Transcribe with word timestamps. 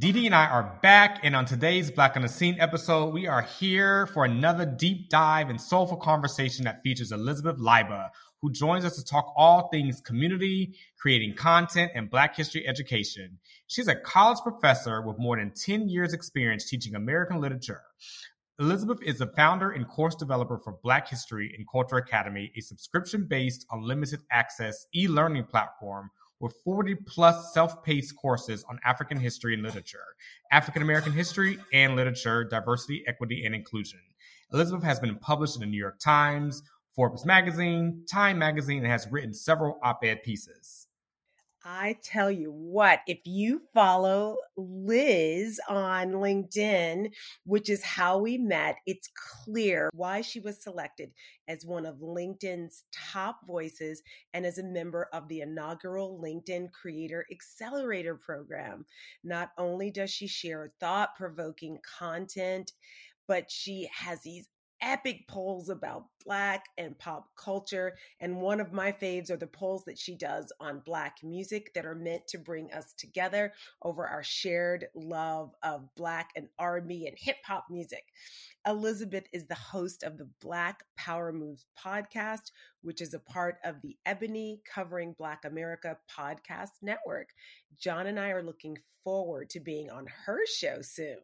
Dee 0.00 0.24
and 0.24 0.34
I 0.34 0.46
are 0.46 0.78
back, 0.80 1.20
and 1.24 1.36
on 1.36 1.44
today's 1.44 1.90
Black 1.90 2.16
on 2.16 2.22
the 2.22 2.28
Scene 2.28 2.56
episode, 2.58 3.12
we 3.12 3.26
are 3.26 3.42
here 3.42 4.06
for 4.06 4.24
another 4.24 4.64
deep 4.64 5.10
dive 5.10 5.50
and 5.50 5.60
soulful 5.60 5.98
conversation 5.98 6.64
that 6.64 6.82
features 6.82 7.12
Elizabeth 7.12 7.58
Leiba, 7.58 8.08
who 8.40 8.50
joins 8.50 8.86
us 8.86 8.96
to 8.96 9.04
talk 9.04 9.30
all 9.36 9.68
things 9.68 10.00
community, 10.00 10.74
creating 10.98 11.34
content, 11.34 11.92
and 11.94 12.08
Black 12.08 12.34
history 12.34 12.66
education. 12.66 13.38
She's 13.66 13.88
a 13.88 13.94
college 13.94 14.38
professor 14.42 15.02
with 15.02 15.18
more 15.18 15.36
than 15.36 15.52
10 15.52 15.90
years' 15.90 16.14
experience 16.14 16.64
teaching 16.64 16.94
American 16.94 17.38
literature. 17.38 17.82
Elizabeth 18.58 19.02
is 19.02 19.18
the 19.18 19.26
founder 19.26 19.70
and 19.70 19.86
course 19.86 20.14
developer 20.14 20.56
for 20.56 20.78
Black 20.82 21.08
History 21.10 21.54
and 21.54 21.66
Culture 21.70 21.96
Academy, 21.96 22.50
a 22.56 22.62
subscription 22.62 23.26
based, 23.28 23.66
unlimited 23.70 24.20
access 24.32 24.86
e 24.94 25.08
learning 25.08 25.44
platform 25.44 26.10
with 26.40 26.54
40 26.64 26.94
plus 27.06 27.52
self 27.52 27.82
paced 27.84 28.16
courses 28.16 28.64
on 28.68 28.80
African 28.84 29.18
history 29.18 29.54
and 29.54 29.62
literature, 29.62 29.98
African 30.50 30.82
American 30.82 31.12
history 31.12 31.58
and 31.72 31.96
literature, 31.96 32.44
diversity, 32.44 33.04
equity, 33.06 33.44
and 33.44 33.54
inclusion. 33.54 34.00
Elizabeth 34.52 34.82
has 34.82 34.98
been 34.98 35.16
published 35.16 35.56
in 35.56 35.60
the 35.60 35.66
New 35.66 35.78
York 35.78 36.00
Times, 36.00 36.62
Forbes 36.94 37.24
Magazine, 37.24 38.04
Time 38.10 38.38
Magazine, 38.38 38.78
and 38.78 38.86
has 38.86 39.06
written 39.10 39.32
several 39.32 39.78
op 39.82 40.02
ed 40.02 40.22
pieces. 40.24 40.88
I 41.64 41.98
tell 42.02 42.30
you 42.30 42.50
what, 42.50 43.00
if 43.06 43.18
you 43.26 43.62
follow 43.74 44.38
Liz 44.56 45.60
on 45.68 46.12
LinkedIn, 46.12 47.12
which 47.44 47.68
is 47.68 47.82
how 47.82 48.18
we 48.18 48.38
met, 48.38 48.76
it's 48.86 49.10
clear 49.44 49.90
why 49.92 50.22
she 50.22 50.40
was 50.40 50.62
selected 50.62 51.10
as 51.48 51.66
one 51.66 51.84
of 51.84 51.96
LinkedIn's 51.96 52.84
top 52.92 53.40
voices 53.46 54.02
and 54.32 54.46
as 54.46 54.56
a 54.56 54.62
member 54.62 55.08
of 55.12 55.28
the 55.28 55.42
inaugural 55.42 56.18
LinkedIn 56.22 56.72
Creator 56.72 57.26
Accelerator 57.30 58.14
program. 58.14 58.86
Not 59.22 59.50
only 59.58 59.90
does 59.90 60.10
she 60.10 60.26
share 60.26 60.72
thought 60.80 61.14
provoking 61.14 61.78
content, 61.98 62.72
but 63.28 63.50
she 63.50 63.88
has 63.94 64.22
these 64.22 64.48
epic 64.82 65.26
polls 65.28 65.68
about 65.68 66.06
Black 66.24 66.66
and 66.76 66.98
pop 66.98 67.28
culture. 67.36 67.96
And 68.20 68.40
one 68.40 68.60
of 68.60 68.72
my 68.72 68.92
faves 68.92 69.30
are 69.30 69.36
the 69.36 69.46
polls 69.46 69.84
that 69.86 69.98
she 69.98 70.14
does 70.14 70.52
on 70.60 70.82
Black 70.84 71.16
music 71.22 71.72
that 71.74 71.86
are 71.86 71.94
meant 71.94 72.26
to 72.28 72.38
bring 72.38 72.72
us 72.72 72.92
together 72.94 73.52
over 73.82 74.06
our 74.06 74.22
shared 74.22 74.86
love 74.94 75.54
of 75.62 75.88
Black 75.96 76.30
and 76.36 76.48
R&B 76.58 77.06
and 77.06 77.16
hip 77.18 77.38
hop 77.44 77.66
music. 77.70 78.04
Elizabeth 78.66 79.24
is 79.32 79.46
the 79.46 79.54
host 79.54 80.02
of 80.02 80.18
the 80.18 80.28
Black 80.40 80.84
Power 80.96 81.32
Moves 81.32 81.64
podcast, 81.78 82.50
which 82.82 83.00
is 83.00 83.14
a 83.14 83.18
part 83.18 83.56
of 83.64 83.80
the 83.82 83.96
Ebony 84.04 84.60
Covering 84.70 85.14
Black 85.18 85.44
America 85.44 85.96
podcast 86.14 86.72
network. 86.82 87.28
John 87.78 88.06
and 88.06 88.20
I 88.20 88.30
are 88.30 88.42
looking 88.42 88.76
forward 89.02 89.48
to 89.50 89.60
being 89.60 89.90
on 89.90 90.06
her 90.26 90.40
show 90.46 90.82
soon. 90.82 91.18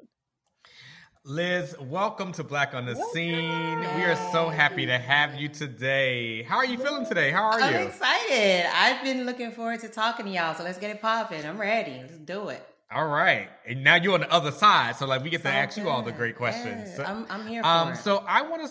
Liz, 1.29 1.75
welcome 1.81 2.31
to 2.35 2.45
Black 2.45 2.73
on 2.73 2.87
the 2.87 2.95
welcome. 2.95 3.13
Scene. 3.13 3.81
We 3.81 4.05
are 4.05 4.15
so 4.31 4.49
happy 4.49 4.87
to 4.87 4.97
have 4.97 5.35
you 5.35 5.49
today. 5.49 6.45
How 6.45 6.59
are 6.59 6.65
you 6.65 6.79
feeling 6.79 7.05
today? 7.05 7.33
How 7.33 7.43
are 7.43 7.59
you? 7.59 7.67
I'm 7.67 7.89
excited. 7.89 8.67
I've 8.73 9.03
been 9.03 9.27
looking 9.27 9.51
forward 9.51 9.81
to 9.81 9.89
talking 9.89 10.27
to 10.27 10.31
y'all, 10.31 10.55
so 10.55 10.63
let's 10.63 10.79
get 10.79 10.91
it 10.93 11.03
popping. 11.03 11.45
I'm 11.45 11.61
ready. 11.61 11.99
Let's 12.01 12.17
do 12.19 12.51
it. 12.51 12.65
All 12.93 13.09
right. 13.09 13.49
And 13.67 13.83
now 13.83 13.97
you're 13.97 14.15
on 14.15 14.21
the 14.21 14.33
other 14.33 14.53
side, 14.53 14.95
so 14.95 15.07
like 15.07 15.25
we 15.25 15.31
get 15.31 15.43
so 15.43 15.51
to 15.51 15.55
ask 15.57 15.75
good. 15.75 15.83
you 15.83 15.91
all 15.91 16.03
the 16.03 16.13
great 16.13 16.37
questions. 16.37 16.97
Yeah, 16.97 17.11
I'm, 17.11 17.27
I'm 17.29 17.45
here 17.49 17.65
um, 17.65 17.97
So 17.97 18.23
I 18.29 18.43
want 18.43 18.63
to 18.63 18.71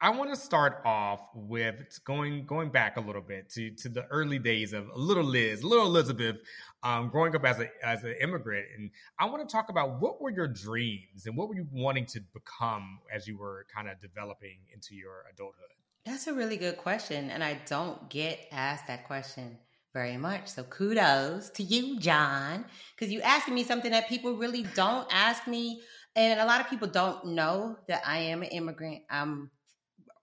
I 0.00 0.10
want 0.10 0.30
to 0.30 0.36
start 0.36 0.80
off 0.84 1.20
with 1.34 1.98
going 2.04 2.46
going 2.46 2.70
back 2.70 2.96
a 2.96 3.00
little 3.00 3.22
bit 3.22 3.50
to 3.50 3.72
to 3.72 3.88
the 3.88 4.06
early 4.06 4.38
days 4.38 4.72
of 4.72 4.86
little 4.94 5.24
Liz, 5.24 5.64
little 5.64 5.86
Elizabeth, 5.86 6.40
um, 6.84 7.08
growing 7.08 7.34
up 7.34 7.44
as 7.44 7.58
a 7.58 7.68
as 7.82 8.04
an 8.04 8.14
immigrant, 8.20 8.66
and 8.76 8.90
I 9.18 9.24
want 9.24 9.46
to 9.48 9.52
talk 9.52 9.70
about 9.70 10.00
what 10.00 10.20
were 10.20 10.30
your 10.30 10.46
dreams 10.46 11.26
and 11.26 11.36
what 11.36 11.48
were 11.48 11.56
you 11.56 11.66
wanting 11.72 12.06
to 12.06 12.20
become 12.32 13.00
as 13.12 13.26
you 13.26 13.36
were 13.36 13.66
kind 13.74 13.88
of 13.88 14.00
developing 14.00 14.58
into 14.72 14.94
your 14.94 15.24
adulthood. 15.32 15.66
That's 16.06 16.28
a 16.28 16.32
really 16.32 16.56
good 16.56 16.76
question, 16.76 17.30
and 17.30 17.42
I 17.42 17.58
don't 17.66 18.08
get 18.08 18.38
asked 18.52 18.86
that 18.86 19.04
question 19.08 19.58
very 19.92 20.16
much. 20.16 20.46
So 20.46 20.62
kudos 20.62 21.50
to 21.50 21.64
you, 21.64 21.98
John, 21.98 22.66
because 22.94 23.12
you 23.12 23.20
asking 23.22 23.54
me 23.54 23.64
something 23.64 23.90
that 23.90 24.08
people 24.08 24.36
really 24.36 24.62
don't 24.76 25.08
ask 25.10 25.48
me, 25.48 25.82
and 26.14 26.38
a 26.38 26.46
lot 26.46 26.60
of 26.60 26.70
people 26.70 26.86
don't 26.86 27.26
know 27.26 27.76
that 27.88 28.02
I 28.06 28.18
am 28.18 28.42
an 28.42 28.50
immigrant. 28.50 29.02
I'm 29.10 29.50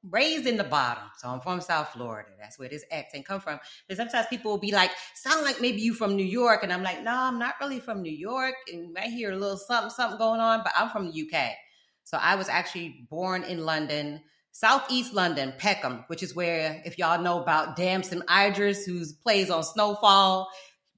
raised 0.09 0.45
in 0.45 0.57
the 0.57 0.63
bottom. 0.63 1.03
So 1.17 1.29
I'm 1.29 1.39
from 1.41 1.61
South 1.61 1.89
Florida. 1.89 2.29
That's 2.39 2.59
where 2.59 2.69
this 2.69 2.85
accent 2.91 3.25
come 3.25 3.39
from. 3.39 3.59
But 3.87 3.97
sometimes 3.97 4.27
people 4.27 4.51
will 4.51 4.59
be 4.59 4.71
like, 4.71 4.91
sound 5.15 5.43
like 5.43 5.61
maybe 5.61 5.81
you 5.81 5.93
from 5.93 6.15
New 6.15 6.25
York. 6.25 6.63
And 6.63 6.71
I'm 6.71 6.83
like, 6.83 7.03
no, 7.03 7.11
I'm 7.13 7.39
not 7.39 7.55
really 7.59 7.79
from 7.79 8.01
New 8.01 8.11
York. 8.11 8.55
And 8.71 8.97
I 8.97 9.07
hear 9.07 9.31
a 9.31 9.35
little 9.35 9.57
something, 9.57 9.89
something 9.89 10.17
going 10.17 10.39
on, 10.39 10.61
but 10.63 10.73
I'm 10.77 10.89
from 10.89 11.11
the 11.11 11.21
UK. 11.21 11.51
So 12.03 12.17
I 12.17 12.35
was 12.35 12.49
actually 12.49 13.07
born 13.09 13.43
in 13.43 13.65
London, 13.65 14.21
Southeast 14.51 15.13
London, 15.13 15.53
Peckham, 15.57 16.03
which 16.07 16.21
is 16.21 16.35
where, 16.35 16.81
if 16.85 16.97
y'all 16.97 17.21
know 17.21 17.41
about 17.41 17.75
Damson 17.75 18.23
Idris, 18.29 18.85
who 18.85 19.03
plays 19.23 19.49
on 19.49 19.63
Snowfall, 19.63 20.47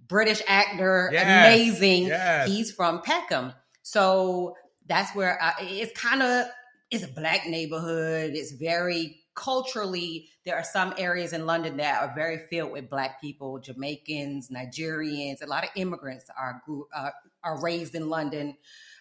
British 0.08 0.42
actor, 0.48 1.10
yes, 1.12 1.24
amazing. 1.24 2.08
Yes. 2.08 2.48
He's 2.48 2.72
from 2.72 3.02
Peckham. 3.02 3.54
So 3.84 4.56
that's 4.86 5.16
where 5.16 5.42
I, 5.42 5.54
it's 5.62 5.98
kind 6.00 6.22
of 6.22 6.48
it's 6.90 7.04
a 7.04 7.08
black 7.08 7.48
neighborhood. 7.48 8.32
It's 8.34 8.52
very 8.52 9.24
culturally, 9.36 10.30
there 10.46 10.56
are 10.56 10.64
some 10.64 10.94
areas 10.98 11.34
in 11.34 11.46
London 11.46 11.78
that 11.78 12.02
are 12.02 12.14
very 12.16 12.40
filled 12.50 12.72
with 12.72 12.90
black 12.90 13.22
people, 13.22 13.60
Jamaicans, 13.60 14.50
Nigerians. 14.50 15.42
A 15.42 15.46
lot 15.46 15.64
of 15.64 15.70
immigrants 15.76 16.26
are 16.38 16.62
uh, 16.96 17.12
are 17.44 17.62
raised 17.62 17.96
in 17.96 18.10
London, 18.10 18.58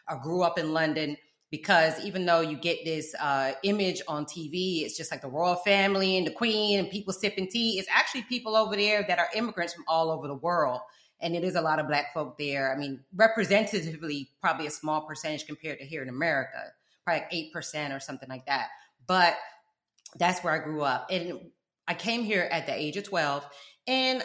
or 0.09 0.21
grew 0.21 0.43
up 0.43 0.59
in 0.59 0.73
London. 0.73 1.17
Because 1.49 2.05
even 2.05 2.27
though 2.27 2.41
you 2.41 2.57
get 2.57 2.85
this 2.85 3.15
uh, 3.21 3.53
image 3.63 4.03
on 4.09 4.25
TV, 4.25 4.83
it's 4.83 4.97
just 4.97 5.13
like 5.13 5.23
the 5.23 5.29
royal 5.29 5.55
family 5.55 6.19
and 6.19 6.27
the 6.27 6.33
queen 6.33 6.81
and 6.81 6.91
people 6.91 7.13
sipping 7.13 7.47
tea. 7.49 7.79
It's 7.79 7.89
actually 7.89 8.23
people 8.23 8.57
over 8.57 8.75
there 8.75 9.05
that 9.07 9.21
are 9.21 9.29
immigrants 9.33 9.73
from 9.73 9.85
all 9.87 10.11
over 10.11 10.27
the 10.27 10.35
world 10.35 10.81
and 11.21 11.35
it 11.37 11.45
is 11.45 11.55
a 11.55 11.61
lot 11.61 11.79
of 11.79 11.87
black 11.87 12.13
folk 12.13 12.37
there. 12.37 12.75
I 12.75 12.77
mean, 12.77 13.01
representatively, 13.15 14.31
probably 14.41 14.67
a 14.67 14.71
small 14.71 15.03
percentage 15.03 15.47
compared 15.47 15.79
to 15.79 15.85
here 15.87 16.03
in 16.03 16.09
America 16.09 16.73
probably 17.07 17.27
like 17.31 17.53
8% 17.55 17.97
or 17.97 18.01
something 18.01 18.29
like 18.29 18.47
that. 18.47 18.69
But 19.07 19.37
that's 20.19 20.43
where 20.43 20.53
I 20.53 20.59
grew 20.59 20.83
up. 20.83 21.07
And 21.11 21.41
I 21.87 21.95
came 21.95 22.25
here 22.25 22.49
at 22.51 22.67
the 22.67 22.75
age 22.75 22.97
of 22.97 23.05
12. 23.05 23.47
And 23.87 24.25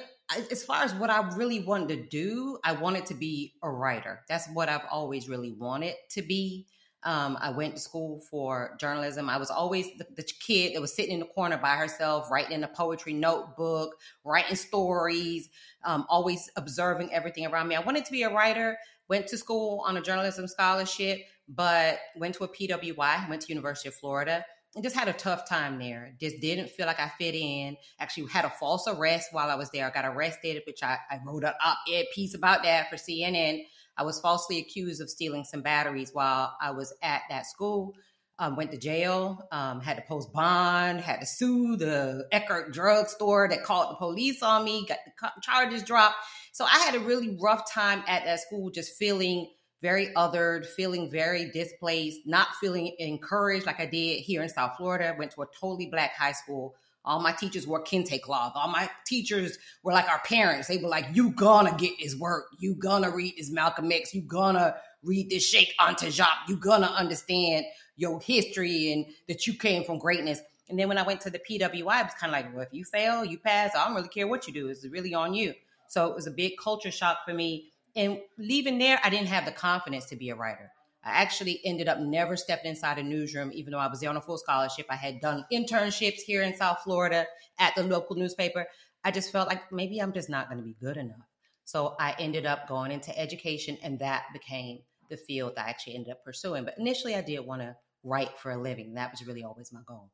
as 0.50 0.64
far 0.64 0.84
as 0.84 0.94
what 0.94 1.10
I 1.10 1.36
really 1.36 1.60
wanted 1.60 1.90
to 1.90 2.08
do, 2.08 2.58
I 2.64 2.74
wanted 2.74 3.06
to 3.08 3.14
be 3.14 3.54
a 3.62 3.70
writer. 3.70 4.22
That's 4.28 4.48
what 4.54 4.70
I've 4.70 4.86
always 4.92 5.30
really 5.30 5.52
wanted 5.52 5.96
to 6.12 6.22
be. 6.22 6.68
Um, 7.04 7.38
I 7.42 7.50
went 7.50 7.76
to 7.76 7.82
school 7.82 8.22
for 8.30 8.76
journalism. 8.80 9.28
I 9.28 9.38
was 9.38 9.50
always 9.50 9.88
the, 9.98 10.06
the, 10.16 10.24
kid 10.24 10.76
that 10.76 10.82
was 10.82 10.94
sitting 10.94 11.14
in 11.14 11.20
the 11.20 11.26
corner 11.26 11.58
by 11.58 11.76
herself, 11.76 12.30
writing 12.30 12.52
in 12.52 12.64
a 12.64 12.68
poetry 12.68 13.14
notebook, 13.14 13.96
writing 14.24 14.56
stories, 14.56 15.50
um, 15.84 16.06
always 16.10 16.48
observing 16.58 17.12
everything 17.12 17.48
around 17.48 17.70
me. 17.70 17.76
I 17.76 17.80
wanted 17.80 18.06
to 18.06 18.12
be 18.12 18.22
a 18.22 18.32
writer. 18.32 18.78
Went 19.08 19.26
to 19.28 19.38
school 19.38 19.84
on 19.88 19.98
a 19.98 20.02
journalism 20.02 20.48
scholarship, 20.48 21.22
but 21.48 22.00
went 22.16 22.36
to 22.36 22.44
a 22.44 22.48
PWI, 22.48 23.30
went 23.30 23.42
to 23.42 23.50
University 23.50 23.90
of 23.90 23.96
Florida, 23.96 24.46
and 24.76 24.84
just 24.84 24.96
had 24.96 25.10
a 25.10 25.14
tough 25.14 25.48
time 25.50 25.80
there. 25.80 26.14
Just 26.20 26.40
didn't 26.40 26.70
feel 26.70 26.86
like 26.86 27.00
I 27.00 27.10
fit 27.18 27.36
in. 27.36 27.76
Actually, 28.00 28.28
had 28.28 28.46
a 28.46 28.50
false 28.50 28.88
arrest 28.88 29.30
while 29.32 29.50
I 29.50 29.56
was 29.56 29.70
there. 29.72 29.86
I 29.86 29.90
got 29.90 30.06
arrested, 30.06 30.62
which 30.66 30.82
I, 30.82 30.98
I 31.10 31.20
wrote 31.26 31.44
an 31.44 31.54
op-ed 31.64 32.06
piece 32.16 32.34
about 32.36 32.64
that 32.64 32.90
for 32.90 32.96
CNN. 32.96 33.64
I 33.98 34.04
was 34.04 34.20
falsely 34.22 34.60
accused 34.60 35.02
of 35.02 35.10
stealing 35.10 35.44
some 35.44 35.62
batteries 35.62 36.12
while 36.14 36.56
I 36.62 36.72
was 36.72 36.94
at 37.04 37.24
that 37.30 37.46
school. 37.46 37.96
Um, 38.40 38.56
went 38.56 38.72
to 38.72 38.78
jail, 38.78 39.48
um, 39.52 39.82
had 39.82 39.98
to 39.98 40.04
post 40.08 40.34
bond, 40.34 41.02
had 41.02 41.20
to 41.20 41.28
sue 41.28 41.76
the 41.76 42.26
Eckerd 42.34 42.74
drugstore 42.74 43.48
that 43.48 43.64
called 43.64 43.92
the 43.92 43.96
police 43.98 44.42
on 44.42 44.66
me, 44.66 44.84
got 44.88 44.98
the 45.06 45.30
charges 45.44 45.84
dropped. 45.84 46.16
So 46.52 46.66
I 46.66 46.80
had 46.80 46.96
a 46.96 47.02
really 47.02 47.38
rough 47.40 47.72
time 47.72 48.04
at 48.08 48.26
that 48.26 48.40
school, 48.40 48.72
just 48.72 48.96
feeling 48.98 49.48
very 49.82 50.08
othered, 50.16 50.66
feeling 50.66 51.10
very 51.10 51.50
displaced, 51.52 52.22
not 52.26 52.56
feeling 52.60 52.96
encouraged 53.00 53.66
like 53.66 53.80
I 53.80 53.86
did 53.86 54.22
here 54.22 54.44
in 54.44 54.50
South 54.50 54.78
Florida. 54.78 55.16
Went 55.18 55.32
to 55.32 55.42
a 55.42 55.48
totally 55.60 55.88
black 55.88 56.16
high 56.16 56.34
school. 56.34 56.76
All 57.04 57.20
my 57.20 57.32
teachers 57.32 57.66
wore 57.66 57.84
kente 57.84 58.22
cloth. 58.22 58.54
All 58.56 58.68
my 58.68 58.88
teachers 59.06 59.58
were 59.82 59.92
like 59.92 60.08
our 60.08 60.20
parents. 60.20 60.68
They 60.68 60.78
were 60.78 60.88
like, 60.88 61.08
"You 61.14 61.32
gonna 61.32 61.76
get 61.76 61.94
this 62.00 62.16
work. 62.16 62.46
You 62.60 62.76
gonna 62.76 63.10
read 63.10 63.36
this 63.38 63.50
Malcolm 63.50 63.92
X. 63.92 64.14
You 64.14 64.22
gonna 64.22 64.76
read 65.02 65.32
this 65.32 65.50
Cheikh 65.50 65.74
Anta. 65.80 66.12
You 66.48 66.58
gonna 66.58 66.86
understand 66.86 67.66
your 67.96 68.22
history 68.22 68.94
and 68.94 69.08
that 69.28 69.48
you 69.48 69.56
came 69.56 69.84
from 69.84 69.98
greatness." 69.98 70.42
And 70.70 70.78
then 70.80 70.88
when 70.88 71.00
I 71.00 71.04
went 71.04 71.22
to 71.22 71.32
the 71.32 71.40
PWI, 71.40 72.02
it 72.02 72.06
was 72.06 72.14
kind 72.14 72.32
of 72.32 72.40
like, 72.40 72.54
"Well, 72.54 72.62
if 72.62 72.72
you 72.72 72.86
fail, 72.86 73.26
you 73.26 73.40
pass. 73.40 73.76
I 73.76 73.86
don't 73.86 73.96
really 73.96 74.08
care 74.08 74.28
what 74.28 74.48
you 74.48 74.54
do. 74.54 74.70
It's 74.70 74.86
really 74.86 75.16
on 75.16 75.34
you." 75.34 75.56
So 75.88 76.08
it 76.08 76.16
was 76.16 76.28
a 76.28 76.32
big 76.32 76.54
culture 76.58 76.92
shock 76.92 77.26
for 77.26 77.34
me 77.34 77.71
and 77.96 78.20
leaving 78.38 78.78
there, 78.78 79.00
I 79.04 79.10
didn't 79.10 79.28
have 79.28 79.46
the 79.46 79.52
confidence 79.52 80.06
to 80.08 80.16
be 80.16 80.30
a 80.30 80.36
writer. 80.36 80.72
I 81.04 81.22
actually 81.22 81.60
ended 81.66 81.88
up 81.88 82.00
never 82.00 82.38
stepping 82.38 82.70
inside 82.70 83.00
a 83.00 83.04
newsroom, 83.04 83.52
even 83.54 83.72
though 83.72 83.80
I 83.80 83.88
was 83.88 84.00
there 84.00 84.10
on 84.10 84.18
a 84.18 84.22
full 84.22 84.38
scholarship. 84.38 84.86
I 84.90 84.96
had 84.96 85.20
done 85.20 85.46
internships 85.52 86.22
here 86.22 86.44
in 86.44 86.56
South 86.56 86.82
Florida 86.84 87.26
at 87.58 87.76
the 87.76 87.84
local 87.84 88.16
newspaper. 88.16 88.68
I 89.04 89.10
just 89.12 89.32
felt 89.32 89.48
like 89.48 89.72
maybe 89.72 90.00
I'm 90.00 90.14
just 90.14 90.30
not 90.30 90.48
going 90.48 90.60
to 90.60 90.64
be 90.64 90.76
good 90.80 90.98
enough. 90.98 91.28
So 91.66 91.96
I 92.00 92.16
ended 92.20 92.46
up 92.46 92.68
going 92.68 92.92
into 92.92 93.18
education, 93.18 93.78
and 93.82 93.98
that 94.00 94.26
became 94.32 94.80
the 95.10 95.18
field 95.18 95.54
that 95.56 95.66
I 95.66 95.70
actually 95.70 95.96
ended 95.96 96.12
up 96.12 96.24
pursuing. 96.24 96.66
But 96.66 96.78
initially, 96.78 97.16
I 97.16 97.22
did 97.22 97.40
want 97.40 97.62
to 97.62 97.76
write 98.04 98.38
for 98.38 98.52
a 98.52 98.62
living. 98.62 98.94
That 98.94 99.12
was 99.12 99.26
really 99.26 99.44
always 99.44 99.74
my 99.74 99.82
goal. 99.88 100.12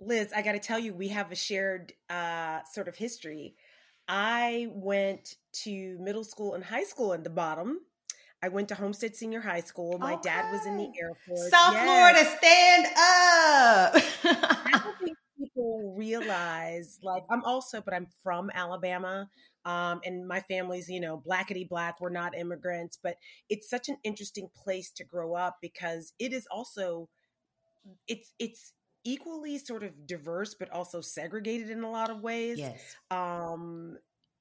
Liz, 0.00 0.32
I 0.34 0.42
got 0.42 0.52
to 0.52 0.58
tell 0.58 0.78
you, 0.78 0.94
we 0.94 1.08
have 1.08 1.30
a 1.30 1.36
shared 1.36 1.92
uh, 2.08 2.60
sort 2.72 2.88
of 2.88 2.96
history. 2.96 3.54
I 4.12 4.66
went 4.72 5.36
to 5.62 5.96
middle 6.00 6.24
school 6.24 6.54
and 6.54 6.64
high 6.64 6.82
school 6.82 7.12
in 7.12 7.22
the 7.22 7.30
bottom. 7.30 7.78
I 8.42 8.48
went 8.48 8.68
to 8.70 8.74
Homestead 8.74 9.14
Senior 9.14 9.40
High 9.40 9.60
School. 9.60 9.98
My 10.00 10.14
okay. 10.14 10.22
dad 10.30 10.50
was 10.50 10.66
in 10.66 10.76
the 10.76 10.90
Air 11.00 11.12
Force. 11.28 11.48
South 11.48 11.74
yes. 11.74 11.84
Florida, 11.84 12.24
stand 12.38 12.86
up. 12.86 14.64
I 14.64 14.80
don't 14.82 14.98
think 14.98 15.16
people 15.38 15.94
realize, 15.96 16.98
like, 17.04 17.22
I'm 17.30 17.44
also, 17.44 17.80
but 17.80 17.94
I'm 17.94 18.08
from 18.24 18.50
Alabama. 18.52 19.28
Um, 19.64 20.00
and 20.04 20.26
my 20.26 20.40
family's, 20.40 20.88
you 20.88 21.00
know, 21.00 21.22
blackety 21.24 21.68
black. 21.68 22.00
We're 22.00 22.10
not 22.10 22.36
immigrants, 22.36 22.98
but 23.00 23.14
it's 23.48 23.70
such 23.70 23.88
an 23.88 23.98
interesting 24.02 24.48
place 24.56 24.90
to 24.96 25.04
grow 25.04 25.34
up 25.34 25.58
because 25.62 26.14
it 26.18 26.32
is 26.32 26.48
also, 26.50 27.08
it's, 28.08 28.32
it's, 28.40 28.72
equally 29.04 29.58
sort 29.58 29.82
of 29.82 30.06
diverse 30.06 30.54
but 30.54 30.70
also 30.70 31.00
segregated 31.00 31.70
in 31.70 31.82
a 31.82 31.90
lot 31.90 32.10
of 32.10 32.20
ways. 32.20 32.58
Yes. 32.58 32.96
Um 33.10 33.98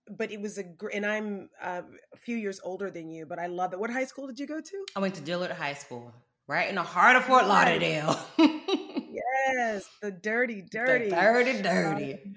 but 0.10 0.32
it 0.32 0.42
was 0.42 0.58
a 0.58 0.64
great, 0.64 0.96
and 0.96 1.06
I'm 1.06 1.50
uh, 1.62 1.82
a 2.14 2.18
few 2.18 2.36
years 2.36 2.60
older 2.64 2.90
than 2.90 3.10
you, 3.10 3.26
but 3.26 3.38
I 3.38 3.46
love 3.46 3.74
it. 3.74 3.80
What 3.80 3.92
high 3.92 4.06
school 4.06 4.28
did 4.28 4.40
you 4.40 4.48
go 4.48 4.60
to? 4.60 4.86
I 4.96 5.00
went 5.00 5.16
to 5.16 5.22
Dillard 5.22 5.52
High 5.52 5.76
School, 5.76 6.12
right 6.48 6.68
in 6.68 6.76
the 6.76 6.84
heart 6.84 7.16
of 7.16 7.26
Fort 7.26 7.46
Lauderdale. 7.46 8.20
yes, 8.40 9.86
the 10.02 10.12
dirty, 10.12 10.64
dirty, 10.64 11.10
the 11.10 11.16
dirty, 11.16 11.62
dirty. 11.62 12.14
Um, 12.14 12.36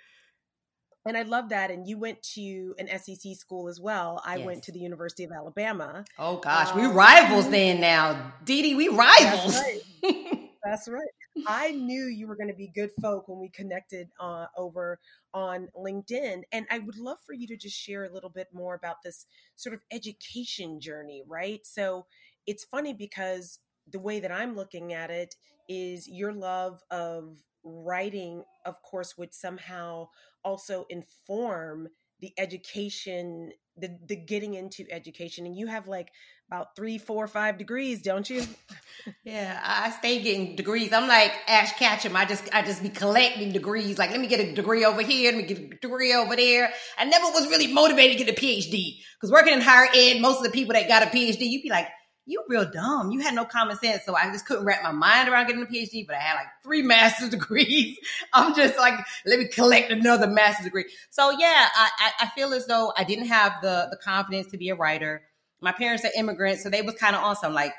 and 1.04 1.16
I 1.16 1.22
love 1.22 1.48
that. 1.48 1.70
And 1.70 1.86
you 1.86 1.98
went 1.98 2.22
to 2.34 2.74
an 2.78 2.88
SEC 2.98 3.34
school 3.34 3.68
as 3.68 3.80
well. 3.80 4.22
I 4.24 4.36
yes. 4.36 4.46
went 4.46 4.62
to 4.64 4.72
the 4.72 4.78
University 4.78 5.24
of 5.24 5.32
Alabama. 5.32 6.04
Oh 6.18 6.36
gosh, 6.36 6.70
um, 6.72 6.80
we 6.80 6.86
rivals 6.86 7.48
then 7.50 7.80
now, 7.80 8.34
Dee 8.44 8.62
Dee. 8.62 8.74
We 8.74 8.88
rivals. 8.88 9.54
That's 9.54 9.82
right. 10.02 10.50
That's 10.64 10.88
right. 10.88 11.08
I 11.46 11.70
knew 11.72 12.06
you 12.06 12.26
were 12.26 12.36
going 12.36 12.48
to 12.48 12.54
be 12.54 12.70
good 12.74 12.90
folk 13.00 13.28
when 13.28 13.40
we 13.40 13.48
connected 13.48 14.08
uh, 14.20 14.46
over 14.56 14.98
on 15.32 15.68
LinkedIn. 15.76 16.42
And 16.52 16.66
I 16.70 16.78
would 16.78 16.98
love 16.98 17.18
for 17.24 17.32
you 17.32 17.46
to 17.48 17.56
just 17.56 17.76
share 17.76 18.04
a 18.04 18.12
little 18.12 18.30
bit 18.30 18.48
more 18.52 18.74
about 18.74 18.96
this 19.02 19.26
sort 19.56 19.74
of 19.74 19.80
education 19.90 20.80
journey, 20.80 21.22
right? 21.26 21.60
So 21.64 22.06
it's 22.46 22.64
funny 22.64 22.92
because 22.92 23.60
the 23.90 23.98
way 23.98 24.20
that 24.20 24.30
I'm 24.30 24.54
looking 24.54 24.92
at 24.92 25.10
it 25.10 25.34
is 25.68 26.08
your 26.08 26.32
love 26.32 26.80
of 26.90 27.38
writing, 27.64 28.44
of 28.66 28.80
course, 28.82 29.16
would 29.16 29.32
somehow 29.34 30.08
also 30.44 30.86
inform 30.90 31.88
the 32.20 32.32
education 32.38 33.52
the 33.76 33.98
the 34.06 34.16
getting 34.16 34.54
into 34.54 34.84
education 34.90 35.46
and 35.46 35.56
you 35.56 35.66
have 35.66 35.88
like 35.88 36.10
about 36.52 36.76
three 36.76 36.98
four 36.98 37.26
five 37.26 37.56
degrees 37.56 38.02
don't 38.02 38.28
you 38.28 38.42
yeah 39.24 39.58
i 39.64 39.88
stay 39.90 40.20
getting 40.20 40.54
degrees 40.54 40.92
i'm 40.92 41.08
like 41.08 41.32
ash 41.48 41.72
ketchum 41.78 42.14
i 42.14 42.26
just 42.26 42.46
i 42.52 42.60
just 42.60 42.82
be 42.82 42.90
collecting 42.90 43.52
degrees 43.52 43.96
like 43.98 44.10
let 44.10 44.20
me 44.20 44.26
get 44.26 44.38
a 44.38 44.52
degree 44.52 44.84
over 44.84 45.00
here 45.00 45.32
let 45.32 45.38
me 45.38 45.46
get 45.46 45.58
a 45.58 45.68
degree 45.78 46.12
over 46.12 46.36
there 46.36 46.70
i 46.98 47.06
never 47.06 47.24
was 47.28 47.48
really 47.48 47.72
motivated 47.72 48.18
to 48.18 48.24
get 48.24 48.38
a 48.38 48.38
phd 48.38 48.98
because 49.14 49.32
working 49.32 49.54
in 49.54 49.62
higher 49.62 49.88
ed 49.94 50.20
most 50.20 50.38
of 50.38 50.44
the 50.44 50.50
people 50.50 50.74
that 50.74 50.86
got 50.88 51.02
a 51.02 51.06
phd 51.06 51.38
you'd 51.40 51.62
be 51.62 51.70
like 51.70 51.88
you 52.24 52.44
real 52.48 52.70
dumb. 52.70 53.10
You 53.10 53.20
had 53.20 53.34
no 53.34 53.44
common 53.44 53.76
sense. 53.76 54.04
So 54.04 54.14
I 54.14 54.30
just 54.30 54.46
couldn't 54.46 54.64
wrap 54.64 54.84
my 54.84 54.92
mind 54.92 55.28
around 55.28 55.48
getting 55.48 55.62
a 55.62 55.66
PhD, 55.66 56.06
but 56.06 56.14
I 56.14 56.20
had 56.20 56.34
like 56.34 56.46
three 56.62 56.82
master's 56.86 57.30
degrees. 57.30 57.98
I'm 58.32 58.54
just 58.54 58.78
like, 58.78 58.94
let 59.26 59.40
me 59.40 59.48
collect 59.48 59.90
another 59.90 60.28
master's 60.28 60.66
degree. 60.66 60.84
So 61.10 61.30
yeah, 61.30 61.68
I, 61.74 62.12
I 62.20 62.26
feel 62.28 62.54
as 62.54 62.66
though 62.66 62.92
I 62.96 63.02
didn't 63.02 63.26
have 63.26 63.54
the, 63.60 63.88
the 63.90 63.96
confidence 63.96 64.52
to 64.52 64.56
be 64.56 64.68
a 64.68 64.76
writer. 64.76 65.22
My 65.62 65.72
parents 65.72 66.04
are 66.04 66.10
immigrants, 66.16 66.62
so 66.62 66.70
they 66.70 66.82
was 66.82 66.96
kind 66.96 67.16
of 67.16 67.22
awesome. 67.22 67.54
Like, 67.54 67.72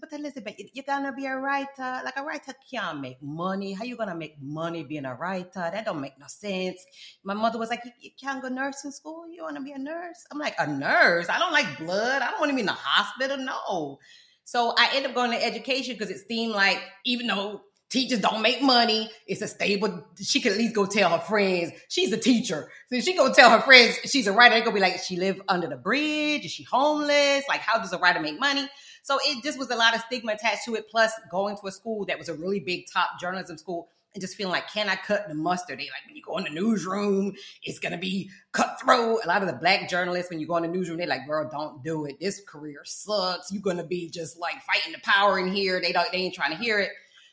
but 0.00 0.12
Elizabeth, 0.12 0.54
you're 0.72 0.84
gonna 0.86 1.12
be 1.12 1.26
a 1.26 1.36
writer. 1.36 2.00
Like 2.04 2.16
a 2.16 2.24
writer 2.24 2.52
can't 2.70 3.00
make 3.00 3.22
money. 3.22 3.72
How 3.72 3.84
you 3.84 3.96
gonna 3.96 4.14
make 4.14 4.40
money 4.40 4.82
being 4.82 5.04
a 5.04 5.14
writer? 5.14 5.48
That 5.54 5.84
don't 5.84 6.00
make 6.00 6.18
no 6.18 6.26
sense. 6.26 6.84
My 7.22 7.34
mother 7.34 7.58
was 7.58 7.70
like, 7.70 7.82
you, 7.84 7.92
you 8.00 8.10
can't 8.20 8.42
go 8.42 8.48
nursing 8.48 8.92
school. 8.92 9.24
You 9.30 9.42
wanna 9.42 9.62
be 9.62 9.72
a 9.72 9.78
nurse? 9.78 10.26
I'm 10.30 10.38
like, 10.38 10.54
a 10.58 10.66
nurse? 10.66 11.28
I 11.28 11.38
don't 11.38 11.52
like 11.52 11.78
blood. 11.78 12.22
I 12.22 12.30
don't 12.30 12.40
want 12.40 12.50
to 12.50 12.54
be 12.54 12.60
in 12.60 12.66
the 12.66 12.72
hospital. 12.72 13.36
No. 13.38 13.98
So 14.44 14.74
I 14.76 14.88
ended 14.94 15.10
up 15.10 15.14
going 15.14 15.30
to 15.30 15.44
education 15.44 15.94
because 15.94 16.10
it 16.10 16.26
seemed 16.26 16.54
like 16.54 16.80
even 17.04 17.28
though 17.28 17.62
teachers 17.90 18.20
don't 18.20 18.40
make 18.40 18.62
money. 18.62 19.10
It's 19.26 19.42
a 19.42 19.48
stable. 19.48 20.04
She 20.20 20.40
could 20.40 20.52
at 20.52 20.58
least 20.58 20.74
go 20.74 20.86
tell 20.86 21.10
her 21.10 21.18
friends 21.18 21.72
she's 21.88 22.12
a 22.12 22.16
teacher. 22.16 22.70
So 22.90 23.00
she 23.00 23.14
go 23.14 23.32
tell 23.32 23.50
her 23.50 23.60
friends 23.60 23.98
she's 24.06 24.26
a 24.26 24.32
writer. 24.32 24.54
They 24.54 24.60
gonna 24.60 24.74
be 24.74 24.80
like, 24.80 24.98
she 25.00 25.16
live 25.16 25.40
under 25.48 25.66
the 25.68 25.76
bridge. 25.76 26.44
Is 26.44 26.52
she 26.52 26.62
homeless? 26.62 27.44
Like, 27.48 27.60
how 27.60 27.78
does 27.78 27.92
a 27.92 27.98
writer 27.98 28.20
make 28.20 28.40
money? 28.40 28.68
So 29.02 29.18
it 29.22 29.42
just 29.42 29.58
was 29.58 29.70
a 29.70 29.76
lot 29.76 29.94
of 29.94 30.02
stigma 30.02 30.32
attached 30.32 30.64
to 30.66 30.74
it. 30.76 30.88
Plus, 30.88 31.12
going 31.30 31.56
to 31.58 31.66
a 31.66 31.72
school 31.72 32.04
that 32.06 32.18
was 32.18 32.28
a 32.28 32.34
really 32.34 32.60
big 32.60 32.86
top 32.90 33.20
journalism 33.20 33.58
school 33.58 33.88
and 34.14 34.20
just 34.20 34.36
feeling 34.36 34.52
like, 34.52 34.68
can 34.68 34.88
I 34.88 34.96
cut 34.96 35.28
the 35.28 35.34
mustard? 35.34 35.78
They 35.78 35.84
like 35.84 36.06
when 36.06 36.16
you 36.16 36.22
go 36.22 36.36
in 36.36 36.44
the 36.44 36.50
newsroom, 36.50 37.34
it's 37.62 37.78
gonna 37.78 37.98
be 37.98 38.30
cutthroat. 38.52 39.20
A 39.24 39.28
lot 39.28 39.42
of 39.42 39.48
the 39.48 39.54
black 39.54 39.88
journalists, 39.88 40.30
when 40.30 40.40
you 40.40 40.46
go 40.46 40.56
in 40.56 40.62
the 40.62 40.68
newsroom, 40.68 40.98
they're 40.98 41.06
like, 41.06 41.26
girl, 41.26 41.48
don't 41.50 41.82
do 41.84 42.06
it. 42.06 42.18
This 42.20 42.40
career 42.46 42.82
sucks. 42.84 43.52
You're 43.52 43.62
gonna 43.62 43.86
be 43.86 44.10
just 44.10 44.38
like 44.38 44.56
fighting 44.62 44.92
the 44.92 45.00
power 45.02 45.38
in 45.38 45.52
here. 45.52 45.80
They 45.80 45.92
don't 45.92 46.10
they 46.12 46.18
ain't 46.18 46.34
trying 46.34 46.50
to 46.50 46.56
hear 46.56 46.78
it. 46.80 46.90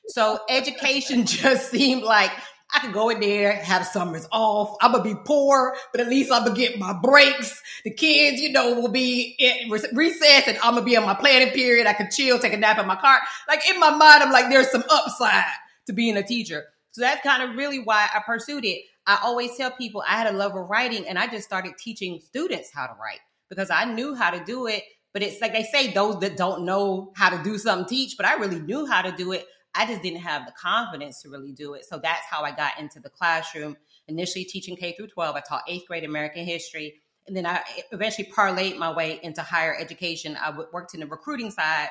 So 0.09 0.39
education 0.49 1.25
just 1.25 1.69
seemed 1.71 2.03
like 2.03 2.31
I 2.73 2.79
could 2.79 2.93
go 2.93 3.09
in 3.09 3.21
there, 3.21 3.53
have 3.53 3.85
summers 3.85 4.27
off. 4.31 4.75
I'm 4.81 4.91
gonna 4.91 5.03
be 5.03 5.15
poor, 5.15 5.75
but 5.91 6.01
at 6.01 6.07
least 6.07 6.31
I'm 6.31 6.43
gonna 6.43 6.55
get 6.55 6.77
my 6.77 6.93
breaks. 7.01 7.61
The 7.83 7.91
kids, 7.91 8.41
you 8.41 8.51
know, 8.51 8.73
will 8.79 8.91
be 8.91 9.35
in 9.39 9.69
recess 9.69 10.47
and 10.47 10.57
I'm 10.57 10.73
gonna 10.73 10.85
be 10.85 10.97
on 10.97 11.05
my 11.05 11.13
planning 11.13 11.53
period. 11.53 11.87
I 11.87 11.93
could 11.93 12.11
chill, 12.11 12.39
take 12.39 12.53
a 12.53 12.57
nap 12.57 12.77
in 12.77 12.85
my 12.85 12.97
car. 12.97 13.19
Like 13.47 13.67
in 13.69 13.79
my 13.79 13.91
mind, 13.91 14.23
I'm 14.23 14.31
like, 14.31 14.49
there's 14.49 14.69
some 14.69 14.83
upside 14.89 15.45
to 15.85 15.93
being 15.93 16.17
a 16.17 16.23
teacher. 16.23 16.65
So 16.91 17.01
that's 17.01 17.21
kind 17.21 17.43
of 17.43 17.55
really 17.55 17.79
why 17.79 18.09
I 18.13 18.21
pursued 18.25 18.65
it. 18.65 18.81
I 19.05 19.19
always 19.23 19.55
tell 19.55 19.71
people 19.71 20.03
I 20.05 20.17
had 20.17 20.27
a 20.27 20.37
love 20.37 20.53
of 20.55 20.69
writing 20.69 21.07
and 21.07 21.17
I 21.17 21.27
just 21.27 21.45
started 21.45 21.77
teaching 21.77 22.19
students 22.19 22.69
how 22.73 22.87
to 22.87 22.93
write 23.01 23.21
because 23.49 23.69
I 23.69 23.85
knew 23.85 24.13
how 24.13 24.31
to 24.31 24.43
do 24.43 24.67
it. 24.67 24.83
But 25.13 25.23
it's 25.23 25.39
like 25.41 25.53
they 25.53 25.63
say, 25.63 25.93
those 25.93 26.19
that 26.19 26.35
don't 26.35 26.65
know 26.65 27.13
how 27.15 27.29
to 27.29 27.41
do 27.41 27.57
something 27.57 27.87
teach, 27.87 28.17
but 28.17 28.25
I 28.25 28.35
really 28.35 28.59
knew 28.59 28.85
how 28.85 29.01
to 29.01 29.11
do 29.13 29.31
it. 29.31 29.47
I 29.77 29.85
just 29.85 30.01
didn't 30.01 30.21
have 30.21 30.45
the 30.45 30.53
confidence 30.53 31.21
to 31.21 31.29
really 31.29 31.51
do 31.51 31.73
it. 31.73 31.85
So 31.85 31.99
that's 32.01 32.25
how 32.29 32.43
I 32.43 32.51
got 32.51 32.79
into 32.79 32.99
the 32.99 33.09
classroom, 33.09 33.77
initially 34.07 34.43
teaching 34.43 34.75
K 34.75 34.95
through 34.97 35.07
12. 35.07 35.35
I 35.35 35.41
taught 35.41 35.63
eighth 35.67 35.87
grade 35.87 36.03
American 36.03 36.45
history. 36.45 36.95
And 37.27 37.35
then 37.35 37.45
I 37.45 37.61
eventually 37.91 38.31
parlayed 38.35 38.77
my 38.77 38.91
way 38.91 39.19
into 39.21 39.41
higher 39.41 39.75
education. 39.77 40.37
I 40.41 40.57
worked 40.71 40.93
in 40.93 41.01
the 41.01 41.07
recruiting 41.07 41.51
side 41.51 41.89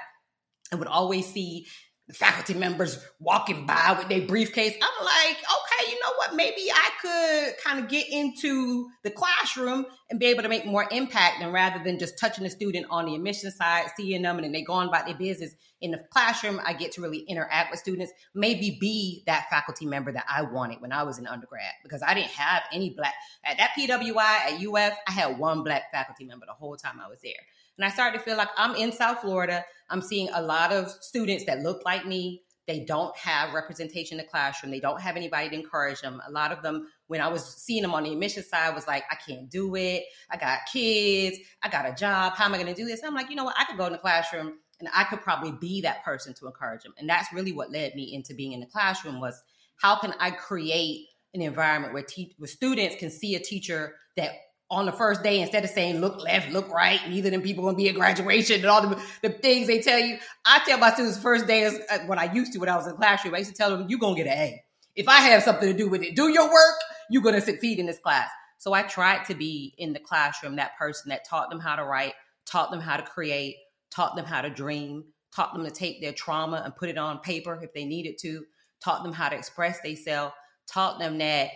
and 0.70 0.80
would 0.80 0.88
always 0.88 1.26
see 1.26 1.66
the 2.08 2.14
faculty 2.14 2.54
members 2.54 3.04
walking 3.18 3.66
by 3.66 3.96
with 3.98 4.08
their 4.08 4.26
briefcase. 4.26 4.74
I'm 4.80 5.04
like, 5.04 5.38
okay, 5.38 5.90
you 5.90 5.98
know 6.00 6.12
what? 6.16 6.36
Maybe 6.36 6.70
I 6.72 6.90
could 7.02 7.64
kind 7.64 7.80
of 7.80 7.88
get 7.90 8.06
into 8.08 8.88
the 9.02 9.10
classroom 9.10 9.86
and 10.08 10.20
be 10.20 10.26
able 10.26 10.44
to 10.44 10.48
make 10.48 10.64
more 10.64 10.86
impact 10.92 11.42
and 11.42 11.52
rather 11.52 11.82
than 11.82 11.98
just 11.98 12.16
touching 12.18 12.44
the 12.44 12.50
student 12.50 12.86
on 12.90 13.06
the 13.06 13.16
admission 13.16 13.50
side, 13.50 13.86
seeing 13.96 14.22
them 14.22 14.36
and 14.36 14.44
then 14.44 14.52
they 14.52 14.62
go 14.62 14.74
on 14.74 14.88
about 14.88 15.06
their 15.06 15.16
business 15.16 15.54
in 15.80 15.90
the 15.90 15.98
classroom, 16.10 16.60
I 16.64 16.74
get 16.74 16.92
to 16.92 17.02
really 17.02 17.18
interact 17.18 17.72
with 17.72 17.80
students, 17.80 18.12
maybe 18.34 18.78
be 18.80 19.24
that 19.26 19.50
faculty 19.50 19.84
member 19.84 20.12
that 20.12 20.24
I 20.28 20.42
wanted 20.42 20.80
when 20.80 20.92
I 20.92 21.02
was 21.02 21.18
in 21.18 21.26
undergrad 21.26 21.72
because 21.82 22.02
I 22.02 22.14
didn't 22.14 22.30
have 22.30 22.62
any 22.72 22.90
black 22.90 23.14
at 23.44 23.58
that 23.58 23.70
PWI 23.76 24.18
at 24.18 24.64
UF, 24.64 24.96
I 25.08 25.12
had 25.12 25.38
one 25.38 25.64
black 25.64 25.90
faculty 25.92 26.24
member 26.24 26.46
the 26.46 26.54
whole 26.54 26.76
time 26.76 27.00
I 27.04 27.08
was 27.08 27.18
there. 27.20 27.32
And 27.78 27.84
I 27.84 27.90
started 27.90 28.18
to 28.18 28.24
feel 28.24 28.36
like 28.36 28.48
I'm 28.56 28.74
in 28.74 28.92
South 28.92 29.20
Florida. 29.20 29.64
I'm 29.90 30.00
seeing 30.00 30.28
a 30.32 30.42
lot 30.42 30.72
of 30.72 30.90
students 31.00 31.44
that 31.44 31.60
look 31.60 31.84
like 31.84 32.06
me. 32.06 32.42
They 32.66 32.80
don't 32.80 33.16
have 33.16 33.54
representation 33.54 34.18
in 34.18 34.24
the 34.24 34.28
classroom. 34.28 34.72
They 34.72 34.80
don't 34.80 35.00
have 35.00 35.16
anybody 35.16 35.48
to 35.50 35.54
encourage 35.54 36.00
them. 36.00 36.20
A 36.26 36.30
lot 36.32 36.50
of 36.50 36.62
them, 36.62 36.88
when 37.06 37.20
I 37.20 37.28
was 37.28 37.44
seeing 37.44 37.82
them 37.82 37.94
on 37.94 38.02
the 38.02 38.12
admission 38.12 38.42
side, 38.42 38.74
was 38.74 38.88
like, 38.88 39.04
I 39.08 39.14
can't 39.14 39.48
do 39.48 39.76
it. 39.76 40.02
I 40.30 40.36
got 40.36 40.60
kids. 40.72 41.38
I 41.62 41.68
got 41.68 41.88
a 41.88 41.94
job. 41.94 42.34
How 42.34 42.46
am 42.46 42.54
I 42.54 42.56
going 42.56 42.66
to 42.66 42.74
do 42.74 42.86
this? 42.86 43.00
And 43.00 43.08
I'm 43.08 43.14
like, 43.14 43.30
you 43.30 43.36
know 43.36 43.44
what? 43.44 43.54
I 43.56 43.64
could 43.64 43.76
go 43.76 43.86
in 43.86 43.92
the 43.92 43.98
classroom 43.98 44.54
and 44.80 44.88
I 44.92 45.04
could 45.04 45.20
probably 45.20 45.52
be 45.52 45.80
that 45.82 46.04
person 46.04 46.34
to 46.34 46.46
encourage 46.46 46.82
them. 46.82 46.94
And 46.98 47.08
that's 47.08 47.32
really 47.32 47.52
what 47.52 47.70
led 47.70 47.94
me 47.94 48.12
into 48.14 48.34
being 48.34 48.52
in 48.52 48.60
the 48.60 48.66
classroom 48.66 49.20
was 49.20 49.40
how 49.76 49.98
can 49.98 50.14
I 50.18 50.32
create 50.32 51.06
an 51.34 51.42
environment 51.42 51.92
where, 51.92 52.02
te- 52.02 52.34
where 52.38 52.48
students 52.48 52.96
can 52.96 53.10
see 53.10 53.36
a 53.36 53.40
teacher 53.40 53.94
that 54.16 54.32
on 54.70 54.86
the 54.86 54.92
first 54.92 55.22
day 55.22 55.40
instead 55.40 55.64
of 55.64 55.70
saying 55.70 56.00
look 56.00 56.22
left, 56.22 56.50
look 56.50 56.68
right, 56.70 57.00
neither 57.08 57.30
them 57.30 57.42
people 57.42 57.64
gonna 57.64 57.76
be 57.76 57.88
at 57.88 57.94
graduation 57.94 58.56
and 58.56 58.66
all 58.66 58.82
the, 58.82 59.00
the 59.22 59.30
things 59.30 59.66
they 59.66 59.80
tell 59.80 59.98
you. 59.98 60.18
I 60.44 60.60
tell 60.66 60.78
my 60.78 60.92
students 60.92 61.18
first 61.18 61.46
day 61.46 61.62
is 61.62 61.78
uh, 61.90 61.98
what 62.06 62.18
I 62.18 62.32
used 62.32 62.52
to 62.54 62.58
when 62.58 62.68
I 62.68 62.76
was 62.76 62.86
in 62.86 62.92
the 62.92 62.96
classroom. 62.96 63.34
I 63.34 63.38
used 63.38 63.50
to 63.50 63.56
tell 63.56 63.70
them, 63.70 63.86
you're 63.88 64.00
gonna 64.00 64.16
get 64.16 64.26
an 64.26 64.32
A. 64.32 64.62
If 64.96 65.08
I 65.08 65.20
have 65.20 65.42
something 65.42 65.70
to 65.70 65.76
do 65.76 65.88
with 65.88 66.02
it, 66.02 66.16
do 66.16 66.28
your 66.28 66.46
work, 66.46 66.80
you're 67.10 67.22
gonna 67.22 67.40
succeed 67.40 67.78
in 67.78 67.86
this 67.86 67.98
class. 67.98 68.28
So 68.58 68.72
I 68.72 68.82
tried 68.82 69.24
to 69.26 69.34
be 69.34 69.74
in 69.78 69.92
the 69.92 70.00
classroom 70.00 70.56
that 70.56 70.76
person 70.78 71.10
that 71.10 71.28
taught 71.28 71.50
them 71.50 71.60
how 71.60 71.76
to 71.76 71.84
write, 71.84 72.14
taught 72.46 72.70
them 72.70 72.80
how 72.80 72.96
to 72.96 73.02
create, 73.02 73.56
taught 73.90 74.16
them 74.16 74.24
how 74.24 74.40
to 74.40 74.50
dream, 74.50 75.04
taught 75.34 75.52
them 75.52 75.64
to 75.64 75.70
take 75.70 76.00
their 76.00 76.12
trauma 76.12 76.62
and 76.64 76.74
put 76.74 76.88
it 76.88 76.98
on 76.98 77.20
paper 77.20 77.60
if 77.62 77.72
they 77.72 77.84
needed 77.84 78.16
to, 78.22 78.44
taught 78.82 79.04
them 79.04 79.12
how 79.12 79.28
to 79.28 79.36
express 79.36 79.80
themselves, 79.82 80.34
taught 80.66 80.98
them 80.98 81.18
that 81.18 81.50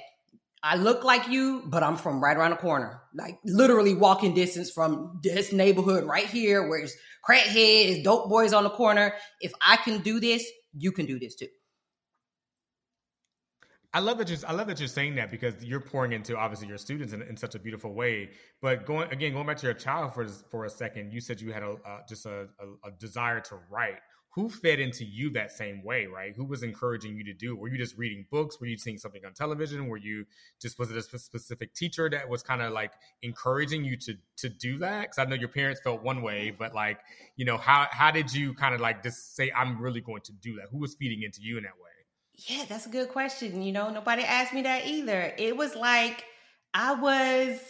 I 0.63 0.77
look 0.77 1.05
like 1.05 1.29
you, 1.29 1.63
but 1.67 1.83
I'm 1.83 1.97
from 1.97 2.23
right 2.23 2.37
around 2.37 2.51
the 2.51 2.57
corner. 2.57 3.01
Like 3.15 3.39
literally 3.45 3.95
walking 3.95 4.35
distance 4.35 4.71
from 4.71 5.21
this 5.23 5.53
neighborhood 5.53 6.05
right 6.05 6.27
here 6.27 6.69
where 6.69 6.81
it's 6.81 6.95
crackheads, 7.27 8.05
dope 8.05 8.29
boys 8.29 8.53
on 8.53 8.65
the 8.65 8.71
corner. 8.71 9.15
If 9.41 9.53
I 9.61 9.77
can 9.77 10.01
do 10.03 10.21
this, 10.21 10.45
you 10.77 10.93
can 10.93 11.07
do 11.07 11.19
this 11.19 11.35
too. 11.35 11.49
I 13.93 13.99
love 13.99 14.19
that 14.19 14.29
you're 14.29 14.39
I 14.47 14.53
love 14.53 14.69
that 14.69 14.79
you're 14.79 14.89
saying 14.89 15.17
that 15.17 15.33
because 15.33 15.65
you're 15.65 15.81
pouring 15.81 16.13
into 16.13 16.37
obviously 16.37 16.69
your 16.69 16.79
students 16.79 17.13
in, 17.13 17.23
in 17.23 17.37
such 17.37 17.57
a 17.57 17.59
beautiful 17.59 17.93
way. 17.93 18.31
But 18.63 18.87
going 18.87 19.11
again, 19.11 19.33
going 19.33 19.47
back 19.47 19.57
to 19.59 19.67
your 19.67 19.75
child 19.75 20.15
for 20.15 20.29
for 20.29 20.65
a 20.65 20.71
second, 20.71 21.13
you 21.13 21.21
said 21.21 21.41
you 21.41 21.53
had 21.53 21.65
a 21.65 21.77
just 22.09 22.25
a, 22.25 22.49
a, 22.61 22.89
a, 22.89 22.91
desire 23.01 23.41
to 23.41 23.59
write. 23.69 23.99
Who 24.35 24.49
fed 24.49 24.79
into 24.79 25.05
you 25.05 25.31
that 25.31 25.51
same 25.51 25.83
way, 25.83 26.07
right? 26.07 26.33
Who 26.37 26.45
was 26.45 26.63
encouraging 26.63 27.17
you 27.17 27.25
to 27.25 27.33
do? 27.33 27.57
Were 27.57 27.69
you 27.69 27.77
just 27.77 27.99
reading 27.99 28.27
books? 28.31 28.61
Were 28.61 28.69
you 28.69 28.79
seeing 28.79 28.97
something 28.97 29.25
on 29.25 29.33
television? 29.33 29.89
Were 29.89 29.97
you 29.97 30.25
just 30.61 30.79
was 30.79 30.91
it 30.91 30.97
a 30.97 31.03
specific 31.03 31.75
teacher 31.75 32.09
that 32.11 32.29
was 32.29 32.43
kind 32.43 32.63
of 32.63 32.73
like 32.73 32.93
encouraging 33.23 33.85
you 33.85 33.97
to 33.97 34.15
to 34.39 34.49
do 34.49 34.79
that? 34.79 35.03
Because 35.03 35.19
I 35.19 35.25
know 35.25 35.35
your 35.35 35.49
parents 35.49 35.81
felt 35.81 36.03
one 36.03 36.23
way, 36.23 36.49
mm-hmm. 36.49 36.59
but 36.59 36.75
like 36.75 37.01
you 37.37 37.45
know 37.45 37.57
how 37.57 37.89
how 37.91 38.11
did 38.11 38.33
you 38.33 38.55
kind 38.55 38.75
of 38.75 38.81
like 38.81 39.03
just 39.03 39.35
say 39.35 39.51
I'm 39.55 39.81
really 39.81 40.01
going 40.01 40.23
to 40.23 40.33
do 40.33 40.57
that? 40.57 40.67
Who 40.71 40.79
was 40.79 40.95
feeding 40.95 41.23
into 41.23 41.43
you 41.43 41.59
in 41.59 41.65
that 41.65 41.77
way? 41.83 41.91
Yeah, 42.47 42.65
that's 42.69 42.87
a 42.87 42.91
good 42.91 43.09
question. 43.09 43.63
You 43.63 43.73
know, 43.73 43.91
nobody 43.91 44.23
asked 44.23 44.55
me 44.55 44.63
that 44.63 44.87
either. 44.87 45.35
It 45.37 45.57
was 45.57 45.75
like 45.75 46.25
I 46.73 46.95
was, 46.95 47.61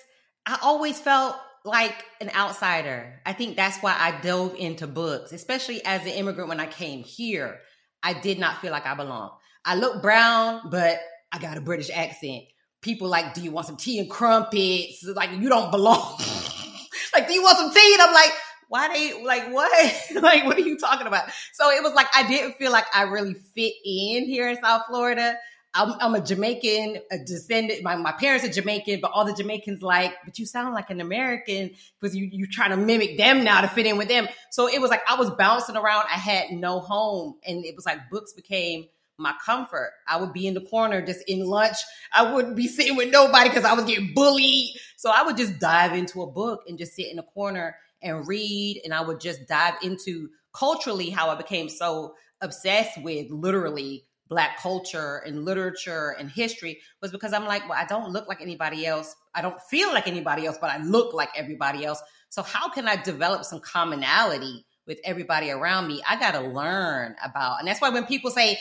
I 0.46 0.58
always 0.62 1.00
felt 1.00 1.36
like 1.64 2.04
an 2.20 2.30
outsider. 2.34 3.20
I 3.26 3.32
think 3.32 3.56
that's 3.56 3.78
why 3.78 3.94
I 3.98 4.20
dove 4.20 4.54
into 4.56 4.86
books, 4.86 5.32
especially 5.32 5.84
as 5.84 6.02
an 6.02 6.08
immigrant 6.08 6.48
when 6.48 6.60
I 6.60 6.66
came 6.66 7.02
here. 7.02 7.60
I 8.02 8.14
did 8.14 8.38
not 8.38 8.60
feel 8.60 8.72
like 8.72 8.86
I 8.86 8.94
belonged. 8.94 9.32
I 9.64 9.76
look 9.76 10.00
brown, 10.00 10.70
but 10.70 11.00
I 11.32 11.38
got 11.38 11.58
a 11.58 11.60
British 11.60 11.90
accent. 11.92 12.44
People 12.80 13.08
like, 13.08 13.34
do 13.34 13.42
you 13.42 13.50
want 13.50 13.66
some 13.66 13.76
tea 13.76 13.98
and 13.98 14.08
crumpets? 14.08 15.04
Like, 15.04 15.32
you 15.32 15.50
don't 15.50 15.70
belong. 15.70 16.18
like, 17.14 17.28
do 17.28 17.34
you 17.34 17.42
want 17.42 17.58
some 17.58 17.72
tea? 17.74 17.92
And 17.92 18.02
I'm 18.02 18.14
like, 18.14 18.32
why 18.70 18.88
they 18.88 19.22
like 19.24 19.52
what? 19.52 19.94
like 20.22 20.44
what 20.44 20.56
are 20.56 20.62
you 20.62 20.78
talking 20.78 21.08
about? 21.08 21.28
So 21.52 21.70
it 21.70 21.82
was 21.82 21.92
like 21.92 22.06
I 22.14 22.26
didn't 22.26 22.54
feel 22.54 22.70
like 22.70 22.86
I 22.94 23.02
really 23.02 23.34
fit 23.34 23.72
in 23.84 24.26
here 24.26 24.48
in 24.48 24.62
South 24.62 24.82
Florida. 24.88 25.36
I'm, 25.72 25.94
I'm 26.00 26.14
a 26.14 26.20
Jamaican, 26.20 27.00
a 27.12 27.18
descendant. 27.18 27.82
My, 27.84 27.94
my 27.94 28.12
parents 28.12 28.44
are 28.44 28.50
Jamaican, 28.50 29.00
but 29.00 29.12
all 29.12 29.24
the 29.24 29.34
Jamaicans 29.34 29.82
like, 29.82 30.14
but 30.24 30.38
you 30.38 30.46
sound 30.46 30.74
like 30.74 30.90
an 30.90 31.00
American 31.00 31.70
because 32.00 32.16
you 32.16 32.28
you 32.32 32.46
trying 32.48 32.70
to 32.70 32.76
mimic 32.76 33.16
them 33.16 33.44
now 33.44 33.60
to 33.60 33.68
fit 33.68 33.86
in 33.86 33.96
with 33.96 34.08
them. 34.08 34.26
So 34.50 34.68
it 34.68 34.80
was 34.80 34.90
like 34.90 35.02
I 35.08 35.14
was 35.14 35.30
bouncing 35.30 35.76
around. 35.76 36.06
I 36.08 36.18
had 36.18 36.50
no 36.50 36.80
home, 36.80 37.36
and 37.46 37.64
it 37.64 37.76
was 37.76 37.86
like 37.86 38.10
books 38.10 38.32
became 38.32 38.86
my 39.16 39.34
comfort. 39.44 39.92
I 40.08 40.16
would 40.16 40.32
be 40.32 40.46
in 40.46 40.54
the 40.54 40.62
corner 40.62 41.04
just 41.04 41.22
in 41.28 41.44
lunch. 41.44 41.76
I 42.12 42.32
wouldn't 42.32 42.56
be 42.56 42.66
sitting 42.66 42.96
with 42.96 43.10
nobody 43.10 43.50
because 43.50 43.64
I 43.64 43.74
was 43.74 43.84
getting 43.84 44.12
bullied. 44.14 44.74
So 44.96 45.10
I 45.14 45.22
would 45.22 45.36
just 45.36 45.58
dive 45.60 45.92
into 45.92 46.22
a 46.22 46.30
book 46.30 46.62
and 46.66 46.78
just 46.78 46.94
sit 46.94 47.08
in 47.08 47.16
the 47.16 47.22
corner 47.22 47.76
and 48.02 48.26
read 48.26 48.80
and 48.82 48.94
I 48.94 49.02
would 49.02 49.20
just 49.20 49.46
dive 49.46 49.74
into 49.82 50.30
culturally 50.52 51.10
how 51.10 51.28
I 51.28 51.34
became 51.36 51.68
so 51.68 52.14
obsessed 52.40 53.00
with 53.02 53.30
literally 53.30 54.06
black 54.30 54.58
culture 54.60 55.22
and 55.26 55.44
literature 55.44 56.14
and 56.18 56.30
history 56.30 56.80
was 57.02 57.10
because 57.10 57.32
I'm 57.32 57.44
like, 57.44 57.68
well, 57.68 57.78
I 57.78 57.84
don't 57.84 58.12
look 58.12 58.28
like 58.28 58.40
anybody 58.40 58.86
else. 58.86 59.14
I 59.34 59.42
don't 59.42 59.60
feel 59.68 59.92
like 59.92 60.06
anybody 60.06 60.46
else, 60.46 60.56
but 60.58 60.70
I 60.70 60.78
look 60.78 61.12
like 61.12 61.30
everybody 61.36 61.84
else. 61.84 62.00
So 62.30 62.42
how 62.42 62.70
can 62.70 62.88
I 62.88 62.96
develop 62.96 63.44
some 63.44 63.60
commonality 63.60 64.64
with 64.86 65.00
everybody 65.04 65.50
around 65.50 65.88
me? 65.88 66.00
I 66.08 66.18
got 66.18 66.32
to 66.32 66.40
learn 66.40 67.16
about. 67.22 67.58
And 67.58 67.68
that's 67.68 67.80
why 67.80 67.90
when 67.90 68.06
people 68.06 68.30
say 68.30 68.56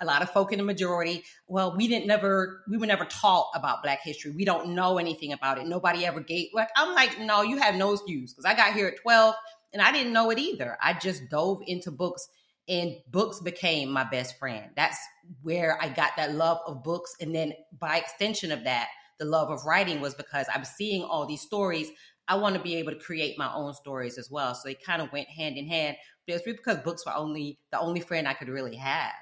a 0.00 0.04
lot 0.04 0.20
of 0.20 0.30
folk 0.30 0.52
in 0.52 0.58
the 0.58 0.64
majority 0.64 1.22
well 1.46 1.76
we 1.76 1.86
didn't 1.86 2.08
never 2.08 2.62
we 2.68 2.76
were 2.76 2.86
never 2.86 3.04
taught 3.04 3.46
about 3.54 3.84
black 3.84 4.00
history 4.02 4.32
we 4.32 4.44
don't 4.44 4.74
know 4.74 4.98
anything 4.98 5.32
about 5.32 5.58
it 5.58 5.66
nobody 5.68 6.04
ever 6.04 6.18
gave 6.18 6.48
like 6.52 6.68
i'm 6.76 6.92
like 6.92 7.20
no 7.20 7.42
you 7.42 7.56
have 7.56 7.76
no 7.76 7.92
excuse 7.92 8.32
because 8.32 8.44
i 8.44 8.52
got 8.52 8.74
here 8.74 8.88
at 8.88 9.00
12 9.00 9.32
and 9.72 9.80
i 9.80 9.92
didn't 9.92 10.12
know 10.12 10.28
it 10.30 10.40
either 10.40 10.76
i 10.82 10.92
just 10.92 11.28
dove 11.30 11.60
into 11.68 11.92
books 11.92 12.26
and 12.68 12.96
books 13.10 13.40
became 13.40 13.90
my 13.90 14.04
best 14.04 14.38
friend. 14.38 14.70
That's 14.76 14.98
where 15.42 15.80
i 15.80 15.88
got 15.88 16.10
that 16.16 16.34
love 16.34 16.58
of 16.66 16.82
books. 16.82 17.14
And 17.20 17.34
then 17.34 17.52
by 17.78 17.98
extension 17.98 18.52
of 18.52 18.64
that 18.64 18.88
the 19.18 19.24
love 19.24 19.50
of 19.50 19.64
writing 19.64 20.00
was 20.00 20.14
because 20.14 20.46
i'm 20.52 20.64
seeing 20.64 21.02
all 21.02 21.26
these 21.26 21.42
stories. 21.42 21.90
I 22.28 22.36
want 22.36 22.54
to 22.54 22.62
be 22.62 22.76
able 22.76 22.92
to 22.92 22.98
create 22.98 23.36
my 23.36 23.52
own 23.52 23.74
stories 23.74 24.16
as 24.16 24.30
well. 24.30 24.54
So 24.54 24.62
they 24.64 24.74
kind 24.74 25.02
of 25.02 25.12
went 25.12 25.28
hand 25.28 25.56
in 25.56 25.66
hand 25.66 25.96
but 26.26 26.36
it's 26.36 26.44
because 26.44 26.78
books 26.78 27.04
were 27.04 27.14
only 27.14 27.58
the 27.70 27.80
only 27.80 28.00
friend 28.00 28.28
i 28.28 28.34
could 28.34 28.48
really 28.48 28.76
have. 28.76 29.12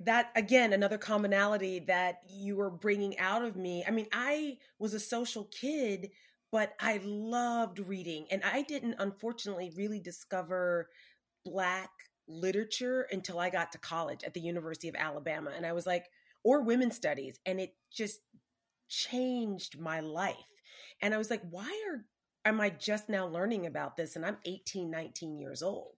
That 0.00 0.30
again 0.36 0.72
another 0.72 0.98
commonality 0.98 1.80
that 1.80 2.20
you 2.28 2.54
were 2.56 2.70
bringing 2.70 3.18
out 3.18 3.44
of 3.44 3.56
me. 3.56 3.84
I 3.86 3.90
mean 3.90 4.06
i 4.12 4.58
was 4.78 4.94
a 4.94 5.00
social 5.00 5.44
kid 5.44 6.10
but 6.50 6.72
i 6.80 7.00
loved 7.04 7.78
reading 7.78 8.26
and 8.30 8.42
i 8.44 8.62
didn't 8.62 8.96
unfortunately 8.98 9.72
really 9.76 10.00
discover 10.00 10.88
black 11.44 11.90
literature 12.26 13.06
until 13.10 13.38
i 13.38 13.48
got 13.50 13.72
to 13.72 13.78
college 13.78 14.22
at 14.24 14.34
the 14.34 14.40
university 14.40 14.88
of 14.88 14.94
alabama 14.94 15.50
and 15.56 15.64
i 15.64 15.72
was 15.72 15.86
like 15.86 16.06
or 16.44 16.62
women's 16.62 16.96
studies 16.96 17.38
and 17.46 17.60
it 17.60 17.74
just 17.92 18.20
changed 18.88 19.78
my 19.78 20.00
life 20.00 20.34
and 21.00 21.14
i 21.14 21.18
was 21.18 21.30
like 21.30 21.42
why 21.50 21.70
are 21.90 22.04
am 22.48 22.60
I 22.60 22.70
just 22.70 23.08
now 23.08 23.26
learning 23.26 23.66
about 23.66 23.96
this? 23.96 24.16
And 24.16 24.24
I'm 24.24 24.38
18, 24.44 24.90
19 24.90 25.38
years 25.38 25.62
old. 25.62 25.97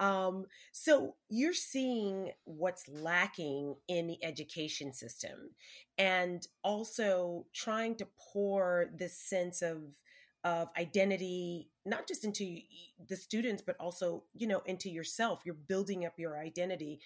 Um, 0.00 0.46
so 0.72 1.14
you're 1.28 1.52
seeing 1.52 2.32
what's 2.44 2.88
lacking 2.88 3.76
in 3.88 4.06
the 4.06 4.22
education 4.24 4.92
system 4.92 5.50
and 5.98 6.46
also 6.62 7.46
trying 7.52 7.94
to 7.96 8.06
pour 8.32 8.90
this 8.96 9.16
sense 9.16 9.62
of 9.62 9.82
of 10.42 10.68
identity 10.78 11.70
not 11.86 12.06
just 12.06 12.22
into 12.22 12.58
the 13.08 13.16
students 13.16 13.62
but 13.62 13.76
also 13.80 14.24
you 14.34 14.46
know 14.46 14.62
into 14.66 14.90
yourself. 14.90 15.40
You're 15.44 15.54
building 15.54 16.04
up 16.04 16.18
your 16.18 16.38
identity. 16.38 17.00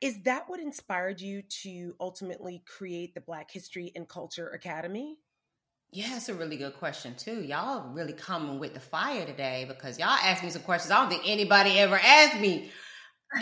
Is 0.00 0.22
that 0.22 0.44
what 0.46 0.60
inspired 0.60 1.20
you 1.20 1.42
to 1.62 1.94
ultimately 2.00 2.62
create 2.66 3.14
the 3.14 3.20
black 3.20 3.50
history 3.50 3.92
and 3.94 4.08
culture 4.08 4.48
academy 4.48 5.18
yeah, 5.92 6.16
it's 6.16 6.28
a 6.28 6.34
really 6.34 6.56
good 6.56 6.74
question 6.74 7.14
too. 7.16 7.42
Y'all 7.42 7.88
really 7.92 8.12
coming 8.12 8.60
with 8.60 8.74
the 8.74 8.80
fire 8.80 9.26
today 9.26 9.64
because 9.66 9.98
y'all 9.98 10.08
asked 10.08 10.44
me 10.44 10.50
some 10.50 10.62
questions 10.62 10.92
I 10.92 11.00
don't 11.00 11.10
think 11.10 11.22
anybody 11.26 11.78
ever 11.78 11.98
asked 12.02 12.40
me. 12.40 12.70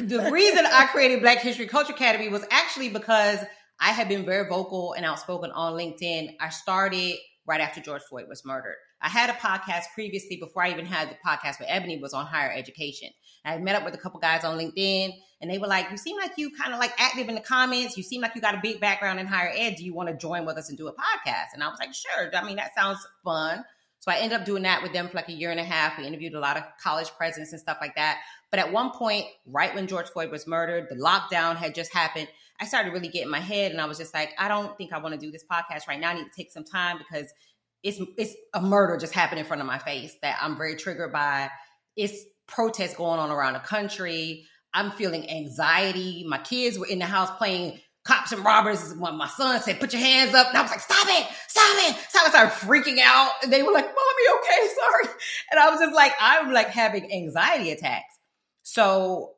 The 0.00 0.30
reason 0.32 0.64
I 0.64 0.86
created 0.86 1.20
Black 1.20 1.38
History 1.38 1.66
Culture 1.66 1.92
Academy 1.92 2.28
was 2.28 2.44
actually 2.50 2.88
because 2.88 3.40
I 3.80 3.90
had 3.92 4.08
been 4.08 4.24
very 4.24 4.48
vocal 4.48 4.94
and 4.94 5.04
outspoken 5.04 5.50
on 5.50 5.74
LinkedIn. 5.74 6.36
I 6.40 6.48
started 6.48 7.16
right 7.46 7.60
after 7.60 7.80
George 7.80 8.02
Floyd 8.02 8.26
was 8.28 8.44
murdered. 8.44 8.76
I 9.00 9.08
had 9.08 9.30
a 9.30 9.34
podcast 9.34 9.84
previously 9.94 10.36
before 10.36 10.64
I 10.64 10.70
even 10.70 10.86
had 10.86 11.10
the 11.10 11.16
podcast 11.24 11.60
with 11.60 11.68
Ebony 11.68 11.98
was 11.98 12.14
on 12.14 12.26
higher 12.26 12.52
education. 12.52 13.10
I 13.44 13.56
met 13.58 13.76
up 13.76 13.84
with 13.84 13.94
a 13.94 13.98
couple 13.98 14.20
guys 14.20 14.44
on 14.44 14.58
LinkedIn 14.58 15.12
and 15.40 15.50
they 15.50 15.58
were 15.58 15.68
like, 15.68 15.90
you 15.90 15.96
seem 15.96 16.16
like 16.16 16.32
you 16.36 16.50
kind 16.56 16.74
of 16.74 16.80
like 16.80 16.92
active 16.98 17.28
in 17.28 17.34
the 17.34 17.40
comments. 17.40 17.96
You 17.96 18.02
seem 18.02 18.20
like 18.20 18.34
you 18.34 18.40
got 18.40 18.54
a 18.54 18.60
big 18.60 18.80
background 18.80 19.20
in 19.20 19.26
higher 19.26 19.52
ed. 19.54 19.76
Do 19.76 19.84
you 19.84 19.94
want 19.94 20.08
to 20.08 20.16
join 20.16 20.44
with 20.44 20.56
us 20.56 20.68
and 20.68 20.76
do 20.76 20.88
a 20.88 20.92
podcast? 20.92 21.54
And 21.54 21.62
I 21.62 21.68
was 21.68 21.78
like, 21.78 21.94
sure. 21.94 22.30
I 22.34 22.44
mean, 22.44 22.56
that 22.56 22.74
sounds 22.74 22.98
fun. 23.24 23.64
So 24.00 24.12
I 24.12 24.16
ended 24.16 24.40
up 24.40 24.46
doing 24.46 24.62
that 24.62 24.82
with 24.82 24.92
them 24.92 25.08
for 25.08 25.16
like 25.16 25.28
a 25.28 25.32
year 25.32 25.50
and 25.50 25.60
a 25.60 25.64
half. 25.64 25.98
We 25.98 26.06
interviewed 26.06 26.34
a 26.34 26.40
lot 26.40 26.56
of 26.56 26.64
college 26.82 27.10
presidents 27.16 27.52
and 27.52 27.60
stuff 27.60 27.78
like 27.80 27.94
that. 27.96 28.18
But 28.50 28.60
at 28.60 28.72
one 28.72 28.90
point, 28.90 29.26
right 29.46 29.74
when 29.74 29.86
George 29.86 30.08
Floyd 30.08 30.30
was 30.30 30.46
murdered, 30.46 30.86
the 30.88 30.96
lockdown 30.96 31.56
had 31.56 31.74
just 31.74 31.92
happened. 31.92 32.28
I 32.60 32.64
started 32.64 32.92
really 32.92 33.08
getting 33.08 33.30
my 33.30 33.40
head 33.40 33.70
and 33.70 33.80
I 33.80 33.86
was 33.86 33.98
just 33.98 34.14
like, 34.14 34.30
I 34.38 34.48
don't 34.48 34.76
think 34.76 34.92
I 34.92 34.98
want 34.98 35.14
to 35.14 35.20
do 35.20 35.30
this 35.30 35.44
podcast 35.50 35.86
right 35.86 36.00
now. 36.00 36.10
I 36.10 36.14
need 36.14 36.24
to 36.24 36.30
take 36.36 36.50
some 36.50 36.64
time 36.64 36.98
because 36.98 37.32
it's 37.82 38.00
it's 38.16 38.34
a 38.54 38.60
murder 38.60 38.96
just 38.96 39.12
happened 39.12 39.40
in 39.40 39.46
front 39.46 39.60
of 39.60 39.66
my 39.66 39.78
face 39.78 40.14
that 40.22 40.38
I'm 40.40 40.56
very 40.56 40.76
triggered 40.76 41.12
by. 41.12 41.48
It's 41.96 42.24
protests 42.46 42.96
going 42.96 43.20
on 43.20 43.30
around 43.30 43.54
the 43.54 43.60
country. 43.60 44.46
I'm 44.74 44.90
feeling 44.90 45.28
anxiety. 45.30 46.24
My 46.28 46.38
kids 46.38 46.78
were 46.78 46.86
in 46.86 46.98
the 46.98 47.06
house 47.06 47.30
playing 47.38 47.80
cops 48.04 48.32
and 48.32 48.44
robbers. 48.44 48.94
When 48.94 49.16
my 49.16 49.28
son 49.28 49.60
said, 49.60 49.80
"Put 49.80 49.92
your 49.92 50.02
hands 50.02 50.34
up," 50.34 50.48
and 50.48 50.56
I 50.56 50.62
was 50.62 50.70
like, 50.70 50.80
"Stop 50.80 51.06
it! 51.08 51.26
Stop 51.46 51.76
it!" 51.90 51.96
So 52.10 52.18
I 52.20 52.28
started 52.28 52.52
freaking 52.52 52.98
out, 53.02 53.32
and 53.42 53.52
they 53.52 53.62
were 53.62 53.72
like, 53.72 53.86
"Mommy, 53.86 54.40
okay, 54.40 54.74
sorry." 54.80 55.14
And 55.50 55.60
I 55.60 55.70
was 55.70 55.80
just 55.80 55.94
like, 55.94 56.12
I'm 56.20 56.52
like 56.52 56.68
having 56.68 57.12
anxiety 57.12 57.70
attacks. 57.70 58.18
So 58.62 59.34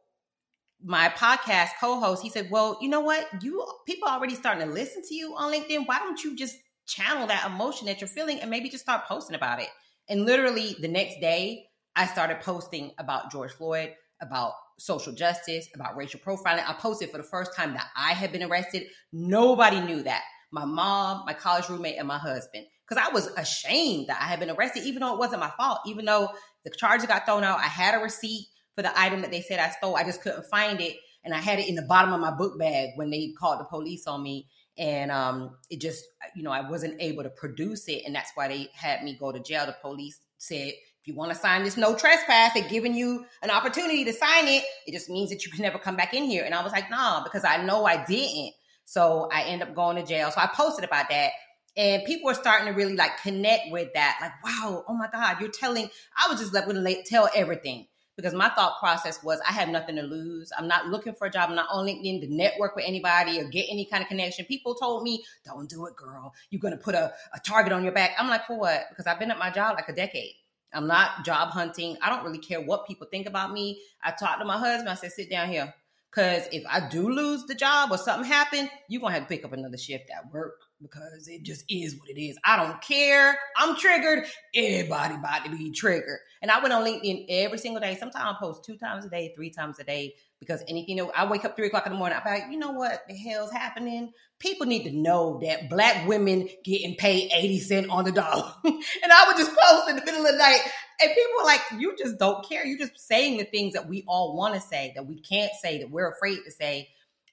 my 0.82 1.10
podcast 1.10 1.70
co-host, 1.80 2.22
he 2.22 2.30
said, 2.30 2.50
"Well, 2.50 2.78
you 2.80 2.88
know 2.88 3.00
what? 3.00 3.28
You 3.42 3.64
people 3.86 4.08
already 4.08 4.34
starting 4.34 4.66
to 4.66 4.72
listen 4.72 5.02
to 5.06 5.14
you 5.14 5.34
on 5.36 5.52
LinkedIn. 5.52 5.86
Why 5.86 5.98
don't 5.98 6.22
you 6.24 6.36
just 6.36 6.56
channel 6.90 7.26
that 7.28 7.46
emotion 7.46 7.86
that 7.86 8.00
you're 8.00 8.08
feeling 8.08 8.40
and 8.40 8.50
maybe 8.50 8.68
just 8.68 8.84
start 8.84 9.06
posting 9.06 9.36
about 9.36 9.60
it. 9.60 9.68
And 10.08 10.26
literally 10.26 10.76
the 10.80 10.88
next 10.88 11.20
day, 11.20 11.66
I 11.94 12.06
started 12.06 12.40
posting 12.40 12.92
about 12.98 13.30
George 13.30 13.52
Floyd, 13.52 13.94
about 14.20 14.52
social 14.78 15.12
justice, 15.12 15.68
about 15.74 15.96
racial 15.96 16.20
profiling. 16.20 16.68
I 16.68 16.74
posted 16.78 17.10
for 17.10 17.18
the 17.18 17.22
first 17.24 17.54
time 17.54 17.74
that 17.74 17.88
I 17.96 18.12
had 18.12 18.32
been 18.32 18.42
arrested. 18.42 18.84
Nobody 19.12 19.80
knew 19.80 20.02
that. 20.02 20.22
My 20.52 20.64
mom, 20.64 21.24
my 21.26 21.34
college 21.34 21.68
roommate, 21.68 21.98
and 21.98 22.08
my 22.08 22.18
husband. 22.18 22.66
Because 22.88 23.04
I 23.08 23.12
was 23.12 23.26
ashamed 23.36 24.08
that 24.08 24.20
I 24.20 24.24
had 24.24 24.40
been 24.40 24.50
arrested, 24.50 24.84
even 24.84 25.00
though 25.00 25.14
it 25.14 25.18
wasn't 25.18 25.40
my 25.40 25.52
fault. 25.56 25.80
Even 25.86 26.04
though 26.06 26.28
the 26.64 26.70
charges 26.70 27.06
got 27.06 27.24
thrown 27.24 27.44
out, 27.44 27.58
I 27.58 27.68
had 27.68 27.94
a 27.94 28.02
receipt 28.02 28.46
for 28.74 28.82
the 28.82 28.98
item 28.98 29.22
that 29.22 29.30
they 29.30 29.42
said 29.42 29.60
I 29.60 29.70
stole. 29.70 29.96
I 29.96 30.04
just 30.04 30.22
couldn't 30.22 30.46
find 30.46 30.80
it. 30.80 30.96
and 31.22 31.34
I 31.34 31.38
had 31.38 31.58
it 31.58 31.68
in 31.68 31.74
the 31.74 31.82
bottom 31.82 32.12
of 32.12 32.20
my 32.20 32.30
book 32.30 32.58
bag 32.58 32.90
when 32.96 33.10
they 33.10 33.32
called 33.38 33.60
the 33.60 33.64
police 33.64 34.06
on 34.06 34.22
me. 34.22 34.48
And 34.80 35.10
um, 35.10 35.56
it 35.68 35.78
just, 35.78 36.02
you 36.34 36.42
know, 36.42 36.50
I 36.50 36.68
wasn't 36.68 37.02
able 37.02 37.22
to 37.22 37.28
produce 37.28 37.86
it. 37.86 38.02
And 38.06 38.14
that's 38.14 38.30
why 38.34 38.48
they 38.48 38.70
had 38.74 39.04
me 39.04 39.14
go 39.14 39.30
to 39.30 39.38
jail. 39.38 39.66
The 39.66 39.76
police 39.82 40.18
said, 40.38 40.68
if 40.68 41.06
you 41.06 41.14
want 41.14 41.32
to 41.32 41.38
sign 41.38 41.64
this 41.64 41.76
no 41.76 41.94
trespass, 41.94 42.54
they're 42.54 42.66
giving 42.66 42.94
you 42.94 43.26
an 43.42 43.50
opportunity 43.50 44.06
to 44.06 44.12
sign 44.14 44.48
it. 44.48 44.64
It 44.86 44.92
just 44.92 45.10
means 45.10 45.28
that 45.30 45.44
you 45.44 45.52
can 45.52 45.60
never 45.60 45.78
come 45.78 45.96
back 45.96 46.14
in 46.14 46.24
here. 46.24 46.44
And 46.44 46.54
I 46.54 46.64
was 46.64 46.72
like, 46.72 46.90
nah, 46.90 47.22
because 47.22 47.44
I 47.44 47.62
know 47.62 47.84
I 47.84 48.06
didn't. 48.06 48.54
So 48.86 49.28
I 49.30 49.42
end 49.42 49.62
up 49.62 49.74
going 49.74 49.96
to 49.96 50.02
jail. 50.02 50.30
So 50.30 50.40
I 50.40 50.46
posted 50.46 50.84
about 50.84 51.10
that. 51.10 51.32
And 51.76 52.02
people 52.06 52.26
were 52.26 52.34
starting 52.34 52.66
to 52.66 52.72
really 52.72 52.96
like 52.96 53.20
connect 53.22 53.70
with 53.70 53.92
that. 53.92 54.18
Like, 54.22 54.42
wow, 54.42 54.82
oh 54.88 54.94
my 54.94 55.08
God, 55.12 55.42
you're 55.42 55.50
telling, 55.50 55.90
I 56.16 56.30
was 56.30 56.40
just 56.40 56.54
like, 56.54 56.64
going 56.64 56.82
to 56.82 57.02
tell 57.04 57.28
everything 57.36 57.86
because 58.20 58.34
my 58.34 58.50
thought 58.50 58.78
process 58.78 59.22
was 59.22 59.40
I 59.48 59.52
have 59.52 59.68
nothing 59.70 59.96
to 59.96 60.02
lose. 60.02 60.52
I'm 60.58 60.68
not 60.68 60.88
looking 60.88 61.14
for 61.14 61.26
a 61.26 61.30
job. 61.30 61.48
I'm 61.48 61.56
not 61.56 61.68
on 61.70 61.86
LinkedIn 61.86 62.20
to 62.20 62.34
network 62.34 62.76
with 62.76 62.84
anybody 62.86 63.40
or 63.40 63.44
get 63.44 63.66
any 63.70 63.86
kind 63.86 64.02
of 64.02 64.08
connection. 64.08 64.44
People 64.44 64.74
told 64.74 65.02
me, 65.02 65.24
don't 65.44 65.68
do 65.68 65.86
it, 65.86 65.96
girl. 65.96 66.34
You're 66.50 66.60
going 66.60 66.76
to 66.76 66.82
put 66.82 66.94
a, 66.94 67.12
a 67.32 67.40
target 67.40 67.72
on 67.72 67.82
your 67.82 67.92
back. 67.92 68.10
I'm 68.18 68.28
like, 68.28 68.46
for 68.46 68.58
what? 68.58 68.84
Because 68.90 69.06
I've 69.06 69.18
been 69.18 69.30
at 69.30 69.38
my 69.38 69.50
job 69.50 69.76
like 69.76 69.88
a 69.88 69.94
decade. 69.94 70.34
I'm 70.74 70.86
not 70.86 71.24
job 71.24 71.48
hunting. 71.48 71.96
I 72.02 72.10
don't 72.10 72.24
really 72.24 72.38
care 72.38 72.60
what 72.60 72.86
people 72.86 73.06
think 73.10 73.26
about 73.26 73.52
me. 73.52 73.80
I 74.04 74.12
talked 74.12 74.40
to 74.40 74.44
my 74.44 74.58
husband. 74.58 74.88
I 74.88 74.94
said, 74.94 75.12
sit 75.12 75.30
down 75.30 75.48
here. 75.48 75.74
Because 76.10 76.46
if 76.52 76.64
I 76.68 76.88
do 76.88 77.08
lose 77.08 77.44
the 77.44 77.54
job 77.54 77.90
or 77.90 77.98
something 77.98 78.30
happen, 78.30 78.68
you're 78.88 79.00
going 79.00 79.14
to 79.14 79.20
have 79.20 79.28
to 79.28 79.34
pick 79.34 79.44
up 79.44 79.52
another 79.52 79.78
shift 79.78 80.10
at 80.10 80.32
work 80.32 80.60
because 80.82 81.28
it 81.28 81.42
just 81.42 81.64
is 81.68 81.96
what 81.96 82.08
it 82.08 82.20
is. 82.20 82.38
I 82.44 82.56
don't 82.56 82.80
care. 82.80 83.38
I'm 83.56 83.76
triggered. 83.76 84.24
Everybody 84.54 85.14
about 85.14 85.44
to 85.44 85.50
be 85.50 85.70
triggered. 85.70 86.18
And 86.42 86.50
I 86.50 86.60
went 86.60 86.72
on 86.72 86.84
LinkedIn 86.84 87.26
every 87.28 87.58
single 87.58 87.80
day. 87.80 87.96
Sometimes 87.96 88.36
I 88.36 88.40
post 88.40 88.64
two 88.64 88.76
times 88.76 89.04
a 89.04 89.10
day, 89.10 89.32
three 89.34 89.50
times 89.50 89.78
a 89.78 89.84
day, 89.84 90.14
because 90.38 90.62
anything, 90.68 90.96
you 90.96 91.04
know, 91.04 91.12
I 91.14 91.28
wake 91.30 91.44
up 91.44 91.54
three 91.54 91.66
o'clock 91.66 91.86
in 91.86 91.92
the 91.92 91.98
morning. 91.98 92.18
I'm 92.24 92.32
like, 92.32 92.50
you 92.50 92.58
know 92.58 92.72
what 92.72 93.02
the 93.08 93.14
hell's 93.14 93.52
happening? 93.52 94.12
People 94.38 94.66
need 94.66 94.84
to 94.84 94.90
know 94.90 95.38
that 95.42 95.68
black 95.68 96.08
women 96.08 96.48
getting 96.64 96.96
paid 96.96 97.30
80 97.32 97.58
cents 97.60 97.88
on 97.90 98.04
the 98.04 98.12
dollar. 98.12 98.50
and 98.64 99.12
I 99.12 99.26
would 99.26 99.36
just 99.36 99.54
post 99.54 99.90
in 99.90 99.96
the 99.96 100.04
middle 100.04 100.24
of 100.24 100.32
the 100.32 100.38
night. 100.38 100.60
And 101.02 101.10
people 101.10 101.40
are 101.40 101.44
like, 101.44 101.60
you 101.78 101.94
just 101.96 102.18
don't 102.18 102.46
care. 102.48 102.64
You're 102.64 102.78
just 102.78 102.98
saying 102.98 103.36
the 103.36 103.44
things 103.44 103.74
that 103.74 103.88
we 103.88 104.04
all 104.06 104.36
want 104.36 104.54
to 104.54 104.60
say, 104.60 104.92
that 104.96 105.06
we 105.06 105.20
can't 105.20 105.52
say, 105.60 105.78
that 105.78 105.90
we're 105.90 106.10
afraid 106.10 106.38
to 106.44 106.50
say. 106.50 106.88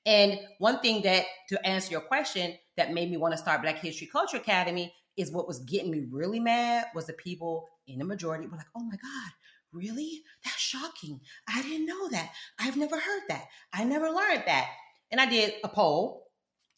And 0.06 0.39
one 0.60 0.80
thing 0.80 1.01
that, 1.04 1.25
to 1.50 1.66
answer 1.68 1.92
your 1.92 2.01
question, 2.01 2.56
that 2.78 2.94
made 2.94 3.12
me 3.12 3.18
want 3.18 3.34
to 3.34 3.38
start 3.38 3.62
Black 3.62 3.80
History 3.80 4.08
Culture 4.08 4.38
Academy 4.38 4.94
is 5.18 5.32
what 5.32 5.48
was 5.48 5.60
getting 5.60 5.92
me 5.92 6.04
really 6.10 6.40
mad 6.40 6.86
was 6.96 7.08
the 7.08 7.14
people 7.14 7.68
in 7.88 8.00
the 8.00 8.06
majority 8.06 8.46
were 8.46 8.58
like, 8.58 8.68
oh 8.76 8.84
my 8.84 8.96
God, 8.96 9.32
really? 9.74 10.22
That's 10.44 10.58
shocking. 10.58 11.20
I 11.50 11.62
didn't 11.62 11.88
know 11.88 12.10
that. 12.10 12.32
I've 12.60 12.78
never 12.78 12.96
heard 12.96 13.24
that. 13.30 13.46
I 13.74 13.84
never 13.84 14.10
learned 14.10 14.44
that. 14.46 14.68
And 15.12 15.20
I 15.20 15.26
did 15.26 15.54
a 15.64 15.68
poll. 15.68 16.28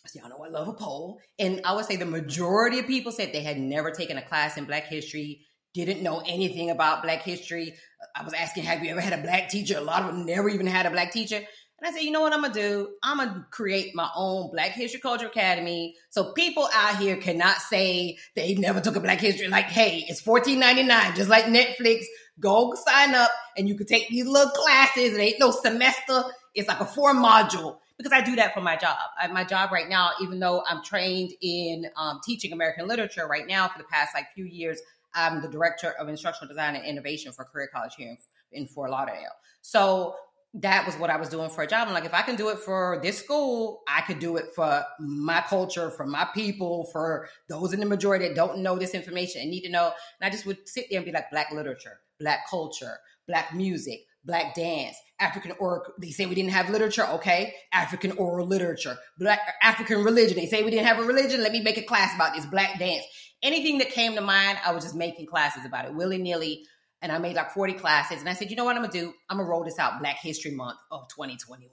So 0.05 0.19
y'all 0.19 0.29
know 0.29 0.43
I 0.43 0.49
love 0.49 0.69
a 0.69 0.73
poll. 0.73 1.19
And 1.37 1.61
I 1.65 1.75
would 1.75 1.85
say 1.85 1.97
the 1.97 2.05
majority 2.05 2.79
of 2.79 2.87
people 2.87 3.11
said 3.11 3.33
they 3.33 3.43
had 3.43 3.59
never 3.59 3.91
taken 3.91 4.17
a 4.17 4.25
class 4.25 4.57
in 4.57 4.63
Black 4.63 4.85
history, 4.85 5.45
didn't 5.73 6.01
know 6.01 6.23
anything 6.25 6.69
about 6.69 7.03
Black 7.03 7.21
history. 7.21 7.75
I 8.15 8.23
was 8.23 8.33
asking, 8.33 8.63
have 8.63 8.83
you 8.83 8.91
ever 8.91 9.01
had 9.01 9.13
a 9.13 9.21
Black 9.21 9.49
teacher? 9.49 9.77
A 9.77 9.81
lot 9.81 10.03
of 10.03 10.07
them 10.07 10.25
never 10.25 10.49
even 10.49 10.67
had 10.67 10.85
a 10.85 10.91
Black 10.91 11.11
teacher. 11.11 11.41
And 11.81 11.89
I 11.89 11.91
said, 11.93 12.03
you 12.03 12.11
know 12.11 12.21
what 12.21 12.33
I'm 12.33 12.41
gonna 12.41 12.53
do? 12.53 12.89
I'm 13.03 13.17
gonna 13.17 13.47
create 13.51 13.95
my 13.95 14.09
own 14.15 14.51
Black 14.51 14.71
History 14.71 14.99
Culture 14.99 15.27
Academy. 15.27 15.95
So 16.09 16.33
people 16.33 16.67
out 16.73 16.97
here 16.97 17.17
cannot 17.17 17.57
say 17.57 18.17
they 18.35 18.55
never 18.55 18.81
took 18.81 18.95
a 18.95 18.99
Black 18.99 19.19
History. 19.19 19.47
Like, 19.47 19.65
hey, 19.65 20.05
it's 20.07 20.21
$14.99, 20.21 21.15
just 21.15 21.29
like 21.29 21.45
Netflix. 21.45 22.03
Go 22.39 22.73
sign 22.85 23.15
up 23.15 23.31
and 23.57 23.67
you 23.67 23.75
can 23.75 23.85
take 23.85 24.07
these 24.09 24.25
little 24.25 24.51
classes. 24.51 25.13
It 25.13 25.19
ain't 25.19 25.39
no 25.39 25.51
semester. 25.51 26.23
It's 26.53 26.67
like 26.67 26.79
a 26.79 26.85
four 26.85 27.13
module 27.13 27.77
because 27.97 28.13
I 28.13 28.21
do 28.21 28.35
that 28.37 28.53
for 28.53 28.61
my 28.61 28.75
job. 28.77 28.97
I, 29.19 29.27
my 29.27 29.43
job 29.43 29.71
right 29.71 29.87
now, 29.87 30.11
even 30.21 30.39
though 30.39 30.63
I'm 30.67 30.83
trained 30.83 31.33
in 31.41 31.85
um, 31.97 32.21
teaching 32.23 32.53
American 32.53 32.87
literature 32.87 33.27
right 33.27 33.45
now 33.45 33.67
for 33.67 33.77
the 33.77 33.83
past 33.85 34.13
like 34.13 34.25
few 34.33 34.45
years, 34.45 34.79
I'm 35.13 35.41
the 35.41 35.49
director 35.49 35.91
of 35.99 36.07
instructional 36.07 36.47
design 36.47 36.75
and 36.75 36.85
innovation 36.85 37.31
for 37.31 37.43
Career 37.45 37.69
College 37.73 37.93
here 37.97 38.09
in, 38.09 38.17
in 38.61 38.67
Fort 38.67 38.91
Lauderdale. 38.91 39.35
So 39.61 40.15
that 40.55 40.85
was 40.85 40.95
what 40.95 41.09
I 41.09 41.17
was 41.17 41.29
doing 41.29 41.49
for 41.49 41.63
a 41.63 41.67
job. 41.67 41.87
I'm 41.87 41.93
like, 41.93 42.05
if 42.05 42.13
I 42.13 42.23
can 42.23 42.35
do 42.35 42.49
it 42.49 42.57
for 42.59 42.99
this 43.03 43.19
school, 43.19 43.81
I 43.87 44.01
could 44.01 44.19
do 44.19 44.37
it 44.37 44.47
for 44.55 44.83
my 44.99 45.41
culture, 45.41 45.91
for 45.91 46.07
my 46.07 46.27
people, 46.33 46.89
for 46.91 47.29
those 47.47 47.71
in 47.71 47.79
the 47.79 47.85
majority 47.85 48.27
that 48.27 48.35
don't 48.35 48.59
know 48.59 48.77
this 48.77 48.95
information 48.95 49.41
and 49.41 49.51
need 49.51 49.61
to 49.61 49.69
know. 49.69 49.91
And 50.19 50.27
I 50.27 50.31
just 50.31 50.45
would 50.47 50.67
sit 50.67 50.87
there 50.89 50.97
and 50.97 51.05
be 51.05 51.11
like, 51.11 51.29
Black 51.29 51.51
literature, 51.51 51.99
Black 52.19 52.49
culture, 52.49 52.97
Black 53.27 53.53
music, 53.53 53.99
Black 54.25 54.55
dance, 54.55 54.97
African 55.19 55.51
oral. 55.59 55.83
They 56.01 56.09
say 56.09 56.25
we 56.25 56.35
didn't 56.35 56.51
have 56.51 56.69
literature, 56.69 57.05
okay? 57.05 57.53
African 57.71 58.11
oral 58.13 58.47
literature, 58.47 58.97
Black 59.19 59.39
African 59.61 60.03
religion. 60.03 60.35
They 60.35 60.47
say 60.47 60.63
we 60.63 60.71
didn't 60.71 60.87
have 60.87 60.99
a 60.99 61.03
religion. 61.03 61.43
Let 61.43 61.51
me 61.51 61.61
make 61.61 61.77
a 61.77 61.83
class 61.83 62.15
about 62.15 62.33
this 62.33 62.47
Black 62.47 62.79
dance. 62.79 63.05
Anything 63.43 63.77
that 63.77 63.91
came 63.91 64.15
to 64.15 64.21
mind, 64.21 64.57
I 64.65 64.73
was 64.73 64.83
just 64.83 64.95
making 64.95 65.27
classes 65.27 65.63
about 65.63 65.85
it 65.85 65.93
willy 65.93 66.17
nilly 66.17 66.65
and 67.01 67.11
I 67.11 67.17
made 67.17 67.35
like 67.35 67.51
40 67.51 67.73
classes. 67.73 68.19
And 68.19 68.29
I 68.29 68.33
said, 68.33 68.49
you 68.49 68.55
know 68.55 68.65
what 68.65 68.75
I'm 68.75 68.81
gonna 68.81 68.93
do? 68.93 69.13
I'm 69.29 69.37
gonna 69.37 69.49
roll 69.49 69.63
this 69.63 69.79
out 69.79 69.99
Black 69.99 70.17
History 70.17 70.51
Month 70.51 70.79
of 70.91 71.07
2021. 71.09 71.69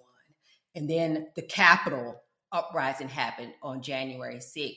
And 0.75 0.89
then 0.89 1.29
the 1.35 1.43
Capitol 1.43 2.21
uprising 2.53 3.09
happened 3.09 3.53
on 3.62 3.83
January 3.83 4.37
6th. 4.37 4.75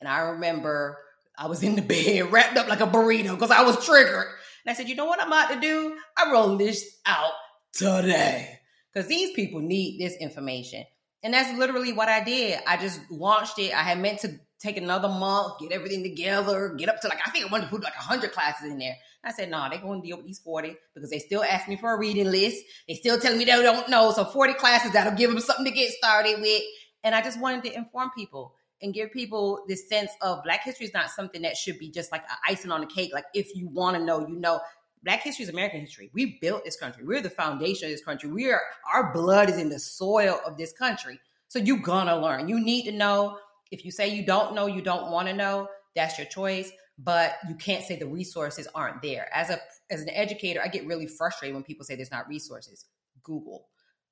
And 0.00 0.08
I 0.08 0.18
remember 0.20 0.98
I 1.38 1.46
was 1.46 1.62
in 1.62 1.76
the 1.76 1.82
bed 2.22 2.32
wrapped 2.32 2.56
up 2.56 2.68
like 2.68 2.80
a 2.80 2.86
burrito 2.86 3.30
because 3.30 3.50
I 3.50 3.62
was 3.62 3.84
triggered. 3.84 4.26
And 4.64 4.70
I 4.70 4.74
said, 4.74 4.88
you 4.88 4.96
know 4.96 5.06
what 5.06 5.20
I'm 5.20 5.28
about 5.28 5.50
to 5.50 5.60
do? 5.60 5.96
I'm 6.16 6.32
rolling 6.32 6.58
this 6.58 6.98
out 7.06 7.32
today. 7.72 8.58
Because 8.92 9.08
these 9.08 9.32
people 9.32 9.60
need 9.60 10.00
this 10.00 10.16
information. 10.16 10.84
And 11.22 11.32
that's 11.32 11.56
literally 11.58 11.92
what 11.92 12.08
I 12.08 12.24
did. 12.24 12.60
I 12.66 12.76
just 12.76 13.00
launched 13.10 13.58
it. 13.58 13.72
I 13.72 13.82
had 13.82 14.00
meant 14.00 14.20
to 14.20 14.38
take 14.60 14.76
another 14.76 15.08
month, 15.08 15.58
get 15.58 15.72
everything 15.72 16.02
together, 16.02 16.74
get 16.76 16.88
up 16.88 17.00
to 17.00 17.08
like, 17.08 17.20
I 17.26 17.30
think 17.30 17.46
I 17.46 17.48
wanted 17.50 17.64
to 17.64 17.70
put 17.70 17.82
like 17.82 17.96
100 17.96 18.32
classes 18.32 18.70
in 18.70 18.78
there. 18.78 18.96
I 19.24 19.32
said, 19.32 19.50
no, 19.50 19.58
nah, 19.58 19.68
they're 19.68 19.80
going 19.80 20.02
to 20.02 20.06
deal 20.06 20.16
with 20.18 20.26
these 20.26 20.38
40 20.38 20.76
because 20.94 21.10
they 21.10 21.18
still 21.18 21.42
ask 21.42 21.68
me 21.68 21.76
for 21.76 21.94
a 21.94 21.98
reading 21.98 22.30
list. 22.30 22.62
They 22.86 22.94
still 22.94 23.18
telling 23.18 23.38
me 23.38 23.44
they 23.44 23.52
don't 23.52 23.88
know. 23.88 24.12
So 24.12 24.24
40 24.24 24.54
classes, 24.54 24.92
that'll 24.92 25.16
give 25.16 25.30
them 25.30 25.40
something 25.40 25.64
to 25.64 25.70
get 25.70 25.90
started 25.92 26.40
with. 26.40 26.62
And 27.02 27.14
I 27.14 27.22
just 27.22 27.40
wanted 27.40 27.64
to 27.64 27.74
inform 27.74 28.10
people 28.16 28.54
and 28.82 28.94
give 28.94 29.12
people 29.12 29.64
this 29.68 29.88
sense 29.88 30.10
of 30.22 30.42
Black 30.42 30.62
history 30.62 30.86
is 30.86 30.94
not 30.94 31.10
something 31.10 31.42
that 31.42 31.56
should 31.56 31.78
be 31.78 31.90
just 31.90 32.12
like 32.12 32.22
icing 32.46 32.70
on 32.70 32.80
the 32.80 32.86
cake. 32.86 33.12
Like 33.12 33.26
if 33.34 33.54
you 33.54 33.68
want 33.68 33.96
to 33.96 34.04
know, 34.04 34.26
you 34.26 34.36
know. 34.36 34.60
Black 35.02 35.22
history 35.22 35.44
is 35.44 35.48
American 35.48 35.80
history. 35.80 36.10
We 36.12 36.38
built 36.42 36.62
this 36.62 36.76
country. 36.76 37.06
We're 37.06 37.22
the 37.22 37.30
foundation 37.30 37.86
of 37.86 37.92
this 37.92 38.04
country. 38.04 38.30
We 38.30 38.50
are 38.50 38.60
our 38.92 39.14
blood 39.14 39.48
is 39.48 39.56
in 39.56 39.70
the 39.70 39.78
soil 39.78 40.38
of 40.46 40.58
this 40.58 40.74
country. 40.74 41.18
So 41.48 41.58
you're 41.58 41.78
gonna 41.78 42.20
learn. 42.20 42.48
You 42.48 42.60
need 42.62 42.84
to 42.84 42.92
know. 42.92 43.38
If 43.70 43.84
you 43.84 43.90
say 43.90 44.08
you 44.08 44.24
don't 44.24 44.54
know, 44.54 44.66
you 44.66 44.82
don't 44.82 45.10
want 45.10 45.28
to 45.28 45.34
know, 45.34 45.68
that's 45.94 46.18
your 46.18 46.26
choice 46.26 46.72
but 47.02 47.36
you 47.48 47.54
can't 47.54 47.84
say 47.84 47.96
the 47.96 48.06
resources 48.06 48.68
aren't 48.74 49.00
there. 49.02 49.28
As 49.32 49.50
a 49.50 49.58
as 49.90 50.02
an 50.02 50.10
educator, 50.10 50.60
I 50.62 50.68
get 50.68 50.86
really 50.86 51.06
frustrated 51.06 51.54
when 51.54 51.64
people 51.64 51.84
say 51.84 51.96
there's 51.96 52.10
not 52.10 52.28
resources. 52.28 52.84
Google, 53.22 53.68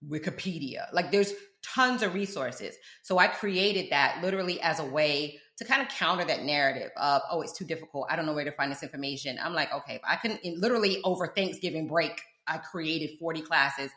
Wikipedia, 0.07 0.87
like 0.93 1.11
there's 1.11 1.33
tons 1.63 2.03
of 2.03 2.15
resources. 2.15 2.75
So 3.03 3.19
I 3.19 3.27
created 3.27 3.91
that 3.91 4.21
literally 4.23 4.61
as 4.61 4.81
a 4.81 4.85
way 4.85 5.39
to 5.59 5.65
kind 5.65 5.83
of 5.83 5.89
counter 5.89 6.25
that 6.25 6.45
narrative 6.45 6.91
of 6.97 7.23
oh 7.31 7.43
it's 7.43 7.57
too 7.57 7.65
difficult. 7.65 8.07
I 8.11 8.17
don't 8.17 8.27
know 8.27 8.33
where 8.33 8.45
to 8.45 8.53
find 8.53 8.73
this 8.73 8.83
information. 8.83 9.39
I'm 9.43 9.55
like 9.55 9.73
okay, 9.73 9.97
if 9.97 10.03
I 10.09 10.17
can 10.17 10.39
literally 10.59 11.01
over 11.05 11.27
Thanksgiving 11.27 11.89
break, 11.89 12.21
I 12.47 12.59
created 12.59 13.19
40 13.19 13.43
classes. 13.43 13.91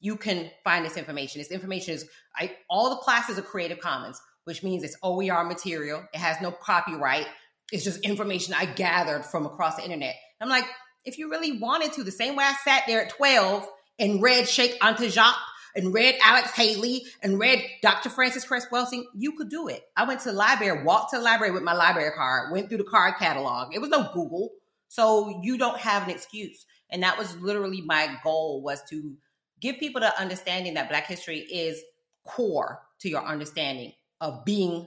You 0.00 0.16
can 0.16 0.50
find 0.62 0.84
this 0.84 0.96
information. 0.96 1.40
This 1.40 1.50
information 1.50 1.94
is 1.94 2.08
I 2.36 2.56
all 2.70 2.90
the 2.90 2.96
classes 2.96 3.36
are 3.36 3.42
Creative 3.42 3.80
Commons, 3.80 4.20
which 4.44 4.62
means 4.62 4.82
it's 4.82 4.96
OER 5.02 5.44
material. 5.44 6.04
It 6.12 6.18
has 6.18 6.40
no 6.40 6.50
copyright 6.50 7.26
it's 7.72 7.84
just 7.84 8.00
information 8.02 8.54
I 8.54 8.66
gathered 8.66 9.24
from 9.24 9.46
across 9.46 9.76
the 9.76 9.82
internet. 9.82 10.14
I'm 10.40 10.50
like, 10.50 10.66
if 11.04 11.18
you 11.18 11.30
really 11.30 11.58
wanted 11.58 11.94
to, 11.94 12.04
the 12.04 12.12
same 12.12 12.36
way 12.36 12.44
I 12.44 12.54
sat 12.64 12.84
there 12.86 13.02
at 13.02 13.10
12 13.10 13.66
and 13.98 14.22
read 14.22 14.46
Cheikh 14.46 14.78
Anta 14.80 15.06
Diop 15.06 15.34
and 15.74 15.92
read 15.94 16.16
Alex 16.22 16.50
Haley 16.52 17.04
and 17.22 17.40
read 17.40 17.64
Dr. 17.80 18.10
Frances 18.10 18.44
Cress 18.44 18.66
Welsing, 18.70 19.04
you 19.14 19.32
could 19.32 19.48
do 19.48 19.68
it. 19.68 19.82
I 19.96 20.06
went 20.06 20.20
to 20.20 20.30
the 20.30 20.36
library, 20.36 20.84
walked 20.84 21.10
to 21.10 21.16
the 21.16 21.24
library 21.24 21.52
with 21.52 21.62
my 21.62 21.72
library 21.72 22.12
card, 22.14 22.52
went 22.52 22.68
through 22.68 22.78
the 22.78 22.84
card 22.84 23.14
catalog. 23.18 23.74
It 23.74 23.80
was 23.80 23.88
no 23.88 24.10
Google. 24.12 24.50
So 24.88 25.40
you 25.42 25.56
don't 25.56 25.78
have 25.78 26.04
an 26.04 26.10
excuse. 26.10 26.66
And 26.90 27.02
that 27.02 27.16
was 27.16 27.34
literally 27.38 27.80
my 27.80 28.18
goal 28.22 28.60
was 28.62 28.82
to 28.90 29.16
give 29.60 29.78
people 29.78 30.02
the 30.02 30.20
understanding 30.20 30.74
that 30.74 30.90
Black 30.90 31.06
history 31.06 31.38
is 31.38 31.82
core 32.26 32.82
to 33.00 33.08
your 33.08 33.24
understanding 33.24 33.94
of 34.22 34.44
being, 34.44 34.86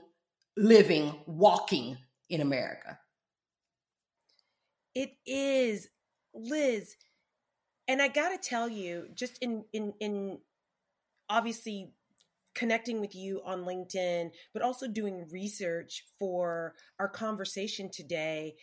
living, 0.56 1.14
walking 1.26 1.98
in 2.30 2.40
America. 2.40 2.98
It 4.94 5.12
is, 5.26 5.88
Liz. 6.34 6.96
And 7.86 8.00
I 8.00 8.08
got 8.08 8.30
to 8.30 8.38
tell 8.38 8.68
you, 8.68 9.08
just 9.14 9.38
in 9.42 9.64
in 9.72 9.92
in 10.00 10.38
obviously 11.28 11.92
connecting 12.54 13.00
with 13.00 13.14
you 13.14 13.42
on 13.44 13.64
LinkedIn, 13.64 14.30
but 14.54 14.62
also 14.62 14.88
doing 14.88 15.28
research 15.30 16.02
for 16.18 16.74
our 16.98 17.08
conversation 17.08 17.90
today, 17.92 18.54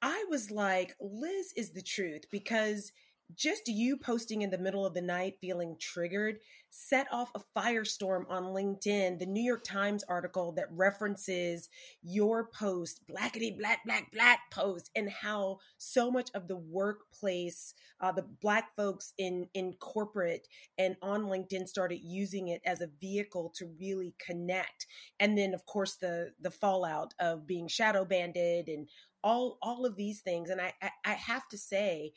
I 0.00 0.24
was 0.30 0.52
like, 0.52 0.94
Liz 1.00 1.52
is 1.56 1.72
the 1.72 1.82
truth 1.82 2.22
because 2.30 2.92
just 3.34 3.68
you 3.68 3.96
posting 3.96 4.42
in 4.42 4.50
the 4.50 4.58
middle 4.58 4.84
of 4.84 4.94
the 4.94 5.02
night 5.02 5.36
feeling 5.40 5.76
triggered 5.80 6.38
set 6.76 7.06
off 7.12 7.30
a 7.36 7.58
firestorm 7.58 8.24
on 8.28 8.46
LinkedIn. 8.46 9.20
The 9.20 9.26
New 9.26 9.42
York 9.42 9.62
Times 9.62 10.02
article 10.08 10.50
that 10.52 10.66
references 10.72 11.68
your 12.02 12.48
post, 12.48 13.00
blackety 13.08 13.56
black, 13.56 13.84
black, 13.84 14.10
black 14.12 14.40
post, 14.50 14.90
and 14.96 15.08
how 15.08 15.58
so 15.78 16.10
much 16.10 16.30
of 16.34 16.48
the 16.48 16.56
workplace, 16.56 17.74
uh, 18.00 18.10
the 18.10 18.26
black 18.42 18.74
folks 18.76 19.12
in, 19.18 19.48
in 19.54 19.74
corporate 19.74 20.48
and 20.76 20.96
on 21.00 21.26
LinkedIn 21.26 21.68
started 21.68 22.00
using 22.02 22.48
it 22.48 22.60
as 22.66 22.80
a 22.80 22.90
vehicle 23.00 23.52
to 23.54 23.70
really 23.78 24.12
connect. 24.18 24.88
And 25.20 25.38
then, 25.38 25.54
of 25.54 25.64
course, 25.66 25.94
the 25.94 26.32
the 26.40 26.50
fallout 26.50 27.14
of 27.20 27.46
being 27.46 27.68
shadow 27.68 28.04
banded 28.04 28.66
and 28.66 28.88
all 29.22 29.58
all 29.62 29.86
of 29.86 29.94
these 29.94 30.22
things. 30.22 30.50
And 30.50 30.60
I, 30.60 30.72
I, 30.82 30.90
I 31.04 31.12
have 31.12 31.48
to 31.50 31.58
say, 31.58 32.12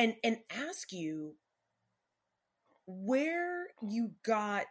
and 0.00 0.14
and 0.24 0.38
ask 0.50 0.92
you 0.92 1.36
where 2.86 3.66
you 3.82 4.12
got 4.24 4.66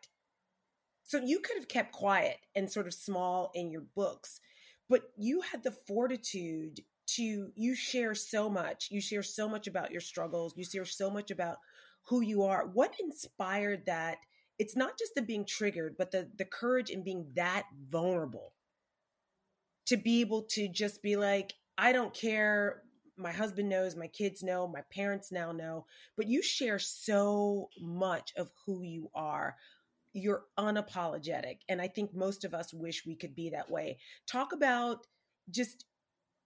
so 1.04 1.20
you 1.24 1.40
could 1.40 1.58
have 1.58 1.68
kept 1.68 1.92
quiet 1.92 2.38
and 2.56 2.70
sort 2.70 2.88
of 2.88 2.94
small 2.94 3.52
in 3.54 3.72
your 3.72 3.84
books 3.96 4.42
but 4.90 5.04
you 5.18 5.42
had 5.42 5.64
the 5.64 5.76
fortitude 5.88 6.82
to 7.16 7.52
you 7.56 7.76
share 7.76 8.14
so 8.14 8.50
much. 8.50 8.90
You 8.92 9.02
share 9.02 9.24
so 9.24 9.48
much 9.48 9.68
about 9.68 9.92
your 9.92 10.02
struggles. 10.02 10.54
You 10.56 10.64
share 10.64 10.86
so 10.86 11.10
much 11.10 11.32
about 11.32 11.58
who 12.08 12.22
you 12.22 12.44
are. 12.44 12.68
What 12.68 12.96
inspired 13.00 13.86
that? 13.88 14.18
It's 14.60 14.76
not 14.76 14.98
just 15.00 15.16
the 15.16 15.22
being 15.22 15.46
triggered 15.46 15.96
but 15.98 16.12
the 16.12 16.30
the 16.38 16.46
courage 16.46 16.90
in 16.90 17.04
being 17.04 17.32
that 17.36 17.64
vulnerable 17.90 18.54
to 19.90 19.98
be 19.98 20.22
able 20.22 20.44
to 20.44 20.68
just 20.68 21.02
be 21.02 21.16
like 21.16 21.54
i 21.80 21.92
don't 21.92 22.14
care 22.14 22.84
my 23.20 23.32
husband 23.32 23.70
knows, 23.70 23.96
my 23.96 24.08
kids 24.08 24.42
know, 24.42 24.68
my 24.68 24.82
parents 24.92 25.32
now 25.32 25.52
know, 25.52 25.86
but 26.16 26.28
you 26.28 26.42
share 26.42 26.80
so 26.80 27.70
much 27.80 28.34
of 28.38 28.50
who 28.66 28.82
you 28.82 29.12
are. 29.14 29.56
You're 30.14 30.46
unapologetic. 30.58 31.58
And 31.68 31.82
I 31.82 31.88
think 31.88 32.16
most 32.16 32.46
of 32.46 32.54
us 32.54 32.74
wish 32.74 33.06
we 33.06 33.16
could 33.16 33.36
be 33.36 33.50
that 33.50 33.70
way. 33.70 34.00
Talk 34.26 34.54
about 34.54 35.06
just 35.52 35.86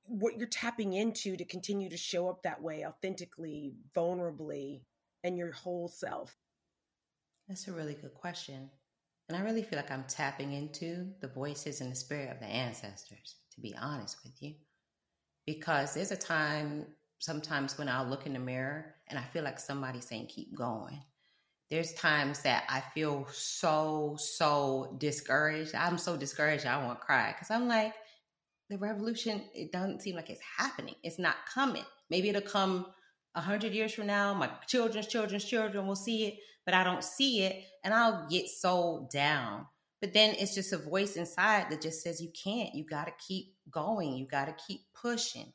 what 0.05 0.37
you're 0.37 0.47
tapping 0.47 0.93
into 0.93 1.37
to 1.37 1.45
continue 1.45 1.89
to 1.89 1.97
show 1.97 2.27
up 2.27 2.43
that 2.43 2.61
way 2.61 2.85
authentically, 2.85 3.73
vulnerably, 3.95 4.81
and 5.23 5.37
your 5.37 5.51
whole 5.51 5.87
self. 5.87 6.35
That's 7.47 7.67
a 7.67 7.71
really 7.71 7.93
good 7.93 8.13
question. 8.13 8.69
And 9.29 9.37
I 9.37 9.41
really 9.41 9.63
feel 9.63 9.77
like 9.77 9.91
I'm 9.91 10.05
tapping 10.09 10.53
into 10.53 11.07
the 11.21 11.29
voices 11.29 11.79
and 11.79 11.91
the 11.91 11.95
spirit 11.95 12.31
of 12.31 12.39
the 12.39 12.47
ancestors, 12.47 13.35
to 13.53 13.61
be 13.61 13.73
honest 13.79 14.17
with 14.23 14.41
you 14.41 14.55
because 15.45 15.93
there's 15.93 16.11
a 16.11 16.17
time 16.17 16.85
sometimes 17.19 17.77
when 17.77 17.89
I'll 17.89 18.05
look 18.07 18.25
in 18.25 18.33
the 18.33 18.39
mirror 18.39 18.95
and 19.07 19.17
I 19.17 19.23
feel 19.23 19.43
like 19.43 19.59
somebody's 19.59 20.05
saying, 20.05 20.27
keep 20.27 20.55
going. 20.55 21.01
There's 21.69 21.93
times 21.93 22.41
that 22.43 22.65
I 22.69 22.81
feel 22.93 23.25
so, 23.31 24.15
so 24.19 24.95
discouraged. 24.97 25.73
I'm 25.73 25.97
so 25.97 26.17
discouraged, 26.17 26.65
I 26.65 26.83
want 26.83 26.99
to 26.99 27.05
cry 27.05 27.31
because 27.31 27.49
I'm 27.49 27.67
like, 27.67 27.93
the 28.69 28.77
revolution, 28.77 29.41
it 29.53 29.71
doesn't 29.71 30.01
seem 30.01 30.15
like 30.15 30.29
it's 30.29 30.41
happening. 30.57 30.95
It's 31.03 31.19
not 31.19 31.35
coming. 31.51 31.83
Maybe 32.09 32.29
it'll 32.29 32.41
come 32.41 32.87
a 33.35 33.41
hundred 33.41 33.73
years 33.73 33.93
from 33.93 34.07
now. 34.07 34.33
My 34.33 34.49
children's 34.67 35.07
children's 35.07 35.45
children 35.45 35.87
will 35.87 35.95
see 35.95 36.25
it, 36.25 36.35
but 36.65 36.73
I 36.73 36.83
don't 36.83 37.03
see 37.03 37.43
it. 37.43 37.63
And 37.83 37.93
I'll 37.93 38.27
get 38.29 38.47
so 38.47 39.07
down. 39.11 39.65
But 40.03 40.11
then 40.11 40.35
it's 40.37 40.53
just 40.53 40.73
a 40.73 40.77
voice 40.77 41.15
inside 41.15 41.67
that 41.69 41.79
just 41.79 42.03
says, 42.03 42.21
you 42.21 42.29
can't. 42.31 42.75
You 42.75 42.83
got 42.83 43.05
to 43.05 43.13
keep 43.25 43.53
going. 43.71 44.17
You 44.17 44.27
got 44.27 44.47
to 44.47 44.65
keep 44.67 44.81
pushing. 44.93 45.53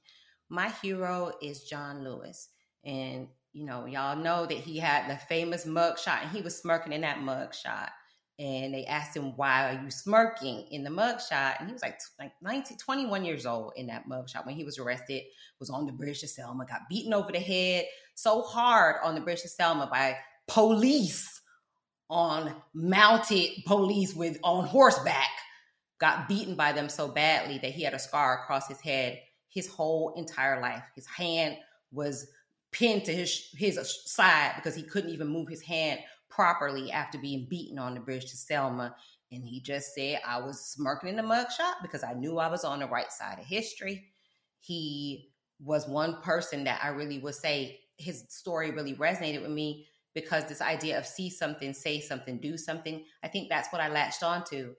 My 0.49 0.71
hero 0.81 1.33
is 1.43 1.65
John 1.65 2.03
Lewis. 2.03 2.49
And, 2.83 3.29
you 3.53 3.67
know, 3.67 3.85
y'all 3.85 4.17
know 4.17 4.47
that 4.47 4.57
he 4.57 4.79
had 4.79 5.11
the 5.11 5.19
famous 5.19 5.67
mug 5.67 5.99
shot 5.99 6.21
and 6.23 6.31
he 6.31 6.41
was 6.41 6.57
smirking 6.57 6.95
in 6.95 7.03
that 7.03 7.21
mug 7.21 7.55
shot. 7.55 7.91
And 8.39 8.73
they 8.73 8.87
asked 8.87 9.15
him, 9.15 9.37
why 9.37 9.69
are 9.69 9.85
you 9.85 9.91
smirking 9.91 10.65
in 10.71 10.83
the 10.83 10.89
mug 10.89 11.21
shot? 11.21 11.57
And 11.59 11.69
he 11.69 11.75
was 11.75 11.83
like, 11.83 12.01
like 12.19 12.33
19, 12.41 12.79
21 12.79 13.27
years 13.27 13.45
old 13.45 13.75
in 13.77 13.89
that 13.89 14.09
mug 14.09 14.31
shot 14.31 14.47
when 14.47 14.55
he 14.55 14.65
was 14.65 14.79
arrested, 14.79 15.25
was 15.61 15.69
on 15.69 15.85
the 15.85 15.93
bridge 15.93 16.21
to 16.21 16.27
Selma, 16.27 16.65
got 16.65 16.89
beaten 16.89 17.13
over 17.13 17.33
the 17.33 17.39
head 17.39 17.85
so 18.15 18.41
hard 18.41 18.97
on 19.05 19.15
the 19.15 19.21
bridge 19.21 19.43
to 19.43 19.49
Selma 19.49 19.91
by 19.93 20.17
police 20.47 21.38
on 22.11 22.55
mounted 22.75 23.51
police 23.67 24.15
with 24.15 24.39
on 24.43 24.65
horseback 24.65 25.29
got 26.01 26.29
beaten 26.29 26.55
by 26.55 26.73
them 26.73 26.89
so 26.89 27.09
badly 27.09 27.59
that 27.59 27.73
he 27.73 27.83
had 27.83 27.95
a 27.95 27.99
scar 27.99 28.43
across 28.43 28.69
his 28.69 28.81
head 28.81 29.21
his 29.49 29.67
whole 29.67 30.15
entire 30.17 30.61
life. 30.61 30.85
His 30.95 31.07
hand 31.07 31.57
was 31.91 32.29
pinned 32.71 33.05
to 33.05 33.15
his 33.15 33.49
his 33.55 33.79
side 34.05 34.53
because 34.57 34.75
he 34.75 34.83
couldn't 34.83 35.11
even 35.11 35.27
move 35.27 35.49
his 35.49 35.63
hand 35.63 36.01
properly 36.29 36.93
after 36.93 37.19
being 37.19 37.47
beaten 37.49 37.79
on 37.79 37.95
the 37.95 38.01
bridge 38.01 38.31
to 38.31 38.37
Selma. 38.37 38.95
And 39.33 39.45
he 39.45 39.61
just 39.61 39.95
said, 39.95 40.21
I 40.27 40.41
was 40.41 40.67
smirking 40.67 41.11
in 41.11 41.17
the 41.17 41.23
mugshot 41.23 41.83
because 41.83 42.03
I 42.03 42.15
knew 42.15 42.39
I 42.39 42.49
was 42.49 42.65
on 42.65 42.79
the 42.79 42.87
right 42.87 43.11
side 43.11 43.39
of 43.39 43.45
history. 43.45 44.07
He 44.61 45.31
was 45.61 45.89
one 45.89 46.21
person 46.23 46.65
that 46.65 46.81
I 46.83 46.89
really 46.89 47.19
would 47.19 47.35
say 47.35 47.81
his 47.97 48.25
story 48.29 48.71
really 48.71 48.95
resonated 48.95 49.43
with 49.43 49.51
me 49.51 49.87
because 50.21 50.47
this 50.47 50.61
idea 50.61 50.99
of 50.99 51.07
see 51.07 51.31
something, 51.31 51.73
say 51.73 52.01
something, 52.01 52.39
do 52.39 52.57
something, 52.57 53.05
I 53.23 53.29
think 53.29 53.49
that's 53.49 53.69
what 53.73 53.81
I 53.81 53.89
latched 53.89 54.23
onto. 54.23 54.75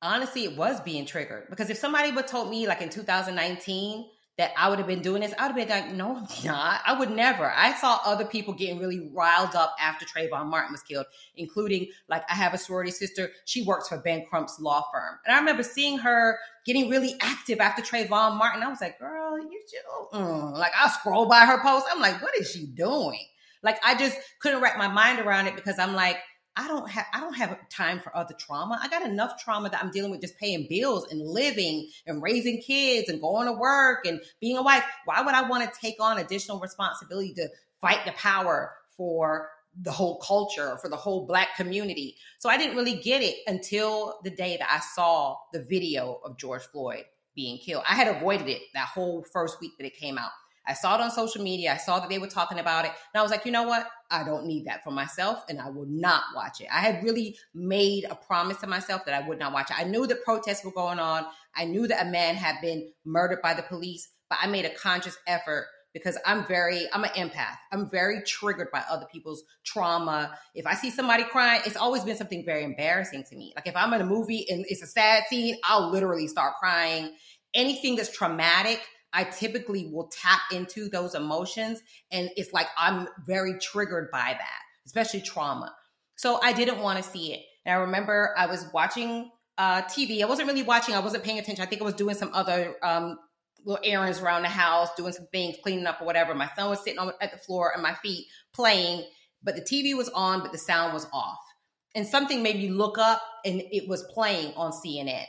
Honestly, 0.00 0.44
it 0.44 0.56
was 0.56 0.80
being 0.80 1.04
triggered 1.04 1.48
because 1.50 1.70
if 1.70 1.76
somebody 1.76 2.10
would 2.10 2.26
told 2.26 2.50
me 2.50 2.66
like 2.66 2.80
in 2.80 2.88
2019 2.88 4.06
that 4.38 4.50
I 4.56 4.70
would 4.70 4.78
have 4.78 4.88
been 4.88 5.02
doing 5.02 5.20
this, 5.20 5.34
I 5.38 5.46
would 5.46 5.56
have 5.56 5.68
been 5.68 5.68
like, 5.68 5.92
no, 5.94 6.16
I'm 6.16 6.26
not. 6.44 6.80
I 6.86 6.98
would 6.98 7.10
never. 7.10 7.52
I 7.54 7.74
saw 7.74 8.00
other 8.04 8.24
people 8.24 8.54
getting 8.54 8.78
really 8.78 9.10
riled 9.14 9.54
up 9.54 9.76
after 9.78 10.06
Trayvon 10.06 10.46
Martin 10.46 10.72
was 10.72 10.82
killed, 10.82 11.04
including 11.36 11.88
like 12.08 12.22
I 12.30 12.34
have 12.34 12.54
a 12.54 12.58
sorority 12.58 12.92
sister. 12.92 13.30
She 13.44 13.62
works 13.64 13.88
for 13.88 13.98
Ben 13.98 14.24
Crump's 14.28 14.58
law 14.58 14.84
firm. 14.90 15.18
And 15.26 15.36
I 15.36 15.38
remember 15.38 15.62
seeing 15.62 15.98
her 15.98 16.38
getting 16.64 16.88
really 16.88 17.14
active 17.20 17.60
after 17.60 17.82
Trayvon 17.82 18.38
Martin. 18.38 18.62
I 18.62 18.68
was 18.68 18.80
like, 18.80 18.98
girl, 18.98 19.38
you 19.38 19.60
just, 19.70 19.84
mm. 20.14 20.52
like 20.54 20.72
I 20.76 20.88
scroll 20.88 21.26
by 21.26 21.44
her 21.44 21.60
post. 21.60 21.86
I'm 21.92 22.00
like, 22.00 22.22
what 22.22 22.34
is 22.36 22.50
she 22.50 22.66
doing? 22.66 23.26
Like 23.62 23.78
I 23.84 23.96
just 23.96 24.16
couldn't 24.40 24.60
wrap 24.60 24.78
my 24.78 24.88
mind 24.88 25.20
around 25.20 25.46
it 25.46 25.56
because 25.56 25.78
I'm 25.78 25.94
like, 25.94 26.18
I 26.56 26.68
don't 26.68 26.88
have 26.90 27.06
I 27.14 27.20
don't 27.20 27.34
have 27.34 27.56
time 27.70 28.00
for 28.00 28.14
other 28.14 28.34
trauma. 28.38 28.78
I 28.82 28.88
got 28.88 29.06
enough 29.06 29.42
trauma 29.42 29.70
that 29.70 29.82
I'm 29.82 29.90
dealing 29.90 30.10
with 30.10 30.20
just 30.20 30.38
paying 30.38 30.66
bills 30.68 31.10
and 31.10 31.20
living 31.20 31.88
and 32.06 32.22
raising 32.22 32.60
kids 32.60 33.08
and 33.08 33.20
going 33.20 33.46
to 33.46 33.52
work 33.52 34.04
and 34.04 34.20
being 34.40 34.58
a 34.58 34.62
wife. 34.62 34.84
Why 35.06 35.22
would 35.22 35.34
I 35.34 35.48
want 35.48 35.64
to 35.64 35.80
take 35.80 35.96
on 35.98 36.18
additional 36.18 36.60
responsibility 36.60 37.32
to 37.34 37.48
fight 37.80 38.04
the 38.04 38.12
power 38.12 38.72
for 38.96 39.48
the 39.80 39.90
whole 39.90 40.18
culture 40.18 40.76
for 40.82 40.90
the 40.90 40.96
whole 40.96 41.26
black 41.26 41.56
community? 41.56 42.16
So 42.38 42.50
I 42.50 42.58
didn't 42.58 42.76
really 42.76 42.96
get 42.96 43.22
it 43.22 43.36
until 43.46 44.18
the 44.22 44.30
day 44.30 44.58
that 44.58 44.70
I 44.70 44.80
saw 44.94 45.36
the 45.54 45.62
video 45.62 46.20
of 46.22 46.36
George 46.36 46.64
Floyd 46.64 47.04
being 47.34 47.56
killed. 47.58 47.84
I 47.88 47.94
had 47.94 48.14
avoided 48.14 48.48
it 48.48 48.60
that 48.74 48.88
whole 48.88 49.24
first 49.32 49.58
week 49.58 49.72
that 49.78 49.86
it 49.86 49.96
came 49.96 50.18
out. 50.18 50.30
I 50.66 50.74
saw 50.74 50.94
it 50.94 51.00
on 51.00 51.10
social 51.10 51.42
media. 51.42 51.72
I 51.72 51.76
saw 51.76 51.98
that 52.00 52.08
they 52.08 52.18
were 52.18 52.28
talking 52.28 52.58
about 52.58 52.84
it. 52.84 52.92
And 53.12 53.20
I 53.20 53.22
was 53.22 53.30
like, 53.30 53.44
you 53.44 53.52
know 53.52 53.64
what? 53.64 53.86
I 54.10 54.24
don't 54.24 54.46
need 54.46 54.66
that 54.66 54.84
for 54.84 54.90
myself 54.90 55.44
and 55.48 55.60
I 55.60 55.70
will 55.70 55.86
not 55.88 56.22
watch 56.34 56.60
it. 56.60 56.68
I 56.72 56.80
had 56.80 57.02
really 57.02 57.36
made 57.54 58.04
a 58.04 58.14
promise 58.14 58.58
to 58.58 58.66
myself 58.66 59.04
that 59.06 59.20
I 59.20 59.26
would 59.26 59.38
not 59.38 59.52
watch 59.52 59.70
it. 59.70 59.78
I 59.78 59.84
knew 59.84 60.06
the 60.06 60.16
protests 60.16 60.64
were 60.64 60.72
going 60.72 60.98
on. 60.98 61.24
I 61.56 61.64
knew 61.64 61.86
that 61.88 62.06
a 62.06 62.10
man 62.10 62.34
had 62.34 62.60
been 62.60 62.90
murdered 63.04 63.42
by 63.42 63.54
the 63.54 63.62
police, 63.62 64.10
but 64.28 64.38
I 64.40 64.46
made 64.46 64.64
a 64.64 64.74
conscious 64.74 65.16
effort 65.26 65.66
because 65.92 66.16
I'm 66.24 66.46
very, 66.46 66.86
I'm 66.92 67.04
an 67.04 67.10
empath. 67.10 67.56
I'm 67.70 67.88
very 67.90 68.22
triggered 68.22 68.68
by 68.72 68.82
other 68.90 69.06
people's 69.12 69.44
trauma. 69.64 70.36
If 70.54 70.66
I 70.66 70.74
see 70.74 70.90
somebody 70.90 71.24
crying, 71.24 71.62
it's 71.66 71.76
always 71.76 72.04
been 72.04 72.16
something 72.16 72.44
very 72.44 72.64
embarrassing 72.64 73.24
to 73.28 73.36
me. 73.36 73.52
Like 73.54 73.66
if 73.66 73.76
I'm 73.76 73.92
in 73.92 74.00
a 74.00 74.06
movie 74.06 74.46
and 74.48 74.64
it's 74.68 74.82
a 74.82 74.86
sad 74.86 75.24
scene, 75.28 75.56
I'll 75.64 75.90
literally 75.90 76.28
start 76.28 76.54
crying. 76.60 77.14
Anything 77.54 77.96
that's 77.96 78.14
traumatic, 78.14 78.80
I 79.12 79.24
typically 79.24 79.90
will 79.92 80.08
tap 80.08 80.40
into 80.52 80.88
those 80.88 81.14
emotions. 81.14 81.82
And 82.10 82.30
it's 82.36 82.52
like 82.52 82.68
I'm 82.76 83.08
very 83.26 83.58
triggered 83.58 84.10
by 84.10 84.36
that, 84.38 84.60
especially 84.86 85.20
trauma. 85.20 85.74
So 86.16 86.40
I 86.42 86.52
didn't 86.52 86.78
want 86.78 87.02
to 87.02 87.08
see 87.08 87.34
it. 87.34 87.40
And 87.64 87.74
I 87.74 87.80
remember 87.82 88.34
I 88.36 88.46
was 88.46 88.66
watching 88.72 89.30
uh, 89.58 89.82
TV. 89.82 90.22
I 90.22 90.26
wasn't 90.26 90.48
really 90.48 90.62
watching, 90.62 90.94
I 90.94 91.00
wasn't 91.00 91.24
paying 91.24 91.38
attention. 91.38 91.62
I 91.62 91.66
think 91.66 91.82
I 91.82 91.84
was 91.84 91.94
doing 91.94 92.14
some 92.14 92.30
other 92.32 92.76
um, 92.82 93.18
little 93.64 93.82
errands 93.84 94.20
around 94.20 94.42
the 94.42 94.48
house, 94.48 94.88
doing 94.96 95.12
some 95.12 95.26
things, 95.32 95.56
cleaning 95.62 95.86
up 95.86 96.00
or 96.00 96.04
whatever. 96.04 96.34
My 96.34 96.50
son 96.56 96.70
was 96.70 96.82
sitting 96.82 96.98
on, 96.98 97.12
at 97.20 97.32
the 97.32 97.38
floor 97.38 97.72
and 97.72 97.82
my 97.82 97.94
feet 97.94 98.26
playing, 98.54 99.04
but 99.42 99.54
the 99.54 99.62
TV 99.62 99.96
was 99.96 100.08
on, 100.10 100.40
but 100.40 100.52
the 100.52 100.58
sound 100.58 100.92
was 100.92 101.06
off. 101.12 101.38
And 101.94 102.06
something 102.06 102.42
made 102.42 102.56
me 102.56 102.70
look 102.70 102.96
up 102.98 103.22
and 103.44 103.62
it 103.70 103.88
was 103.88 104.02
playing 104.04 104.54
on 104.54 104.72
CNN. 104.72 105.26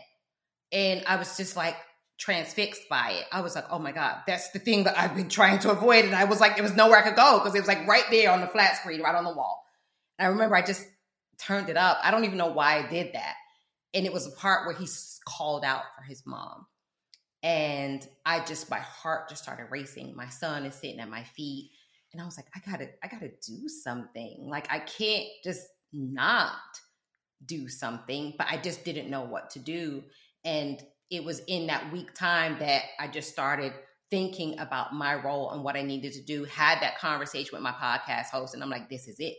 And 0.72 1.04
I 1.06 1.18
was 1.18 1.36
just 1.38 1.56
like, 1.56 1.76
transfixed 2.24 2.88
by 2.88 3.12
it. 3.12 3.26
I 3.34 3.42
was 3.42 3.54
like, 3.54 3.66
oh 3.70 3.80
my 3.80 3.92
God, 3.92 4.20
that's 4.26 4.52
the 4.52 4.60
thing 4.60 4.86
that 4.86 4.98
I've 4.98 5.14
been 5.14 5.28
trying 5.28 5.60
to 5.60 5.72
avoid. 5.72 6.06
And 6.06 6.16
I 6.16 6.24
was 6.24 6.40
like, 6.40 6.56
there 6.56 6.64
was 6.64 6.74
nowhere 6.74 7.00
I 7.00 7.02
could 7.02 7.18
go 7.18 7.40
because 7.40 7.54
it 7.54 7.60
was 7.60 7.68
like 7.68 7.86
right 7.86 8.06
there 8.12 8.32
on 8.32 8.40
the 8.40 8.48
flat 8.48 8.78
screen, 8.78 9.02
right 9.02 9.14
on 9.14 9.26
the 9.26 9.34
wall. 9.34 9.66
And 10.18 10.28
I 10.28 10.30
remember 10.30 10.56
I 10.56 10.62
just 10.62 10.88
turned 11.38 11.70
it 11.70 11.76
up. 11.76 11.98
I 12.02 12.12
don't 12.12 12.24
even 12.24 12.38
know 12.38 12.54
why 12.54 12.78
I 12.78 12.88
did 12.88 13.14
that. 13.14 13.36
And 13.94 14.06
it 14.06 14.14
was 14.14 14.26
a 14.26 14.32
part 14.32 14.66
where 14.66 14.76
he 14.76 14.88
called 15.28 15.66
out 15.66 15.84
for 15.98 16.04
his 16.04 16.26
mom. 16.26 16.66
And 17.44 18.08
I 18.26 18.40
just, 18.40 18.70
my 18.70 18.80
heart 18.80 19.28
just 19.28 19.44
started 19.44 19.66
racing. 19.70 20.16
My 20.16 20.30
son 20.30 20.66
is 20.66 20.76
sitting 20.76 21.02
at 21.02 21.10
my 21.10 21.24
feet. 21.24 21.72
And 22.14 22.22
I 22.22 22.26
was 22.26 22.38
like, 22.38 22.48
I 22.56 22.72
gotta, 22.72 22.90
I 23.04 23.08
gotta 23.10 23.32
do 23.46 23.68
something. 23.68 24.46
Like 24.48 24.72
I 24.72 24.80
can't 24.80 25.28
just 25.44 25.68
not 25.92 26.54
do 27.46 27.68
something, 27.68 28.36
but 28.38 28.48
I 28.50 28.56
just 28.56 28.86
didn't 28.86 29.10
know 29.10 29.24
what 29.24 29.50
to 29.52 29.60
do. 29.60 30.04
And 30.46 30.82
it 31.14 31.24
was 31.24 31.42
in 31.48 31.68
that 31.68 31.94
week 31.94 32.12
time 32.16 32.58
that 32.58 32.84
I 33.00 33.08
just 33.08 33.30
started 33.30 33.72
thinking 34.10 34.58
about 34.58 34.94
my 34.94 35.14
role 35.14 35.52
and 35.52 35.64
what 35.64 35.76
I 35.76 35.84
needed 35.84 36.14
to 36.14 36.24
do, 36.24 36.44
had 36.46 36.82
that 36.82 36.98
conversation 36.98 37.52
with 37.54 37.62
my 37.62 37.72
podcast 37.72 38.32
host, 38.32 38.56
and 38.56 38.64
I'm 38.64 38.70
like, 38.70 38.90
this 38.90 39.08
is 39.08 39.20
it. 39.20 39.36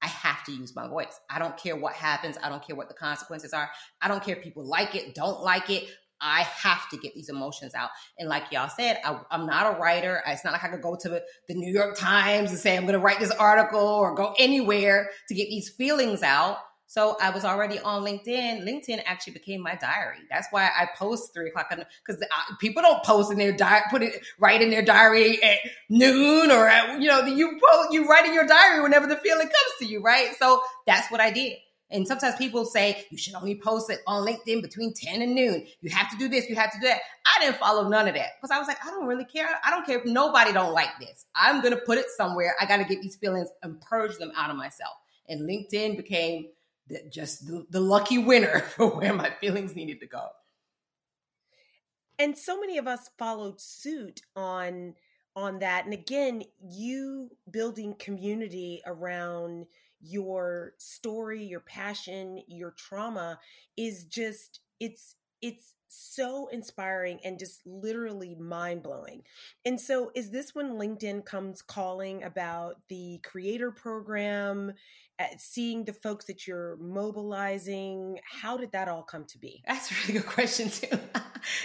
I 0.00 0.06
have 0.06 0.42
to 0.44 0.52
use 0.52 0.74
my 0.74 0.88
voice. 0.88 1.20
I 1.28 1.38
don't 1.38 1.56
care 1.56 1.76
what 1.76 1.92
happens. 1.92 2.38
I 2.42 2.48
don't 2.48 2.66
care 2.66 2.76
what 2.76 2.88
the 2.88 2.94
consequences 2.94 3.52
are. 3.52 3.68
I 4.00 4.08
don't 4.08 4.24
care 4.24 4.36
if 4.36 4.42
people 4.42 4.66
like 4.66 4.94
it, 4.94 5.14
don't 5.14 5.42
like 5.42 5.68
it. 5.68 5.88
I 6.20 6.42
have 6.42 6.88
to 6.90 6.96
get 6.96 7.14
these 7.14 7.28
emotions 7.28 7.74
out. 7.74 7.90
And 8.18 8.28
like 8.28 8.44
y'all 8.50 8.70
said, 8.70 9.00
I, 9.04 9.20
am 9.30 9.46
not 9.46 9.76
a 9.76 9.78
writer. 9.78 10.22
It's 10.26 10.44
not 10.44 10.52
like 10.52 10.64
I 10.64 10.68
could 10.68 10.82
go 10.82 10.96
to 10.98 11.08
the, 11.10 11.22
the 11.48 11.54
New 11.54 11.72
York 11.72 11.96
Times 11.96 12.50
and 12.50 12.58
say, 12.58 12.76
I'm 12.76 12.84
going 12.84 12.94
to 12.94 12.98
write 13.00 13.20
this 13.20 13.30
article 13.32 13.80
or 13.80 14.14
go 14.14 14.34
anywhere 14.38 15.10
to 15.28 15.34
get 15.34 15.48
these 15.50 15.68
feelings 15.68 16.22
out. 16.22 16.58
So 16.88 17.18
I 17.20 17.28
was 17.28 17.44
already 17.44 17.78
on 17.78 18.02
LinkedIn. 18.02 18.64
LinkedIn 18.64 19.02
actually 19.04 19.34
became 19.34 19.60
my 19.60 19.74
diary. 19.74 20.20
That's 20.30 20.48
why 20.50 20.64
I 20.64 20.88
post 20.96 21.34
three 21.34 21.50
o'clock 21.50 21.70
because 21.70 22.24
people 22.60 22.82
don't 22.82 23.04
post 23.04 23.30
in 23.30 23.36
their 23.36 23.52
diary, 23.52 23.82
put 23.90 24.02
it 24.02 24.24
right 24.38 24.60
in 24.60 24.70
their 24.70 24.82
diary 24.82 25.40
at 25.42 25.58
noon 25.90 26.50
or 26.50 26.66
at, 26.66 26.98
you 26.98 27.06
know, 27.06 27.26
you 27.26 27.60
post, 27.62 27.92
you 27.92 28.08
write 28.08 28.24
in 28.24 28.32
your 28.32 28.46
diary 28.46 28.82
whenever 28.82 29.06
the 29.06 29.16
feeling 29.16 29.48
comes 29.48 29.72
to 29.80 29.84
you, 29.84 30.02
right? 30.02 30.34
So 30.38 30.62
that's 30.86 31.12
what 31.12 31.20
I 31.20 31.30
did. 31.30 31.58
And 31.90 32.08
sometimes 32.08 32.36
people 32.36 32.64
say 32.64 33.04
you 33.10 33.18
should 33.18 33.34
only 33.34 33.60
post 33.60 33.90
it 33.90 34.00
on 34.06 34.26
LinkedIn 34.26 34.62
between 34.62 34.94
10 34.94 35.20
and 35.20 35.34
noon. 35.34 35.66
You 35.82 35.90
have 35.90 36.10
to 36.10 36.16
do 36.16 36.26
this, 36.26 36.48
you 36.48 36.56
have 36.56 36.72
to 36.72 36.80
do 36.80 36.86
that. 36.86 37.00
I 37.26 37.44
didn't 37.44 37.58
follow 37.58 37.86
none 37.90 38.08
of 38.08 38.14
that 38.14 38.30
because 38.40 38.50
I 38.50 38.58
was 38.58 38.66
like, 38.66 38.82
I 38.82 38.90
don't 38.90 39.06
really 39.06 39.26
care. 39.26 39.48
I 39.62 39.70
don't 39.70 39.84
care 39.84 39.98
if 39.98 40.06
nobody 40.06 40.54
don't 40.54 40.72
like 40.72 40.98
this. 40.98 41.26
I'm 41.34 41.60
to 41.62 41.76
put 41.76 41.98
it 41.98 42.06
somewhere. 42.16 42.54
I 42.58 42.64
got 42.64 42.78
to 42.78 42.84
get 42.84 43.02
these 43.02 43.16
feelings 43.16 43.50
and 43.62 43.78
purge 43.82 44.16
them 44.16 44.32
out 44.38 44.48
of 44.48 44.56
myself. 44.56 44.94
And 45.28 45.42
LinkedIn 45.46 45.98
became 45.98 46.46
the, 46.88 47.02
just 47.10 47.46
the, 47.46 47.66
the 47.70 47.80
lucky 47.80 48.18
winner 48.18 48.60
for 48.76 48.86
where 48.88 49.14
my 49.14 49.30
feelings 49.40 49.74
needed 49.74 50.00
to 50.00 50.06
go. 50.06 50.28
And 52.18 52.36
so 52.36 52.58
many 52.58 52.78
of 52.78 52.86
us 52.86 53.10
followed 53.18 53.60
suit 53.60 54.22
on 54.34 54.94
on 55.36 55.60
that. 55.60 55.84
And 55.84 55.94
again, 55.94 56.42
you 56.60 57.30
building 57.48 57.94
community 58.00 58.82
around 58.84 59.66
your 60.00 60.72
story, 60.78 61.44
your 61.44 61.60
passion, 61.60 62.42
your 62.48 62.72
trauma 62.72 63.38
is 63.76 64.04
just 64.04 64.60
it's 64.80 65.14
it's 65.40 65.74
so 65.88 66.48
inspiring 66.48 67.18
and 67.24 67.38
just 67.38 67.66
literally 67.66 68.34
mind 68.34 68.82
blowing. 68.82 69.22
And 69.64 69.80
so, 69.80 70.10
is 70.14 70.30
this 70.30 70.54
when 70.54 70.72
LinkedIn 70.72 71.24
comes 71.24 71.62
calling 71.62 72.22
about 72.22 72.76
the 72.88 73.20
creator 73.24 73.70
program, 73.70 74.72
seeing 75.38 75.84
the 75.84 75.92
folks 75.92 76.26
that 76.26 76.46
you're 76.46 76.76
mobilizing? 76.76 78.18
How 78.24 78.56
did 78.56 78.72
that 78.72 78.88
all 78.88 79.02
come 79.02 79.24
to 79.26 79.38
be? 79.38 79.62
That's 79.66 79.90
a 79.90 79.94
really 79.94 80.20
good 80.20 80.28
question, 80.28 80.70
too. 80.70 80.88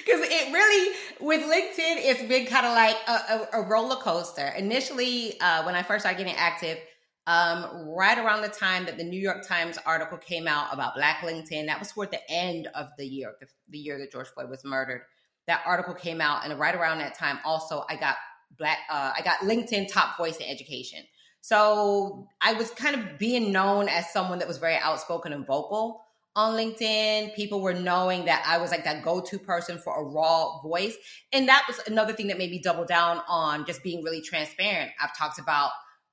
Because 0.05 0.21
it 0.21 0.53
really, 0.53 0.95
with 1.19 1.41
LinkedIn, 1.41 1.97
it's 1.97 2.21
been 2.23 2.45
kind 2.45 2.65
of 2.65 2.73
like 2.73 2.95
a, 3.07 3.57
a, 3.57 3.61
a, 3.61 3.67
roller 3.67 3.95
coaster. 3.95 4.47
Initially, 4.55 5.39
uh, 5.41 5.63
when 5.63 5.73
I 5.73 5.81
first 5.81 6.03
started 6.03 6.19
getting 6.19 6.35
active, 6.35 6.77
um, 7.25 7.89
right 7.89 8.17
around 8.17 8.43
the 8.43 8.49
time 8.49 8.85
that 8.85 8.97
the 8.97 9.03
New 9.03 9.19
York 9.19 9.47
Times 9.47 9.79
article 9.85 10.17
came 10.17 10.47
out 10.47 10.67
about 10.71 10.95
Black 10.95 11.17
LinkedIn, 11.17 11.65
that 11.65 11.79
was 11.79 11.91
toward 11.91 12.11
the 12.11 12.19
end 12.29 12.67
of 12.75 12.89
the 12.97 13.05
year, 13.05 13.33
the, 13.39 13.47
the 13.69 13.79
year 13.79 13.97
that 13.97 14.11
George 14.11 14.27
Floyd 14.27 14.49
was 14.49 14.63
murdered. 14.63 15.01
That 15.47 15.61
article 15.65 15.93
came 15.93 16.21
out, 16.21 16.45
and 16.45 16.57
right 16.59 16.75
around 16.75 16.99
that 16.99 17.17
time, 17.17 17.39
also 17.43 17.83
I 17.89 17.95
got 17.95 18.15
black, 18.57 18.77
uh, 18.89 19.13
I 19.17 19.21
got 19.23 19.39
LinkedIn 19.39 19.91
top 19.91 20.17
voice 20.17 20.37
in 20.37 20.45
education. 20.47 20.99
So 21.43 22.29
I 22.39 22.53
was 22.53 22.71
kind 22.71 22.95
of 22.95 23.19
being 23.19 23.51
known 23.51 23.89
as 23.89 24.09
someone 24.13 24.39
that 24.39 24.47
was 24.47 24.59
very 24.59 24.77
outspoken 24.77 25.33
and 25.33 25.45
vocal 25.45 26.01
on 26.37 26.55
LinkedIn. 26.55 27.35
People 27.35 27.59
were 27.59 27.73
knowing 27.73 28.23
that 28.25 28.45
I 28.47 28.59
was 28.59 28.71
like 28.71 28.85
that 28.85 29.03
go 29.03 29.19
to 29.19 29.37
person 29.39 29.77
for 29.77 29.93
a 29.93 30.05
raw 30.05 30.61
voice. 30.61 30.95
And 31.33 31.49
that 31.49 31.65
was 31.67 31.81
another 31.85 32.13
thing 32.13 32.27
that 32.27 32.37
made 32.37 32.49
me 32.49 32.61
double 32.63 32.85
down 32.85 33.19
on 33.27 33.65
just 33.65 33.83
being 33.83 34.01
really 34.05 34.21
transparent. 34.21 34.91
I've 35.01 35.15
talked 35.17 35.37
about 35.37 35.71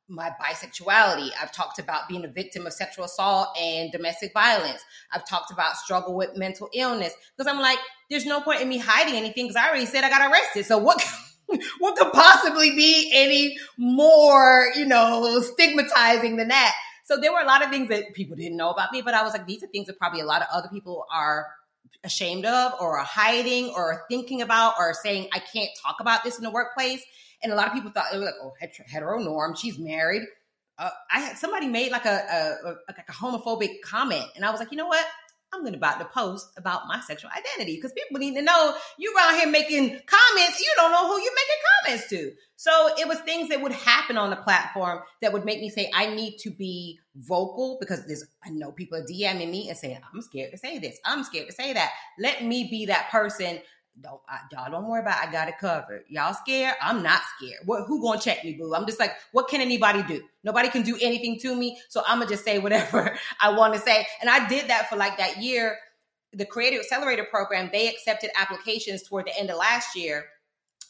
my 0.08 0.32
bisexuality. 0.42 1.30
I've 1.40 1.52
talked 1.52 1.78
about 1.78 2.08
being 2.08 2.24
a 2.24 2.28
victim 2.28 2.66
of 2.66 2.72
sexual 2.72 3.04
assault 3.04 3.56
and 3.56 3.92
domestic 3.92 4.32
violence. 4.32 4.82
I've 5.12 5.24
talked 5.28 5.52
about 5.52 5.76
struggle 5.76 6.16
with 6.16 6.36
mental 6.36 6.68
illness 6.74 7.14
because 7.38 7.48
I'm 7.48 7.60
like, 7.60 7.78
there's 8.10 8.26
no 8.26 8.40
point 8.40 8.62
in 8.62 8.68
me 8.68 8.78
hiding 8.78 9.14
anything 9.14 9.44
because 9.46 9.62
I 9.62 9.68
already 9.68 9.86
said 9.86 10.02
I 10.02 10.10
got 10.10 10.28
arrested. 10.28 10.66
So 10.66 10.78
what? 10.78 11.00
what 11.78 11.96
could 11.96 12.12
possibly 12.12 12.70
be 12.70 13.10
any 13.14 13.56
more, 13.76 14.70
you 14.76 14.86
know, 14.86 15.40
stigmatizing 15.40 16.36
than 16.36 16.48
that? 16.48 16.74
So 17.04 17.16
there 17.16 17.32
were 17.32 17.40
a 17.40 17.46
lot 17.46 17.64
of 17.64 17.70
things 17.70 17.88
that 17.88 18.14
people 18.14 18.36
didn't 18.36 18.56
know 18.56 18.70
about 18.70 18.92
me, 18.92 19.02
but 19.02 19.14
I 19.14 19.22
was 19.22 19.32
like, 19.32 19.46
these 19.46 19.62
are 19.62 19.66
things 19.66 19.88
that 19.88 19.98
probably 19.98 20.20
a 20.20 20.26
lot 20.26 20.42
of 20.42 20.48
other 20.52 20.68
people 20.68 21.06
are 21.12 21.48
ashamed 22.04 22.46
of 22.46 22.72
or 22.80 22.98
are 22.98 23.04
hiding 23.04 23.72
or 23.76 24.04
thinking 24.08 24.42
about 24.42 24.74
or 24.78 24.94
saying, 24.94 25.28
I 25.32 25.40
can't 25.40 25.70
talk 25.84 25.96
about 26.00 26.24
this 26.24 26.38
in 26.38 26.44
the 26.44 26.50
workplace. 26.50 27.02
And 27.42 27.52
a 27.52 27.56
lot 27.56 27.66
of 27.66 27.72
people 27.72 27.90
thought 27.90 28.06
it 28.12 28.16
was 28.16 28.26
like, 28.26 28.34
oh, 28.42 28.52
hetero 28.86 29.18
norm. 29.18 29.56
She's 29.56 29.78
married. 29.78 30.22
Uh, 30.78 30.90
I 31.12 31.20
had 31.20 31.36
somebody 31.36 31.68
made 31.68 31.92
like 31.92 32.06
a, 32.06 32.08
a, 32.64 32.68
a, 32.68 32.76
like 32.88 33.08
a 33.08 33.12
homophobic 33.12 33.82
comment, 33.84 34.24
and 34.34 34.44
I 34.44 34.50
was 34.50 34.60
like, 34.60 34.70
you 34.70 34.78
know 34.78 34.86
what? 34.86 35.04
I'm 35.52 35.62
going 35.62 35.72
to 35.72 35.78
about 35.78 35.98
to 35.98 36.04
post 36.04 36.52
about 36.56 36.86
my 36.86 37.00
sexual 37.00 37.30
identity 37.36 37.76
because 37.76 37.92
people 37.92 38.18
need 38.18 38.34
to 38.36 38.42
know 38.42 38.74
you 38.98 39.14
around 39.16 39.34
here 39.34 39.48
making 39.48 39.88
comments. 40.06 40.60
You 40.60 40.72
don't 40.76 40.92
know 40.92 41.08
who 41.08 41.20
you're 41.20 41.32
making 41.32 41.62
comments 41.84 42.08
to. 42.10 42.32
So 42.56 42.90
it 42.98 43.08
was 43.08 43.18
things 43.20 43.48
that 43.48 43.60
would 43.60 43.72
happen 43.72 44.16
on 44.16 44.30
the 44.30 44.36
platform 44.36 45.00
that 45.22 45.32
would 45.32 45.44
make 45.44 45.60
me 45.60 45.70
say, 45.70 45.90
I 45.94 46.14
need 46.14 46.36
to 46.38 46.50
be 46.50 47.00
vocal 47.16 47.78
because 47.80 48.06
there's, 48.06 48.24
I 48.44 48.50
know 48.50 48.70
people 48.70 48.98
are 48.98 49.04
DMing 49.04 49.50
me 49.50 49.68
and 49.68 49.76
saying, 49.76 49.98
I'm 50.14 50.22
scared 50.22 50.52
to 50.52 50.58
say 50.58 50.78
this. 50.78 50.98
I'm 51.04 51.24
scared 51.24 51.48
to 51.48 51.54
say 51.54 51.72
that. 51.72 51.90
Let 52.18 52.44
me 52.44 52.68
be 52.70 52.86
that 52.86 53.10
person 53.10 53.60
don't 54.00 54.20
I, 54.28 54.38
y'all 54.52 54.70
don't 54.70 54.88
worry 54.88 55.00
about. 55.00 55.22
It. 55.22 55.28
I 55.28 55.32
got 55.32 55.48
it 55.48 55.58
covered. 55.58 56.04
Y'all 56.08 56.34
scared? 56.34 56.74
I'm 56.80 57.02
not 57.02 57.22
scared. 57.36 57.60
What? 57.64 57.86
Who 57.86 58.02
gonna 58.02 58.20
check 58.20 58.44
me, 58.44 58.54
boo? 58.54 58.74
I'm 58.74 58.86
just 58.86 59.00
like, 59.00 59.12
what 59.32 59.48
can 59.48 59.60
anybody 59.60 60.02
do? 60.02 60.22
Nobody 60.44 60.68
can 60.68 60.82
do 60.82 60.96
anything 61.00 61.38
to 61.40 61.54
me, 61.54 61.78
so 61.88 62.02
I'm 62.06 62.18
gonna 62.18 62.30
just 62.30 62.44
say 62.44 62.58
whatever 62.58 63.16
I 63.40 63.56
want 63.56 63.74
to 63.74 63.80
say. 63.80 64.06
And 64.20 64.30
I 64.30 64.48
did 64.48 64.68
that 64.68 64.88
for 64.88 64.96
like 64.96 65.18
that 65.18 65.38
year. 65.42 65.76
The 66.32 66.46
Creator 66.46 66.78
Accelerator 66.78 67.24
program 67.24 67.70
they 67.72 67.88
accepted 67.88 68.30
applications 68.38 69.02
toward 69.02 69.26
the 69.26 69.38
end 69.38 69.50
of 69.50 69.56
last 69.56 69.96
year, 69.96 70.26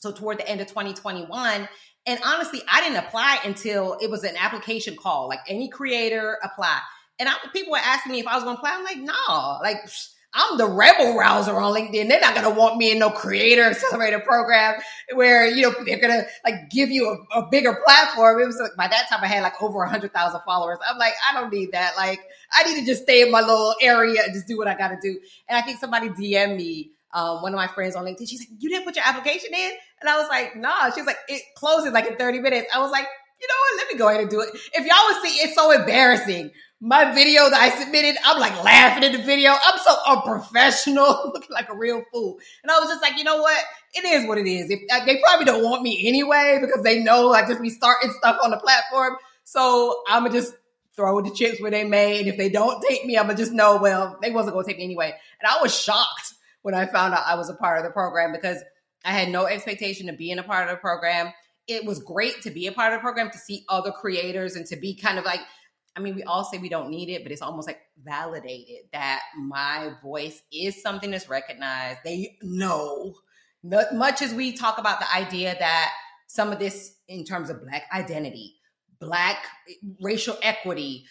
so 0.01 0.13
toward 0.13 0.39
the 0.39 0.49
end 0.49 0.61
of 0.61 0.67
2021. 0.67 1.69
And 2.07 2.21
honestly, 2.25 2.63
I 2.71 2.81
didn't 2.81 3.05
apply 3.05 3.41
until 3.45 3.97
it 4.01 4.11
was 4.11 4.25
an 4.25 4.37
application 4.39 4.97
call. 4.97 5.29
Like 5.29 5.41
any 5.49 5.69
creator 5.69 6.39
apply. 6.43 6.79
And 7.19 7.29
I, 7.29 7.35
people 7.53 7.73
were 7.73 7.79
asking 7.79 8.13
me 8.13 8.21
if 8.21 8.27
I 8.27 8.35
was 8.35 8.45
gonna 8.45 8.57
apply. 8.57 8.73
I'm 8.75 8.85
like, 8.85 8.99
no, 8.99 9.59
like. 9.63 9.85
Psh, 9.87 10.09
I'm 10.33 10.59
the 10.59 10.67
rebel 10.67 11.17
rouser 11.17 11.59
on 11.59 11.75
LinkedIn. 11.75 12.09
They're 12.09 12.21
not 12.21 12.37
gonna 12.37 12.51
want 12.51 12.77
me 12.77 12.93
in 12.93 13.01
no 13.01 13.11
creator 13.11 13.65
accelerator 13.65 14.21
program 14.21 14.81
where 15.15 15.47
you 15.47 15.63
know 15.63 15.75
they're 15.85 15.99
gonna 15.99 16.25
like 16.45 16.71
give 16.71 16.91
you 16.91 17.09
a, 17.09 17.39
a 17.41 17.49
bigger 17.51 17.77
platform. 17.85 18.41
It 18.41 18.47
was 18.47 18.59
like 18.61 18.77
by 18.77 18.87
that 18.87 19.09
time 19.09 19.21
I 19.23 19.27
had 19.27 19.43
like 19.43 19.61
over 19.61 19.85
hundred 19.85 20.13
thousand 20.13 20.41
followers. 20.47 20.79
I'm 20.89 20.99
like, 20.99 21.15
I 21.29 21.39
don't 21.39 21.53
need 21.53 21.73
that. 21.73 21.97
Like 21.97 22.21
I 22.53 22.63
need 22.63 22.81
to 22.81 22.87
just 22.87 23.03
stay 23.03 23.23
in 23.23 23.33
my 23.33 23.41
little 23.41 23.75
area 23.81 24.23
and 24.25 24.33
just 24.33 24.47
do 24.47 24.57
what 24.57 24.69
I 24.69 24.75
gotta 24.75 24.99
do. 25.03 25.19
And 25.49 25.59
I 25.59 25.63
think 25.63 25.79
somebody 25.81 26.09
DM 26.11 26.57
me. 26.57 26.93
Um, 27.13 27.43
one 27.43 27.53
of 27.53 27.57
my 27.57 27.67
friends 27.67 27.97
on 27.97 28.05
LinkedIn, 28.05 28.29
she's 28.29 28.39
like, 28.39 28.51
"You 28.61 28.69
didn't 28.71 28.85
put 28.85 28.95
your 28.95 29.05
application 29.05 29.51
in," 29.53 29.73
and 30.01 30.09
I 30.09 30.17
was 30.17 30.29
like, 30.29 30.55
"Nah." 30.55 30.93
She's 30.93 31.07
like, 31.07 31.19
"It 31.27 31.43
closes 31.57 31.93
like 31.93 32.07
in 32.07 32.15
30 32.15 32.39
minutes." 32.39 32.69
I 32.73 32.79
was 32.79 32.93
like, 32.93 33.09
"You 33.41 33.49
know 33.49 33.55
what? 33.59 33.77
Let 33.79 33.93
me 33.93 33.99
go 33.99 34.09
ahead 34.09 34.21
and 34.21 34.31
do 34.31 34.41
it." 34.43 34.51
If 34.75 34.87
y'all 34.87 34.97
would 35.09 35.29
see, 35.29 35.37
it's 35.43 35.57
so 35.57 35.73
embarrassing 35.73 36.53
my 36.81 37.13
video 37.13 37.51
that 37.51 37.61
I 37.61 37.69
submitted, 37.79 38.17
I'm 38.25 38.41
like 38.41 38.65
laughing 38.65 39.03
in 39.03 39.13
the 39.13 39.23
video. 39.23 39.51
I'm 39.51 39.79
so 39.79 39.97
unprofessional, 40.07 41.31
looking 41.35 41.53
like 41.53 41.69
a 41.69 41.77
real 41.77 42.03
fool. 42.11 42.39
And 42.63 42.71
I 42.71 42.79
was 42.79 42.89
just 42.89 43.03
like, 43.03 43.19
you 43.19 43.25
know 43.25 43.43
what? 43.43 43.63
It 43.93 44.05
is 44.05 44.27
what 44.27 44.39
it 44.39 44.47
is. 44.47 44.71
If 44.71 44.81
uh, 44.91 45.05
they 45.05 45.21
probably 45.21 45.45
don't 45.45 45.63
want 45.63 45.83
me 45.83 46.09
anyway 46.09 46.59
because 46.61 46.83
they 46.83 47.03
know 47.03 47.33
I 47.33 47.47
just 47.47 47.61
be 47.61 47.69
starting 47.69 48.11
stuff 48.19 48.39
on 48.43 48.51
the 48.51 48.57
platform. 48.57 49.17
So 49.45 50.03
I'm 50.09 50.25
gonna 50.25 50.35
just 50.35 50.55
throw 50.97 51.21
the 51.21 51.31
chips 51.31 51.61
where 51.61 51.71
they 51.71 51.85
may. 51.85 52.19
And 52.19 52.29
if 52.29 52.39
they 52.39 52.49
don't 52.49 52.83
take 52.89 53.05
me, 53.05 53.19
I'm 53.19 53.27
gonna 53.27 53.37
just 53.37 53.53
know, 53.53 53.77
well, 53.77 54.19
they 54.23 54.31
wasn't 54.31 54.55
gonna 54.55 54.67
take 54.67 54.79
me 54.79 54.85
anyway. 54.85 55.13
And 55.41 55.51
I 55.51 55.61
was 55.61 55.79
shocked 55.79 56.35
when 56.63 56.75
I 56.75 56.87
found 56.87 57.13
out 57.13 57.25
I 57.27 57.35
was 57.35 57.51
a 57.51 57.55
part 57.55 57.79
of 57.79 57.85
the 57.85 57.91
program 57.91 58.33
because 58.33 58.63
I 59.05 59.13
had 59.13 59.29
no 59.29 59.45
expectation 59.45 60.09
of 60.09 60.17
being 60.17 60.39
a 60.39 60.43
part 60.43 60.69
of 60.69 60.71
the 60.71 60.81
program. 60.81 61.33
It 61.67 61.85
was 61.85 61.99
great 61.99 62.41
to 62.43 62.51
be 62.51 62.67
a 62.69 62.73
part 62.73 62.95
of 62.95 62.99
the 62.99 63.03
program, 63.03 63.31
to 63.31 63.39
see 63.39 63.65
other 63.69 63.93
creators 63.93 64.57
and 64.57 64.67
to 64.67 64.77
be 64.77 64.95
kind 64.95 65.19
of 65.19 65.25
like 65.27 65.41
I 66.01 66.03
mean, 66.03 66.15
we 66.15 66.23
all 66.23 66.45
say 66.45 66.59
we 66.59 66.69
don't 66.69 66.91
need 66.91 67.11
it, 67.11 67.23
but 67.23 67.31
it's 67.33 67.43
almost 67.43 67.69
like 67.69 67.81
validated 68.03 68.87
that 68.93 69.21
my 69.39 69.93
voice 70.03 70.43
is 70.53 70.81
something 70.83 71.11
that's 71.11 71.29
recognized. 71.29 72.01
They 72.05 72.39
know. 72.43 73.15
Much 73.63 74.23
as 74.23 74.33
we 74.33 74.53
talk 74.53 74.79
about 74.79 75.01
the 75.01 75.15
idea 75.15 75.55
that 75.59 75.93
some 76.27 76.51
of 76.53 76.59
this, 76.59 76.95
in 77.09 77.25
terms 77.25 77.51
of 77.51 77.63
Black 77.63 77.85
identity, 77.95 78.57
Black 79.01 79.45
eh, 79.69 79.75
racial 80.01 80.37
equity, 80.43 81.05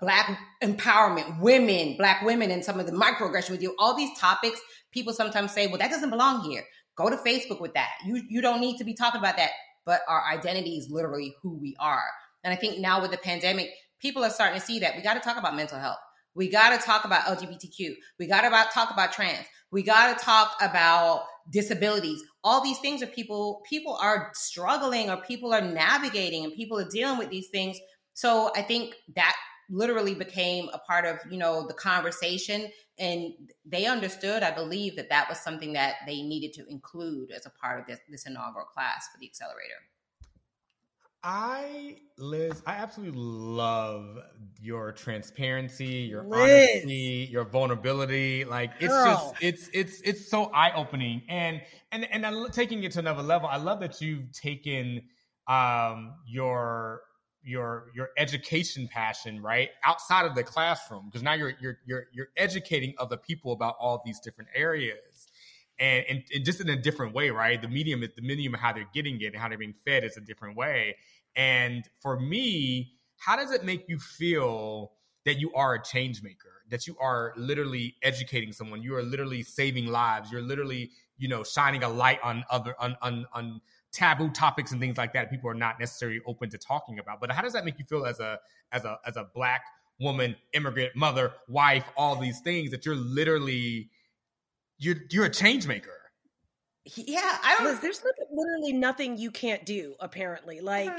Black 0.00 0.38
empowerment, 0.62 1.40
women, 1.40 1.96
Black 1.96 2.22
women, 2.22 2.50
and 2.50 2.64
some 2.64 2.80
of 2.80 2.86
the 2.86 2.92
microaggression 2.92 3.50
with 3.50 3.62
you, 3.62 3.74
all 3.78 3.96
these 3.96 4.16
topics, 4.18 4.60
people 4.92 5.12
sometimes 5.12 5.52
say, 5.52 5.66
well, 5.66 5.78
that 5.78 5.90
doesn't 5.90 6.10
belong 6.10 6.42
here. 6.50 6.64
Go 6.96 7.10
to 7.10 7.16
Facebook 7.16 7.60
with 7.60 7.74
that. 7.74 7.90
You, 8.04 8.22
you 8.28 8.40
don't 8.40 8.60
need 8.60 8.78
to 8.78 8.84
be 8.84 8.94
talking 8.94 9.20
about 9.20 9.36
that. 9.36 9.50
but 9.84 10.00
our 10.08 10.22
identity 10.32 10.76
is 10.76 10.90
literally 10.90 11.34
who 11.40 11.56
we 11.56 11.76
are. 11.78 12.02
And 12.44 12.52
I 12.52 12.56
think 12.56 12.78
now 12.78 13.00
with 13.00 13.10
the 13.10 13.16
pandemic, 13.18 13.70
people 14.00 14.24
are 14.24 14.30
starting 14.30 14.60
to 14.60 14.64
see 14.64 14.78
that 14.80 14.96
we 14.96 15.02
got 15.02 15.14
to 15.14 15.20
talk 15.20 15.38
about 15.38 15.56
mental 15.56 15.78
health. 15.78 15.98
We 16.34 16.48
got 16.48 16.78
to 16.78 16.84
talk 16.84 17.04
about 17.04 17.24
LGBTQ. 17.24 17.94
We 18.18 18.26
got 18.26 18.42
to 18.42 18.70
talk 18.72 18.90
about 18.90 19.12
trans. 19.12 19.46
We 19.70 19.82
got 19.82 20.16
to 20.16 20.24
talk 20.24 20.52
about 20.60 21.24
disabilities. 21.50 22.22
All 22.44 22.62
these 22.62 22.78
things 22.78 23.02
are 23.02 23.06
people 23.06 23.62
people 23.68 23.96
are 24.00 24.30
struggling 24.34 25.10
or 25.10 25.16
people 25.18 25.52
are 25.52 25.60
navigating 25.60 26.44
and 26.44 26.52
people 26.52 26.78
are 26.78 26.88
dealing 26.88 27.18
with 27.18 27.30
these 27.30 27.48
things. 27.48 27.78
So 28.14 28.50
I 28.54 28.62
think 28.62 28.94
that 29.14 29.34
literally 29.68 30.14
became 30.14 30.68
a 30.72 30.78
part 30.78 31.04
of, 31.04 31.18
you 31.30 31.38
know, 31.38 31.66
the 31.66 31.74
conversation 31.74 32.68
and 32.98 33.32
they 33.64 33.86
understood, 33.86 34.42
I 34.42 34.52
believe 34.52 34.96
that 34.96 35.10
that 35.10 35.28
was 35.28 35.38
something 35.38 35.72
that 35.74 35.96
they 36.06 36.22
needed 36.22 36.52
to 36.54 36.66
include 36.70 37.30
as 37.30 37.46
a 37.46 37.50
part 37.50 37.80
of 37.80 37.86
this, 37.86 37.98
this 38.08 38.26
inaugural 38.26 38.66
class 38.66 39.08
for 39.12 39.18
the 39.18 39.26
accelerator. 39.26 39.74
I, 41.28 41.96
Liz, 42.18 42.62
I 42.66 42.74
absolutely 42.74 43.20
love 43.20 44.16
your 44.60 44.92
transparency, 44.92 46.06
your 46.08 46.22
Liz. 46.22 46.70
honesty, 46.70 47.28
your 47.28 47.42
vulnerability. 47.44 48.44
Like 48.44 48.70
it's 48.78 48.94
Girl. 48.94 49.34
just, 49.40 49.42
it's, 49.42 49.70
it's, 49.74 50.00
it's 50.02 50.30
so 50.30 50.44
eye 50.54 50.70
opening. 50.76 51.22
And, 51.28 51.62
and, 51.90 52.06
and 52.12 52.24
I, 52.24 52.32
taking 52.52 52.84
it 52.84 52.92
to 52.92 53.00
another 53.00 53.24
level, 53.24 53.48
I 53.48 53.56
love 53.56 53.80
that 53.80 54.00
you've 54.00 54.30
taken 54.30 55.02
um, 55.48 56.14
your, 56.28 57.00
your, 57.42 57.88
your 57.92 58.10
education 58.16 58.88
passion, 58.88 59.42
right, 59.42 59.70
outside 59.82 60.26
of 60.26 60.36
the 60.36 60.44
classroom, 60.44 61.06
because 61.06 61.24
now 61.24 61.32
you're, 61.32 61.54
you're, 61.60 61.78
you're, 61.86 62.04
you're 62.12 62.28
educating 62.36 62.94
other 62.98 63.16
people 63.16 63.50
about 63.50 63.74
all 63.80 64.00
these 64.06 64.20
different 64.20 64.50
areas. 64.54 65.26
And, 65.78 66.06
and, 66.08 66.22
and 66.34 66.42
just 66.42 66.62
in 66.62 66.70
a 66.70 66.76
different 66.76 67.14
way, 67.14 67.28
right? 67.28 67.60
The 67.60 67.68
medium 67.68 68.02
is 68.02 68.08
the 68.16 68.22
medium 68.22 68.54
of 68.54 68.60
how 68.60 68.72
they're 68.72 68.88
getting 68.94 69.20
it 69.20 69.26
and 69.26 69.36
how 69.36 69.50
they're 69.50 69.58
being 69.58 69.74
fed 69.84 70.04
is 70.04 70.16
a 70.16 70.22
different 70.22 70.56
way. 70.56 70.96
And 71.36 71.84
for 72.00 72.18
me, 72.18 72.94
how 73.18 73.36
does 73.36 73.50
it 73.52 73.64
make 73.64 73.88
you 73.88 73.98
feel 73.98 74.92
that 75.24 75.38
you 75.38 75.52
are 75.54 75.74
a 75.74 75.82
change 75.82 76.22
maker? 76.22 76.62
That 76.70 76.86
you 76.86 76.96
are 77.00 77.32
literally 77.36 77.94
educating 78.02 78.52
someone, 78.52 78.82
you 78.82 78.96
are 78.96 79.02
literally 79.02 79.42
saving 79.42 79.86
lives, 79.86 80.32
you're 80.32 80.42
literally, 80.42 80.90
you 81.16 81.28
know, 81.28 81.44
shining 81.44 81.84
a 81.84 81.88
light 81.88 82.18
on 82.24 82.44
other 82.50 82.74
on 82.80 82.96
on, 83.02 83.26
on 83.32 83.60
taboo 83.92 84.30
topics 84.30 84.72
and 84.72 84.80
things 84.80 84.98
like 84.98 85.12
that 85.12 85.30
people 85.30 85.48
are 85.48 85.54
not 85.54 85.78
necessarily 85.78 86.20
open 86.26 86.50
to 86.50 86.58
talking 86.58 86.98
about. 86.98 87.20
But 87.20 87.30
how 87.30 87.42
does 87.42 87.52
that 87.52 87.64
make 87.64 87.78
you 87.78 87.84
feel 87.84 88.04
as 88.04 88.18
a 88.18 88.40
as 88.72 88.84
a 88.84 88.98
as 89.06 89.16
a 89.16 89.28
black 89.32 89.62
woman, 90.00 90.36
immigrant, 90.52 90.94
mother, 90.94 91.32
wife, 91.48 91.84
all 91.96 92.16
these 92.16 92.40
things 92.40 92.70
that 92.70 92.84
you're 92.84 92.96
literally 92.96 93.90
you're 94.78 94.96
you're 95.10 95.24
a 95.26 95.30
change 95.30 95.66
maker. 95.66 96.05
Yeah, 96.94 97.20
I 97.42 97.56
don't, 97.58 97.66
Liz, 97.66 97.80
there's 97.80 98.02
li- 98.04 98.26
literally 98.32 98.72
nothing 98.72 99.18
you 99.18 99.30
can't 99.30 99.64
do, 99.66 99.94
apparently. 100.00 100.60
Like. 100.60 100.90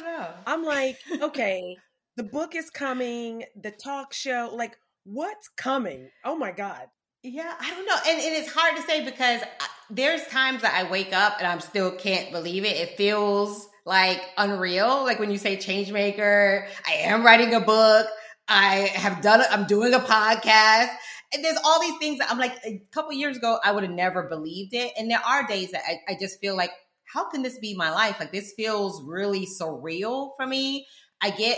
I'm 0.45 0.63
like, 0.63 1.00
okay, 1.21 1.78
the 2.17 2.23
book 2.23 2.56
is 2.56 2.69
coming, 2.69 3.45
the 3.56 3.71
talk 3.71 4.13
show, 4.13 4.52
like, 4.54 4.78
what's 5.06 5.47
coming? 5.47 6.10
Oh 6.26 6.36
my 6.36 6.52
God. 6.52 6.88
Yeah, 7.23 7.54
I 7.60 7.69
don't 7.71 7.86
know. 7.86 7.97
And, 8.08 8.19
and 8.21 8.36
it's 8.36 8.52
hard 8.52 8.76
to 8.76 8.82
say 8.84 9.04
because 9.04 9.41
I, 9.41 9.67
there's 9.89 10.26
times 10.28 10.62
that 10.62 10.73
I 10.73 10.89
wake 10.89 11.13
up 11.13 11.36
and 11.39 11.47
I'm 11.47 11.60
still 11.60 11.91
can't 11.91 12.32
believe 12.32 12.63
it. 12.63 12.78
It 12.78 12.97
feels 12.97 13.67
like 13.86 14.21
unreal. 14.38 15.04
Like 15.04 15.19
when 15.19 15.32
you 15.32 15.38
say 15.38 15.58
change 15.58 15.91
maker, 15.91 16.67
I 16.86 16.93
am 16.93 17.26
writing 17.26 17.54
a 17.54 17.60
book. 17.60 18.08
I 18.47 18.91
have 18.93 19.21
done 19.21 19.41
it. 19.41 19.47
I'm 19.50 19.65
doing 19.65 19.93
a 19.93 20.00
podcast. 20.00 20.95
There's 21.34 21.58
all 21.63 21.82
these 21.82 21.98
things 21.98 22.20
that 22.20 22.32
I'm 22.32 22.38
like, 22.38 22.58
a 22.66 22.82
couple 22.92 23.13
years 23.13 23.38
ago, 23.38 23.60
I 23.63 23.72
would 23.72 23.84
have 23.84 23.92
never 23.92 24.24
believed 24.24 24.74
it. 24.74 24.94
And 24.98 25.12
there 25.12 25.22
are 25.26 25.46
days 25.46 25.72
that 25.72 25.82
I, 25.88 26.13
I 26.13 26.18
just 26.20 26.40
feel 26.40 26.56
like, 26.56 26.72
how 27.06 27.30
can 27.30 27.42
this 27.42 27.58
be 27.60 27.74
my 27.76 27.90
life? 27.90 28.18
Like 28.20 28.32
this 28.32 28.54
feels 28.56 29.02
really 29.04 29.46
surreal 29.46 30.32
for 30.38 30.46
me. 30.46 30.86
I 31.22 31.32
get 31.32 31.58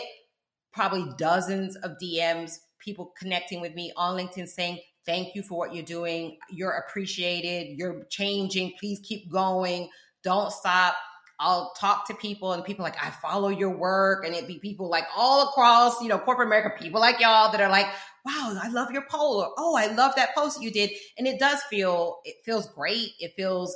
probably 0.73 1.05
dozens 1.17 1.75
of 1.77 1.97
DMs, 2.01 2.57
people 2.79 3.13
connecting 3.17 3.61
with 3.61 3.73
me 3.73 3.91
on 3.95 4.17
LinkedIn 4.17 4.47
saying, 4.47 4.79
Thank 5.05 5.33
you 5.33 5.41
for 5.41 5.57
what 5.57 5.73
you're 5.73 5.83
doing. 5.83 6.37
You're 6.51 6.71
appreciated. 6.87 7.79
You're 7.79 8.03
changing. 8.11 8.73
Please 8.79 8.99
keep 9.03 9.31
going. 9.31 9.89
Don't 10.23 10.51
stop. 10.51 10.95
I'll 11.39 11.73
talk 11.79 12.05
to 12.07 12.13
people 12.13 12.51
and 12.51 12.63
people 12.63 12.83
like, 12.83 13.01
I 13.03 13.09
follow 13.09 13.47
your 13.47 13.75
work. 13.75 14.25
And 14.25 14.35
it'd 14.35 14.47
be 14.47 14.59
people 14.59 14.89
like 14.89 15.05
all 15.15 15.47
across, 15.47 16.01
you 16.01 16.09
know, 16.09 16.19
corporate 16.19 16.47
America, 16.47 16.77
people 16.77 16.99
like 16.99 17.19
y'all 17.19 17.51
that 17.51 17.61
are 17.61 17.71
like, 17.71 17.87
wow, 18.25 18.59
I 18.61 18.69
love 18.69 18.91
your 18.91 19.05
poll. 19.09 19.41
Or, 19.41 19.51
oh, 19.57 19.75
I 19.75 19.87
love 19.87 20.13
that 20.15 20.35
post 20.35 20.61
you 20.61 20.71
did. 20.71 20.91
And 21.17 21.27
it 21.27 21.39
does 21.39 21.61
feel, 21.63 22.19
it 22.25 22.35
feels 22.45 22.67
great. 22.67 23.11
It 23.19 23.33
feels 23.35 23.75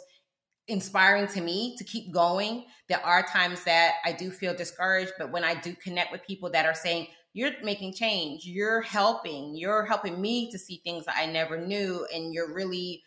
inspiring 0.67 1.27
to 1.27 1.41
me 1.41 1.75
to 1.77 1.84
keep 1.84 2.13
going. 2.13 2.65
There 2.88 3.06
are 3.06 3.23
times 3.23 3.63
that 3.65 3.95
I 4.06 4.13
do 4.13 4.32
feel 4.32 4.56
discouraged, 4.56 5.13
but 5.17 5.32
when 5.32 5.43
I 5.43 5.56
do 5.56 5.75
connect 5.75 6.12
with 6.12 6.25
people 6.25 6.49
that 6.51 6.65
are 6.65 6.73
saying, 6.73 7.08
you're 7.34 7.51
making 7.63 7.93
change, 7.93 8.45
you're 8.45 8.82
helping, 8.82 9.56
you're 9.56 9.86
helping 9.86 10.21
me 10.21 10.51
to 10.51 10.60
see 10.60 10.82
things 10.84 11.06
that 11.06 11.17
I 11.17 11.25
never 11.25 11.58
knew, 11.58 12.06
and 12.13 12.32
you're 12.32 12.53
really, 12.53 13.01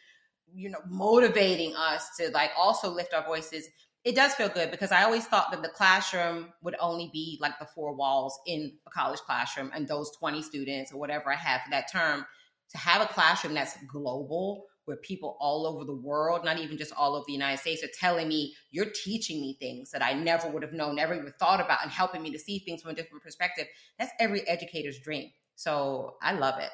you 0.53 0.68
know, 0.68 0.81
motivating 0.88 1.75
us 1.77 2.09
to 2.18 2.31
like 2.31 2.51
also 2.59 2.90
lift 2.90 3.14
our 3.14 3.25
voices. 3.25 3.68
It 4.07 4.14
does 4.14 4.35
feel 4.35 4.49
good 4.49 4.71
because 4.71 4.92
I 4.92 5.03
always 5.03 5.27
thought 5.27 5.51
that 5.51 5.62
the 5.64 5.69
classroom 5.69 6.53
would 6.62 6.77
only 6.79 7.11
be 7.12 7.38
like 7.40 7.59
the 7.59 7.66
four 7.66 7.92
walls 7.92 8.38
in 8.47 8.73
a 8.87 8.90
college 8.90 9.19
classroom 9.19 9.73
and 9.75 9.88
those 9.88 10.12
20 10.16 10.42
students 10.42 10.92
or 10.92 10.99
whatever 10.99 11.33
I 11.33 11.35
have 11.35 11.62
for 11.62 11.71
that 11.73 11.90
term. 11.90 12.25
To 12.71 12.79
have 12.79 13.03
a 13.03 13.07
classroom 13.07 13.55
that's 13.55 13.77
global, 13.88 14.66
where 14.85 14.97
people 14.99 15.37
all 15.40 15.66
over 15.66 15.85
the 15.85 15.92
world, 15.92 16.45
not 16.45 16.61
even 16.61 16.79
just 16.79 16.92
all 16.97 17.16
over 17.16 17.25
the 17.27 17.33
United 17.33 17.59
States, 17.59 17.83
are 17.83 17.88
telling 17.99 18.29
me, 18.29 18.55
you're 18.71 18.92
teaching 19.05 19.40
me 19.40 19.57
things 19.59 19.90
that 19.90 20.05
I 20.05 20.12
never 20.12 20.49
would 20.49 20.62
have 20.62 20.73
known, 20.73 20.95
never 20.95 21.12
even 21.12 21.33
thought 21.40 21.61
about, 21.61 21.83
and 21.83 21.90
helping 21.90 22.23
me 22.23 22.31
to 22.31 22.38
see 22.38 22.61
things 22.61 22.83
from 22.83 22.92
a 22.92 22.95
different 22.95 23.25
perspective. 23.25 23.66
That's 23.99 24.12
every 24.21 24.47
educator's 24.47 25.01
dream. 25.01 25.31
So 25.57 26.14
I 26.23 26.33
love 26.35 26.61
it. 26.61 26.71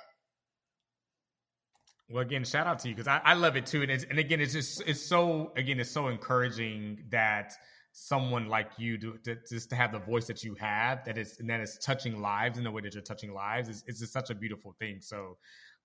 Well, 2.12 2.22
again, 2.22 2.44
shout 2.44 2.66
out 2.66 2.79
to 2.81 2.88
you 2.88 2.94
because 2.94 3.09
I, 3.09 3.20
I 3.25 3.35
love 3.35 3.57
it 3.57 3.64
too, 3.64 3.81
and 3.81 3.90
it's, 3.90 4.05
and 4.05 4.18
again, 4.18 4.40
it's 4.40 4.53
just 4.53 4.83
it's 4.87 5.01
so 5.01 5.53
again 5.57 5.81
it's 5.81 5.90
so 5.90 6.09
encouraging 6.09 7.05
that 7.11 7.55
someone 7.92 8.48
like 8.48 8.70
you 8.79 8.98
do 8.98 9.18
to 9.25 9.37
just 9.48 9.70
to 9.70 9.77
have 9.77 9.92
the 9.92 9.98
voice 9.98 10.27
that 10.27 10.42
you 10.44 10.55
have 10.55 11.05
that 11.05 11.18
is 11.18 11.38
and 11.40 11.48
that 11.48 11.61
is 11.61 11.79
touching 11.83 12.20
lives 12.20 12.59
in 12.59 12.64
the 12.64 12.70
way 12.70 12.83
that 12.83 12.94
you're 12.94 13.03
touching 13.03 13.33
lives 13.33 13.68
is 13.68 13.85
it's 13.87 14.01
just 14.01 14.12
such 14.12 14.31
a 14.31 14.35
beautiful 14.35 14.75
thing. 14.79 14.98
So 15.01 15.38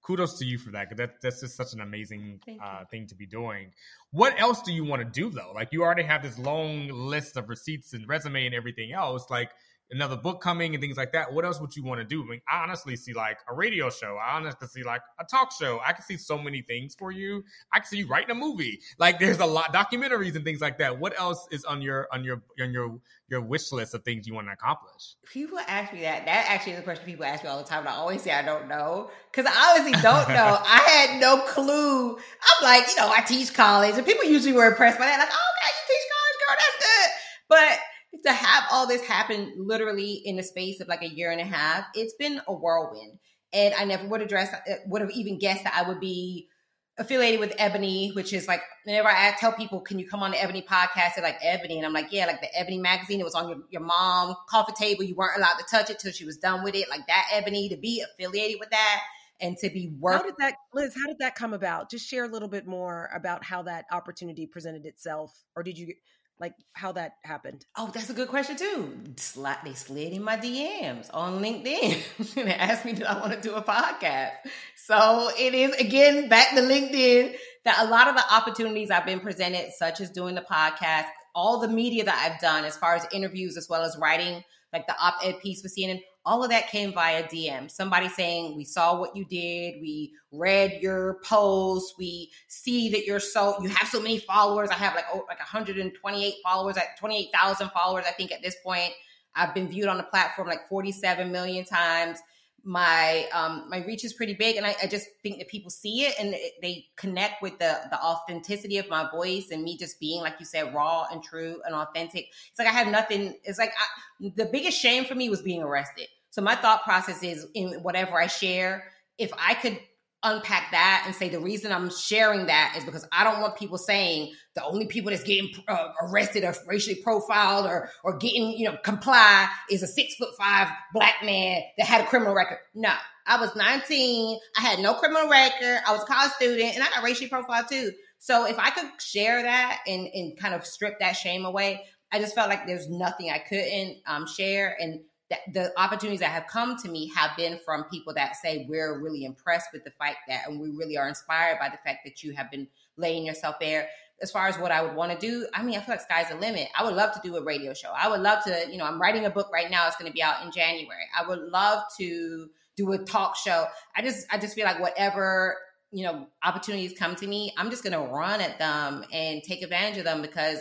kudos 0.04 0.38
to 0.40 0.46
you 0.46 0.58
for 0.58 0.72
that 0.72 0.90
because 0.90 0.98
that, 0.98 1.22
that's 1.22 1.42
just 1.42 1.56
such 1.56 1.74
an 1.74 1.82
amazing 1.82 2.40
uh, 2.64 2.86
thing 2.92 3.08
to 3.08 3.16
be 3.16 3.26
doing. 3.26 3.72
What 4.12 4.40
else 4.40 4.62
do 4.62 4.74
you 4.74 4.84
want 4.84 5.02
to 5.02 5.10
do 5.10 5.30
though? 5.30 5.52
Like 5.54 5.70
you 5.72 5.84
already 5.84 6.04
have 6.04 6.24
this 6.24 6.38
long 6.38 6.90
list 6.90 7.38
of 7.38 7.50
receipts 7.50 7.94
and 7.94 8.08
resume 8.08 8.46
and 8.46 8.56
everything 8.56 8.92
else. 8.92 9.26
Like 9.30 9.52
another 9.92 10.18
book 10.18 10.42
coming 10.42 10.74
and 10.74 10.82
things 10.82 10.98
like 10.98 11.14
that. 11.14 11.32
What 11.32 11.46
else 11.46 11.62
would 11.62 11.76
you 11.76 11.84
want 11.84 12.00
to 12.00 12.06
do? 12.06 12.24
I 12.24 12.26
mean, 12.26 12.42
I 12.52 12.64
honestly 12.64 12.96
see 12.96 13.14
like 13.14 13.40
a 13.50 13.54
radio 13.54 13.90
show. 13.90 14.18
I 14.18 14.36
honestly 14.36 14.68
see 14.68 14.84
like 14.84 15.02
a 15.20 15.24
talk 15.24 15.52
show. 15.52 15.80
I 15.86 15.94
can 15.94 16.04
see 16.04 16.18
so 16.18 16.38
many 16.38 16.62
things 16.62 16.96
for 16.96 17.12
you. 17.12 17.44
I 17.74 17.80
can 17.80 17.88
see 17.88 17.98
you 17.98 18.08
writing 18.08 18.32
a 18.32 18.36
movie. 18.36 18.80
Like 19.00 19.20
there's 19.20 19.40
a 19.40 19.46
lot 19.46 19.74
documentaries 19.74 20.36
and 20.36 20.44
things 20.44 20.62
like 20.62 20.78
that. 20.80 21.00
What 21.00 21.20
else 21.20 21.48
is 21.52 21.64
on 21.66 21.82
your 21.82 22.08
on 22.12 22.24
your 22.24 22.42
on 22.62 22.72
your 22.72 23.00
your 23.30 23.42
wish 23.42 23.72
list 23.72 23.94
of 23.94 24.04
things 24.04 24.28
you 24.28 24.34
want 24.34 24.48
to 24.48 24.54
accomplish? 24.54 25.16
People 25.32 25.60
ask 25.68 25.94
me 25.94 26.02
that. 26.02 26.26
That 26.26 26.46
actually 26.50 26.74
is 26.74 26.80
a 26.80 26.84
question 26.84 27.06
people 27.06 27.26
ask 27.26 27.44
me 27.44 27.50
all 27.50 27.58
the 27.58 27.68
time. 27.68 27.80
And 27.80 27.90
I 27.90 27.94
always 27.96 28.22
say 28.22 28.32
I 28.32 28.42
don't 28.42 28.68
know 28.68 29.10
because 29.32 29.52
I 29.52 29.72
honestly 29.72 29.94
don't 30.02 30.30
know. 30.30 30.58
I 30.66 31.08
had 31.08 31.22
no 31.22 31.42
clue. 31.42 32.12
I'm 32.16 32.64
like, 32.64 32.88
you 32.90 32.96
know, 32.98 33.10
I 33.10 33.22
teach 33.22 33.54
college, 33.54 33.96
and 33.96 34.06
people 34.06 34.26
usually 34.26 34.54
were 34.54 34.66
impressed 34.66 35.00
by 35.00 35.06
that. 35.06 35.18
Like, 35.20 35.30
oh, 35.32 35.48
okay, 35.58 35.72
you 35.72 35.84
teach 35.88 36.08
college, 36.12 36.38
girl, 36.48 36.56
that's 36.60 36.86
good. 36.86 37.10
But 37.50 37.80
to 38.24 38.32
have 38.32 38.64
all 38.72 38.88
this 38.88 39.02
happen 39.04 39.54
literally 39.58 40.22
in 40.26 40.36
the 40.36 40.44
space 40.44 40.80
of 40.80 40.88
like 40.88 41.02
a 41.02 41.10
year 41.10 41.32
and 41.32 41.42
a 41.42 41.46
half, 41.46 41.86
it's 41.94 42.14
been 42.14 42.42
a 42.48 42.54
whirlwind. 42.54 43.20
And 43.54 43.74
I 43.74 43.86
never 43.86 44.08
would 44.08 44.22
have 44.22 44.30
dressed, 44.30 44.54
uh, 44.54 44.76
would 44.88 45.02
have 45.02 45.12
even 45.12 45.40
guessed 45.40 45.64
that 45.64 45.74
I 45.76 45.88
would 45.88 46.00
be 46.00 46.50
affiliated 46.98 47.40
with 47.40 47.54
Ebony, 47.58 48.10
which 48.10 48.34
is 48.34 48.48
like 48.48 48.62
whenever 48.84 49.08
I 49.08 49.32
tell 49.40 49.54
people, 49.54 49.82
"Can 49.82 50.00
you 50.00 50.08
come 50.08 50.24
on 50.24 50.32
the 50.32 50.42
Ebony 50.42 50.64
podcast?" 50.64 51.16
They're 51.16 51.24
like 51.24 51.38
Ebony, 51.42 51.78
and 51.78 51.86
I'm 51.86 51.94
like, 51.94 52.12
"Yeah, 52.12 52.26
like 52.26 52.42
the 52.42 52.60
Ebony 52.60 52.80
magazine. 52.80 53.20
It 53.20 53.24
was 53.24 53.36
on 53.36 53.50
your, 53.50 53.60
your 53.70 53.82
mom 53.82 54.36
coffee 54.50 54.74
table. 54.74 55.04
You 55.04 55.16
weren't 55.16 55.38
allowed 55.38 55.58
to 55.58 55.66
touch 55.70 55.90
it 55.90 56.00
till 56.00 56.12
she 56.12 56.26
was 56.26 56.38
done 56.38 56.64
with 56.64 56.76
it. 56.76 56.90
Like 56.90 57.06
that 57.08 57.28
Ebony 57.32 57.70
to 57.70 57.78
be 57.78 58.04
affiliated 58.04 58.60
with 58.60 58.72
that 58.72 59.02
and 59.40 59.58
to 59.58 59.70
be 59.70 59.88
How 59.88 60.00
work. 60.00 60.24
did 60.24 60.36
that, 60.40 60.56
Liz, 60.74 60.96
how 60.96 61.08
did 61.08 61.20
that 61.20 61.36
come 61.36 61.54
about? 61.54 61.92
Just 61.92 62.08
share 62.08 62.26
a 62.26 62.28
little 62.28 62.48
bit 62.48 62.66
more 62.66 63.10
about 63.14 63.44
how 63.44 63.64
that 63.64 63.86
opportunity 63.92 64.48
presented 64.48 64.86
itself. 64.86 65.32
Or 65.56 65.64
did 65.64 65.78
you, 65.78 65.94
like, 66.40 66.54
how 66.74 66.92
that 66.92 67.14
happened? 67.24 67.66
Oh, 67.76 67.90
that's 67.94 68.10
a 68.10 68.14
good 68.14 68.28
question 68.28 68.58
too. 68.58 68.94
Slide, 69.16 69.58
they 69.64 69.74
slid 69.74 70.14
in 70.14 70.24
my 70.24 70.38
DMs 70.38 71.10
on 71.14 71.42
LinkedIn 71.42 72.38
and 72.38 72.50
asked 72.50 72.86
me, 72.86 72.94
"Did 72.94 73.06
I 73.06 73.20
want 73.20 73.34
to 73.34 73.42
do 73.42 73.56
a 73.56 73.62
podcast?" 73.62 74.34
So 74.76 75.32
it 75.38 75.54
is 75.54 75.76
again 75.76 76.30
back 76.30 76.56
to 76.56 76.62
LinkedIn 76.62 77.36
that 77.66 77.86
a 77.86 77.90
lot 77.90 78.08
of 78.08 78.16
the 78.16 78.24
opportunities 78.34 78.92
I've 78.92 79.06
been 79.06 79.20
presented, 79.20 79.72
such 79.78 80.00
as 80.00 80.12
doing 80.12 80.36
the 80.36 80.46
podcast, 80.50 81.08
all 81.34 81.60
the 81.60 81.68
media 81.68 82.04
that 82.06 82.32
I've 82.32 82.40
done 82.40 82.66
as 82.66 82.78
far 82.78 82.96
as 82.96 83.06
interviews 83.12 83.58
as 83.58 83.68
well 83.70 83.84
as 83.84 83.98
writing 84.00 84.44
like 84.74 84.88
the 84.88 84.96
op-ed 85.00 85.40
piece 85.42 85.62
for 85.62 85.70
CNN, 85.70 86.02
all 86.28 86.44
of 86.44 86.50
that 86.50 86.70
came 86.70 86.92
via 86.92 87.24
DM. 87.24 87.72
Somebody 87.72 88.10
saying, 88.10 88.58
We 88.58 88.66
saw 88.66 89.00
what 89.00 89.16
you 89.16 89.24
did, 89.24 89.82
we 89.82 90.12
read 90.34 90.80
your 90.82 91.20
post, 91.24 91.96
we 91.98 92.30
see 92.50 92.90
that 92.90 93.06
you're 93.06 93.22
so 93.22 93.56
you 93.64 93.70
have 93.70 93.88
so 93.88 94.02
many 94.02 94.20
followers. 94.20 94.70
I 94.70 94.74
have 94.74 94.94
like 94.94 95.06
oh, 95.14 95.24
like 95.30 95.40
128 95.40 96.34
followers, 96.44 96.76
at 96.76 97.00
28,000 97.00 97.70
followers, 97.70 98.04
I 98.08 98.12
think 98.12 98.32
at 98.32 98.44
this 98.44 98.58
point. 98.64 98.92
I've 99.40 99.54
been 99.54 99.68
viewed 99.68 99.88
on 99.88 99.98
the 99.98 100.04
platform 100.04 100.48
like 100.48 100.68
47 100.68 101.32
million 101.32 101.64
times 101.64 102.18
my 102.64 103.26
um 103.34 103.66
my 103.70 103.78
reach 103.86 104.04
is 104.04 104.12
pretty 104.12 104.34
big 104.34 104.58
and 104.58 104.66
I, 104.66 104.76
I, 104.84 104.88
just 104.88 105.08
think 105.24 105.38
that 105.38 105.48
people 105.48 105.70
see 105.70 106.02
it 106.02 106.16
and 106.20 106.36
they 106.62 106.86
connect 106.98 107.42
with 107.42 107.58
the 107.60 107.80
the 107.90 107.98
authenticity 107.98 108.78
of 108.78 108.90
my 108.90 109.10
voice 109.10 109.52
and 109.52 109.64
me 109.64 109.78
just 109.78 110.02
being 110.02 110.20
like 110.22 110.34
you 110.38 110.46
said 110.46 110.74
raw 110.74 111.06
and 111.10 111.24
true 111.24 111.62
and 111.66 111.74
authentic 111.74 112.26
it's 112.50 112.60
like 112.60 112.68
i 112.68 112.72
have 112.72 112.90
nothing 112.90 113.36
it's 113.46 113.58
like 113.58 113.72
I, 113.72 114.32
the 114.36 114.50
biggest 114.52 114.78
shame 114.78 115.06
for 115.06 115.16
me 115.16 115.30
was 115.30 115.42
being 115.42 115.64
arrested 115.64 116.08
so 116.38 116.44
my 116.44 116.56
thought 116.56 116.84
process 116.84 117.24
is 117.24 117.48
in 117.54 117.74
whatever 117.82 118.22
i 118.22 118.28
share 118.28 118.84
if 119.18 119.32
i 119.38 119.54
could 119.56 119.80
unpack 120.24 120.72
that 120.72 121.04
and 121.06 121.16
say 121.16 121.30
the 121.30 121.40
reason 121.40 121.72
I'm 121.72 121.90
sharing 121.92 122.48
that 122.48 122.76
is 122.78 122.84
because 122.84 123.08
I 123.12 123.24
don't 123.24 123.40
want 123.40 123.56
people 123.56 123.78
saying 123.78 124.34
the 124.56 124.64
only 124.64 124.88
people 124.88 125.12
that's 125.12 125.24
getting 125.24 125.52
uh, 125.68 125.90
arrested 126.02 126.44
or 126.44 126.56
racially 126.68 126.96
profiled 127.04 127.66
or 127.66 127.90
or 128.04 128.18
getting 128.18 128.52
you 128.52 128.66
know 128.70 128.78
comply 128.84 129.48
is 129.70 129.84
a 129.84 129.88
six 129.88 130.16
foot 130.16 130.30
five 130.38 130.70
black 130.94 131.16
man 131.24 131.62
that 131.78 131.88
had 131.88 132.02
a 132.02 132.08
criminal 132.08 132.34
record. 132.34 132.58
No, 132.74 132.94
I 133.28 133.40
was 133.40 133.56
19. 133.56 134.40
I 134.58 134.62
had 134.62 134.80
no 134.80 134.96
criminal 134.96 135.30
record. 135.30 135.80
I 135.88 135.92
was 135.92 136.02
a 136.02 136.06
college 136.06 136.32
student 136.34 136.76
and 136.76 136.84
I 136.84 136.90
got 136.90 137.04
racially 137.04 137.30
profiled 137.30 137.70
too. 137.70 137.92
So 138.20 138.48
if 138.48 138.58
I 138.58 138.72
could 138.72 138.90
share 139.00 139.44
that 139.44 139.80
and 139.88 140.08
and 140.08 140.38
kind 140.38 140.56
of 140.56 140.66
strip 140.66 141.00
that 141.00 141.14
shame 141.14 141.46
away, 141.46 141.84
I 142.12 142.20
just 142.20 142.34
felt 142.34 142.50
like 142.50 142.66
there's 142.66 142.90
nothing 142.90 143.30
I 143.30 143.40
couldn't 143.40 143.98
um, 144.08 144.26
share 144.26 144.76
and 144.80 145.02
that 145.30 145.40
the 145.54 145.72
opportunities 145.78 146.22
that 146.22 146.32
have 146.32 146.48
come 146.48 146.78
to 146.78 146.90
me 146.90 147.12
have 147.16 147.32
been 147.36 147.60
from 147.66 147.84
people 147.86 148.14
that 148.14 148.36
say 148.36 148.66
we're 148.70 149.02
really 149.02 149.26
impressed 149.26 149.68
with 149.74 149.84
the 149.84 149.92
fight 149.92 150.16
that 150.28 150.48
and 150.48 150.60
we 150.60 150.70
really 150.70 150.98
are 150.98 151.08
inspired 151.08 151.58
by 151.60 151.70
the 151.70 151.78
fact 151.86 152.00
that 152.06 152.24
you 152.24 152.34
have 152.34 152.50
been 152.50 152.68
laying 152.98 153.26
yourself 153.26 153.56
bare 153.60 153.88
as 154.22 154.32
far 154.32 154.48
as 154.48 154.58
what 154.58 154.72
I 154.72 154.82
would 154.82 154.96
want 154.96 155.12
to 155.12 155.18
do, 155.18 155.48
I 155.54 155.62
mean, 155.62 155.78
I 155.78 155.82
feel 155.82 155.94
like 155.94 156.02
sky's 156.02 156.30
the 156.30 156.36
limit. 156.36 156.70
I 156.78 156.84
would 156.84 156.96
love 156.96 157.14
to 157.14 157.20
do 157.24 157.36
a 157.36 157.44
radio 157.44 157.74
show. 157.74 157.92
I 157.96 158.10
would 158.10 158.22
love 158.22 158.44
to, 158.46 158.66
you 158.70 158.78
know, 158.78 158.86
I'm 158.86 159.00
writing 159.00 159.26
a 159.26 159.30
book 159.30 159.52
right 159.54 159.70
now. 159.70 159.88
It's 159.88 159.96
going 159.96 160.10
to 160.10 160.14
be 160.14 160.24
out 160.24 160.44
in 160.44 160.52
January. 160.52 161.04
I 161.18 161.28
would 161.28 161.40
love 161.40 161.84
to 162.00 162.50
do 162.76 162.92
a 162.94 162.98
talk 162.98 163.36
show. 163.38 163.66
I 163.96 164.02
just, 164.02 164.26
I 164.32 164.38
just 164.40 164.56
feel 164.56 164.66
like 164.66 164.80
whatever, 164.80 165.58
you 165.92 166.04
know, 166.04 166.28
opportunities 166.44 166.98
come 166.98 167.16
to 167.16 167.28
me, 167.28 167.54
I'm 167.58 167.70
just 167.70 167.84
going 167.84 167.94
to 167.94 168.12
run 168.12 168.42
at 168.42 168.58
them 168.58 169.06
and 169.12 169.44
take 169.44 169.62
advantage 169.62 170.00
of 170.00 170.04
them 170.04 170.22
because 170.22 170.60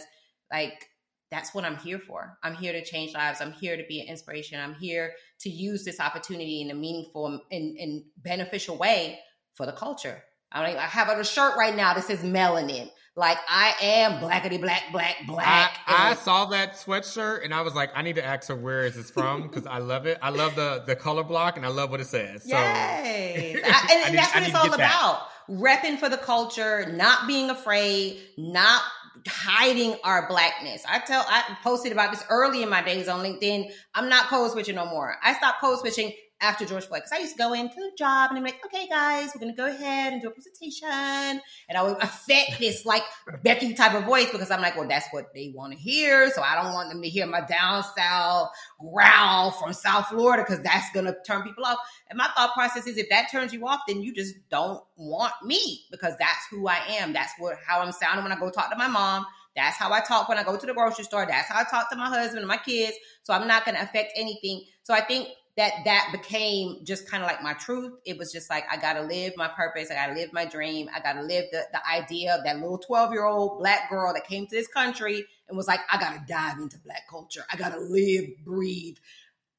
like 0.53 0.89
that's 1.31 1.55
what 1.55 1.65
I'm 1.65 1.77
here 1.77 1.99
for. 1.99 2.39
I'm 2.43 2.55
here 2.55 2.73
to 2.73 2.85
change 2.85 3.15
lives. 3.15 3.41
I'm 3.41 3.53
here 3.53 3.77
to 3.77 3.85
be 3.89 4.01
an 4.01 4.07
inspiration. 4.07 4.61
I'm 4.61 4.75
here 4.75 5.13
to 5.41 5.51
use 5.51 5.85
this 5.85 6.01
opportunity 6.01 6.63
in 6.63 6.71
a 6.71 6.75
meaningful 6.75 7.41
and, 7.51 7.77
and 7.79 8.05
beneficial 8.19 8.77
way 8.77 9.19
for 9.55 9.67
the 9.67 9.73
culture. 9.73 10.23
I, 10.53 10.67
mean, 10.67 10.77
I 10.77 10.83
have 10.83 11.09
a 11.09 11.25
shirt 11.25 11.57
right 11.57 11.75
now 11.75 11.95
that 11.95 12.05
says 12.05 12.21
melanin. 12.21 12.91
Like 13.19 13.39
I 13.49 13.75
am 13.81 14.13
blackety 14.21 14.61
black, 14.61 14.83
black, 14.93 15.17
black. 15.27 15.79
I, 15.87 16.11
I 16.11 16.15
saw 16.15 16.45
that 16.47 16.75
sweatshirt 16.75 17.45
and 17.45 17.55
I 17.55 17.63
was 17.63 17.75
like, 17.75 17.91
I 17.95 18.03
need 18.03 18.17
to 18.17 18.25
ask 18.25 18.49
her 18.49 18.55
where 18.55 18.85
is 18.85 18.95
this 18.95 19.11
from 19.11 19.43
because 19.49 19.67
I 19.67 19.79
love 19.79 20.05
it. 20.05 20.19
I 20.21 20.29
love 20.29 20.55
the 20.55 20.85
the 20.87 20.95
color 20.95 21.25
block 21.25 21.57
and 21.57 21.65
I 21.65 21.71
love 21.71 21.91
what 21.91 22.01
it 22.03 22.09
says. 22.09 22.43
So, 22.43 22.51
yes, 22.51 23.57
I, 23.65 23.89
and, 23.91 24.05
and 24.05 24.13
need, 24.13 24.19
that's 24.19 24.35
what 24.35 24.43
it's 24.43 24.55
all 24.55 24.75
about. 24.75 25.29
Repping 25.49 25.99
for 25.99 26.11
the 26.11 26.19
culture, 26.19 26.93
not 26.93 27.27
being 27.27 27.49
afraid, 27.49 28.19
not 28.37 28.83
hiding 29.27 29.97
our 30.05 30.29
blackness. 30.29 30.85
I 30.89 30.99
tell 31.01 31.25
I 31.29 31.57
posted 31.63 31.93
about 31.93 32.11
this 32.13 32.25
early 32.31 32.63
in 32.63 32.69
my 32.69 32.83
days 32.83 33.09
on 33.09 33.25
LinkedIn. 33.25 33.71
I'm 33.95 34.09
not 34.09 34.27
code 34.27 34.51
switching 34.53 34.77
no 34.77 34.87
more. 34.87 35.17
I 35.23 35.35
stopped 35.35 35.61
code 35.61 35.79
switching 35.81 36.13
after 36.41 36.65
George 36.65 36.85
Floyd 36.85 37.03
because 37.05 37.13
I 37.13 37.23
used 37.23 37.33
to 37.33 37.39
go 37.39 37.53
into 37.55 37.77
the 37.77 37.93
job 37.97 38.31
and 38.31 38.39
I'm 38.39 38.45
like, 38.45 38.61
okay, 38.67 38.87
guys, 38.89 39.31
we're 39.35 39.41
gonna 39.41 39.57
go 39.57 39.67
ahead 39.67 40.13
and 40.13 40.23
do 40.23 40.29
a 40.29 40.31
presentation, 40.31 40.89
and 40.89 41.79
I 41.79 41.83
would 41.83 41.97
affect 42.03 42.59
this 42.59 42.85
like 42.85 43.03
Becky 43.43 43.75
type 43.75 43.95
of 43.95 44.05
voice 44.05 44.31
because 44.31 44.51
I'm 44.51 44.61
like, 44.61 44.77
well, 44.77 44.89
that's 44.89 45.09
what 45.11 45.33
they 45.35 45.53
want 45.55 45.73
to 45.73 45.79
hear, 45.79 46.31
so 46.31 46.43
I 46.43 46.55
don't 46.55 46.73
want 46.73 46.91
them 46.91 47.03
to 47.03 47.09
hear 47.09 47.27
my 47.27 47.41
down 47.41 47.85
south 47.97 48.51
growl 48.79 49.51
from 49.53 49.73
South 49.73 50.09
Florida 50.09 50.45
because 50.47 50.63
that's 50.63 50.91
gonna 50.93 51.15
turn 51.27 51.43
people 51.43 51.65
off. 51.65 51.79
And 52.09 52.19
my 52.19 52.29
thought 52.37 52.53
process 52.55 52.87
is, 52.87 52.99
if 52.99 53.09
that 53.11 53.31
turns 53.31 53.53
you 53.53 53.67
off, 53.67 53.81
then 53.89 54.03
you 54.03 54.15
just 54.15 54.35
don't 54.51 54.83
want 54.97 55.33
me 55.45 55.85
because 55.91 56.15
that's 56.19 56.47
who 56.51 56.69
I 56.69 56.81
am. 57.01 57.13
That's 57.13 57.33
what 57.39 57.57
how 57.67 57.81
I'm 57.81 57.93
sounding 57.93 58.23
when 58.23 58.33
I 58.33 58.39
go 58.39 58.51
talk 58.51 58.71
to 58.71 58.77
my 58.77 58.89
mom. 58.89 59.27
That's 59.57 59.79
how 59.79 59.91
I 59.91 60.01
talk 60.01 60.29
when 60.29 60.37
I 60.37 60.43
go 60.43 60.57
to 60.57 60.67
the 60.67 60.75
grocery 60.75 61.05
store. 61.05 61.25
That's 61.27 61.49
how 61.49 61.61
I 61.61 61.65
talk 61.65 61.91
to 61.91 61.97
my 61.97 62.09
husband 62.09 62.41
and 62.41 62.47
my 62.47 62.59
kids. 62.59 62.95
So 63.23 63.33
I'm 63.33 63.49
not 63.49 63.65
going 63.65 63.75
to 63.75 63.83
affect 63.83 64.13
anything. 64.15 64.65
So 64.83 64.93
I 64.93 65.01
think 65.01 65.29
that 65.57 65.73
that 65.85 66.11
became 66.13 66.85
just 66.85 67.09
kind 67.11 67.23
of 67.23 67.29
like 67.29 67.43
my 67.43 67.55
truth. 67.55 67.95
It 68.05 68.19
was 68.19 68.31
just 68.31 68.51
like 68.51 68.65
I 68.71 68.77
gotta 68.77 69.03
live 69.03 69.33
my 69.37 69.49
purpose. 69.49 69.91
I 69.91 69.95
gotta 69.95 70.13
live 70.13 70.33
my 70.33 70.45
dream. 70.45 70.89
I 70.95 71.01
gotta 71.01 71.23
live 71.23 71.47
the, 71.51 71.63
the 71.73 71.81
idea 71.89 72.35
of 72.37 72.45
that 72.45 72.57
little 72.57 72.79
12 72.79 73.13
year 73.13 73.25
old 73.25 73.59
black 73.59 73.89
girl 73.89 74.13
that 74.13 74.27
came 74.27 74.47
to 74.47 74.55
this 74.55 74.69
country 74.69 75.25
and 75.49 75.57
was 75.57 75.67
like, 75.67 75.81
I 75.91 75.99
gotta 75.99 76.23
dive 76.29 76.59
into 76.59 76.79
black 76.79 77.03
culture. 77.09 77.45
I 77.51 77.57
gotta 77.57 77.81
live, 77.81 78.25
breathe. 78.45 78.97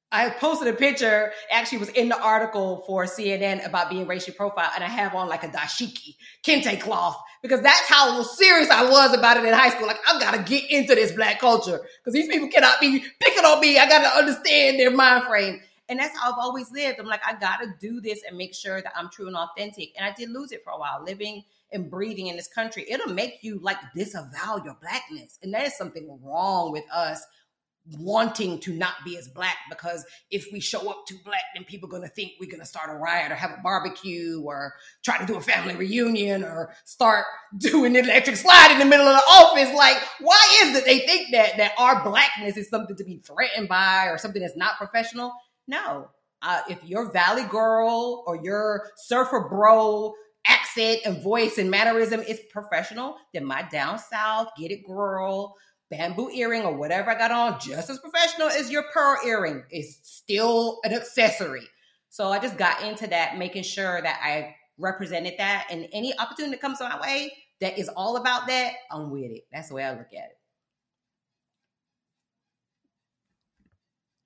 I 0.10 0.30
posted 0.30 0.70
a 0.70 0.74
picture, 0.74 1.34
actually 1.52 1.80
was 1.80 1.90
in 1.90 2.08
the 2.08 2.18
article 2.18 2.84
for 2.88 3.04
CNN 3.04 3.66
about 3.66 3.90
being 3.90 4.08
racially 4.08 4.38
profiled, 4.38 4.72
and 4.76 4.84
I 4.84 4.88
have 4.88 5.14
on 5.14 5.28
like 5.28 5.44
a 5.44 5.50
dashiki, 5.50 6.16
kente 6.46 6.80
cloth, 6.80 7.18
because 7.42 7.62
that's 7.62 7.88
how 7.90 8.22
serious 8.24 8.70
I 8.70 8.90
was 8.90 9.14
about 9.14 9.36
it 9.36 9.44
in 9.44 9.54
high 9.54 9.70
school. 9.70 9.86
Like, 9.86 10.00
I 10.08 10.18
gotta 10.18 10.44
get 10.44 10.72
into 10.72 10.96
this 10.96 11.12
black 11.12 11.40
culture, 11.42 11.82
because 12.00 12.14
these 12.14 12.30
people 12.30 12.48
cannot 12.48 12.80
be 12.80 13.04
picking 13.20 13.44
on 13.44 13.60
me. 13.60 13.78
I 13.78 13.90
gotta 13.90 14.18
understand 14.18 14.80
their 14.80 14.92
mind 14.92 15.26
frame. 15.26 15.60
And 15.90 16.00
that's 16.00 16.18
how 16.18 16.32
I've 16.32 16.40
always 16.40 16.72
lived. 16.72 17.00
I'm 17.00 17.06
like, 17.06 17.26
I 17.26 17.34
gotta 17.34 17.74
do 17.80 18.02
this 18.02 18.22
and 18.28 18.38
make 18.38 18.54
sure 18.54 18.82
that 18.82 18.94
I'm 18.96 19.10
true 19.10 19.28
and 19.28 19.36
authentic. 19.36 19.94
And 19.98 20.06
I 20.06 20.14
did 20.14 20.30
lose 20.30 20.52
it 20.52 20.64
for 20.64 20.72
a 20.72 20.78
while, 20.78 21.04
living 21.04 21.44
and 21.72 21.90
breathing 21.90 22.28
in 22.28 22.36
this 22.36 22.48
country. 22.48 22.86
It'll 22.90 23.14
make 23.14 23.40
you 23.42 23.60
like 23.60 23.78
disavow 23.96 24.62
your 24.64 24.78
blackness. 24.82 25.38
And 25.42 25.54
that 25.54 25.66
is 25.66 25.78
something 25.78 26.20
wrong 26.24 26.72
with 26.72 26.84
us 26.94 27.26
wanting 28.00 28.60
to 28.60 28.74
not 28.74 28.96
be 29.06 29.18
as 29.18 29.28
black 29.30 29.56
because 29.70 30.06
if 30.30 30.48
we 30.52 30.60
show 30.60 30.90
up 30.90 31.06
too 31.08 31.18
black, 31.24 31.42
then 31.56 31.64
people 31.64 31.88
are 31.88 31.92
gonna 31.92 32.08
think 32.08 32.34
we're 32.40 32.52
gonna 32.52 32.66
start 32.66 32.90
a 32.90 32.94
riot 32.94 33.32
or 33.32 33.36
have 33.36 33.52
a 33.52 33.62
barbecue 33.64 34.42
or 34.44 34.74
try 35.04 35.18
to 35.18 35.26
do 35.26 35.38
a 35.38 35.42
family 35.42 35.76
reunion 35.76 36.44
or 36.44 36.74
start 36.86 37.26
doing 37.58 37.94
the 37.94 38.00
electric 38.00 38.36
slide 38.36 38.72
in 38.72 38.80
the 38.80 38.86
middle 38.86 39.08
of 39.08 39.16
the 39.16 39.34
office. 39.34 39.74
Like, 39.74 39.98
why 40.20 40.64
is 40.64 40.78
it 40.78 40.86
they 40.86 41.00
think 41.00 41.32
that 41.32 41.58
that 41.58 41.72
our 41.78 42.04
blackness 42.04 42.58
is 42.58 42.70
something 42.70 42.96
to 42.96 43.04
be 43.04 43.18
threatened 43.18 43.70
by 43.70 44.08
or 44.08 44.18
something 44.18 44.42
that's 44.42 44.58
not 44.58 44.78
professional? 44.78 45.34
No. 45.68 46.10
Uh, 46.42 46.62
if 46.70 46.84
your 46.84 47.12
Valley 47.12 47.44
girl 47.44 48.24
or 48.28 48.40
your 48.44 48.90
surfer 48.98 49.48
bro 49.50 50.14
accent 50.46 51.00
and 51.06 51.22
voice 51.22 51.58
and 51.58 51.70
mannerism 51.70 52.22
is 52.22 52.40
professional, 52.52 53.16
then 53.34 53.44
my 53.44 53.64
down 53.64 54.00
south, 54.00 54.50
get 54.58 54.72
it 54.72 54.86
girl, 54.86 55.56
bamboo 55.90 56.30
earring 56.34 56.64
or 56.64 56.78
whatever 56.78 57.12
I 57.12 57.18
got 57.18 57.32
on, 57.32 57.60
just 57.60 57.90
as 57.90 58.00
professional 58.00 58.48
as 58.50 58.70
your 58.70 58.84
pearl 58.94 59.18
earring. 59.26 59.64
is 59.72 60.00
still 60.04 60.80
an 60.84 60.94
accessory. 60.94 61.68
So 62.10 62.30
I 62.30 62.40
just 62.40 62.58
got 62.58 62.84
into 62.84 63.08
that, 63.08 63.38
making 63.38 63.64
sure 63.64 64.02
that 64.02 64.20
I 64.24 64.56
represented 64.78 65.36
that. 65.38 65.68
And 65.70 65.88
any 65.92 66.18
opportunity 66.18 66.56
that 66.56 66.62
comes 66.62 66.80
my 66.80 67.00
way 67.02 67.34
that 67.60 67.78
is 67.78 67.90
all 67.90 68.18
about 68.18 68.48
that, 68.48 68.74
I'm 68.92 69.10
with 69.10 69.32
it. 69.32 69.44
That's 69.52 69.70
the 69.70 69.76
way 69.76 69.84
I 69.84 69.92
look 69.92 70.14
at 70.14 70.30
it. 70.30 70.38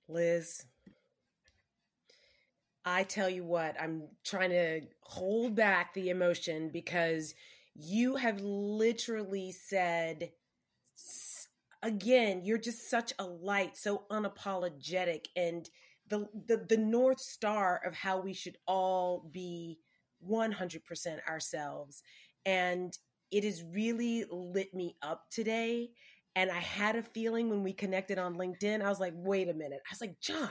Liz, 0.08 0.62
I 2.84 3.04
tell 3.04 3.30
you 3.30 3.44
what, 3.44 3.80
I'm 3.80 4.08
trying 4.24 4.50
to 4.50 4.80
hold 5.02 5.54
back 5.54 5.94
the 5.94 6.10
emotion 6.10 6.70
because 6.72 7.34
you 7.74 8.16
have 8.16 8.40
literally 8.40 9.52
said, 9.52 10.30
again, 11.82 12.42
you're 12.44 12.58
just 12.58 12.90
such 12.90 13.12
a 13.18 13.24
light, 13.24 13.76
so 13.76 14.04
unapologetic, 14.10 15.26
and 15.36 15.68
the, 16.08 16.28
the, 16.46 16.64
the 16.68 16.76
North 16.76 17.20
Star 17.20 17.80
of 17.86 17.94
how 17.94 18.20
we 18.20 18.32
should 18.32 18.56
all 18.66 19.28
be 19.32 19.78
100% 20.28 21.28
ourselves. 21.28 22.02
And 22.44 22.96
it 23.30 23.44
has 23.44 23.62
really 23.62 24.24
lit 24.30 24.74
me 24.74 24.96
up 25.02 25.30
today. 25.30 25.90
And 26.34 26.50
I 26.50 26.58
had 26.58 26.96
a 26.96 27.02
feeling 27.02 27.48
when 27.48 27.62
we 27.62 27.72
connected 27.72 28.18
on 28.18 28.36
LinkedIn, 28.36 28.82
I 28.82 28.88
was 28.88 29.00
like, 29.00 29.14
wait 29.16 29.48
a 29.48 29.54
minute. 29.54 29.80
I 29.88 29.92
was 29.92 30.00
like, 30.00 30.20
John, 30.20 30.50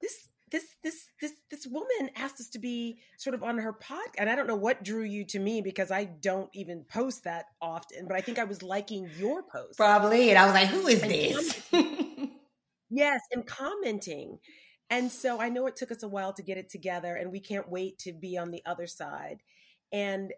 this 0.00 0.28
this 0.52 0.64
this 0.82 1.06
this 1.20 1.32
this 1.50 1.66
woman 1.66 2.10
asked 2.16 2.40
us 2.40 2.48
to 2.48 2.58
be 2.58 2.98
sort 3.18 3.34
of 3.34 3.42
on 3.42 3.58
her 3.58 3.72
podcast 3.72 4.14
and 4.18 4.30
i 4.30 4.36
don't 4.36 4.46
know 4.46 4.56
what 4.56 4.84
drew 4.84 5.02
you 5.02 5.24
to 5.24 5.38
me 5.38 5.60
because 5.60 5.90
i 5.90 6.04
don't 6.04 6.50
even 6.54 6.84
post 6.88 7.24
that 7.24 7.46
often 7.60 8.06
but 8.06 8.16
i 8.16 8.20
think 8.20 8.38
i 8.38 8.44
was 8.44 8.62
liking 8.62 9.10
your 9.18 9.42
post 9.42 9.76
probably 9.76 10.30
and 10.30 10.38
i 10.38 10.44
was 10.44 10.54
like 10.54 10.68
who 10.68 10.86
is 10.86 11.02
and 11.02 11.10
this? 11.10 11.62
yes 12.90 13.20
and 13.32 13.46
commenting. 13.46 14.38
And 14.88 15.10
so 15.10 15.40
i 15.40 15.48
know 15.48 15.66
it 15.66 15.74
took 15.74 15.90
us 15.90 16.04
a 16.04 16.08
while 16.08 16.32
to 16.34 16.42
get 16.42 16.58
it 16.58 16.70
together 16.70 17.16
and 17.16 17.32
we 17.32 17.40
can't 17.40 17.68
wait 17.68 17.98
to 18.00 18.12
be 18.12 18.38
on 18.38 18.52
the 18.52 18.62
other 18.64 18.86
side. 18.86 19.42
And 19.92 20.32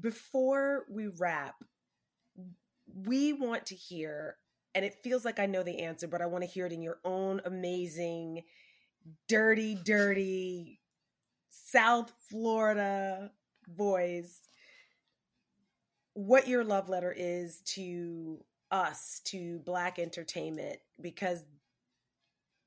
before 0.00 0.86
we 0.90 1.08
wrap 1.08 1.56
we 2.94 3.32
want 3.32 3.66
to 3.66 3.74
hear 3.74 4.36
and 4.74 4.84
it 4.84 4.96
feels 5.02 5.24
like 5.24 5.38
i 5.38 5.46
know 5.46 5.62
the 5.62 5.80
answer 5.80 6.08
but 6.08 6.22
i 6.22 6.26
want 6.26 6.42
to 6.42 6.48
hear 6.48 6.66
it 6.66 6.72
in 6.72 6.82
your 6.82 6.98
own 7.04 7.40
amazing 7.44 8.42
dirty, 9.28 9.74
dirty 9.84 10.80
South 11.50 12.12
Florida 12.28 13.30
boys 13.66 14.40
what 16.14 16.48
your 16.48 16.64
love 16.64 16.88
letter 16.88 17.14
is 17.16 17.60
to 17.60 18.44
us, 18.70 19.20
to 19.24 19.60
Black 19.60 19.98
entertainment, 19.98 20.78
because 21.00 21.44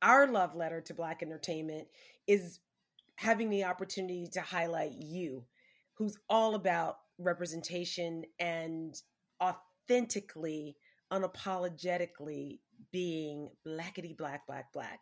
our 0.01 0.27
love 0.27 0.55
letter 0.55 0.81
to 0.81 0.93
Black 0.93 1.21
entertainment 1.21 1.87
is 2.27 2.59
having 3.15 3.49
the 3.49 3.63
opportunity 3.63 4.27
to 4.33 4.41
highlight 4.41 4.93
you, 4.93 5.45
who's 5.93 6.17
all 6.29 6.55
about 6.55 6.97
representation 7.17 8.23
and 8.39 9.01
authentically, 9.41 10.75
unapologetically 11.11 12.59
being 12.91 13.49
blackety 13.65 14.15
black, 14.17 14.45
black, 14.47 14.73
black. 14.73 14.99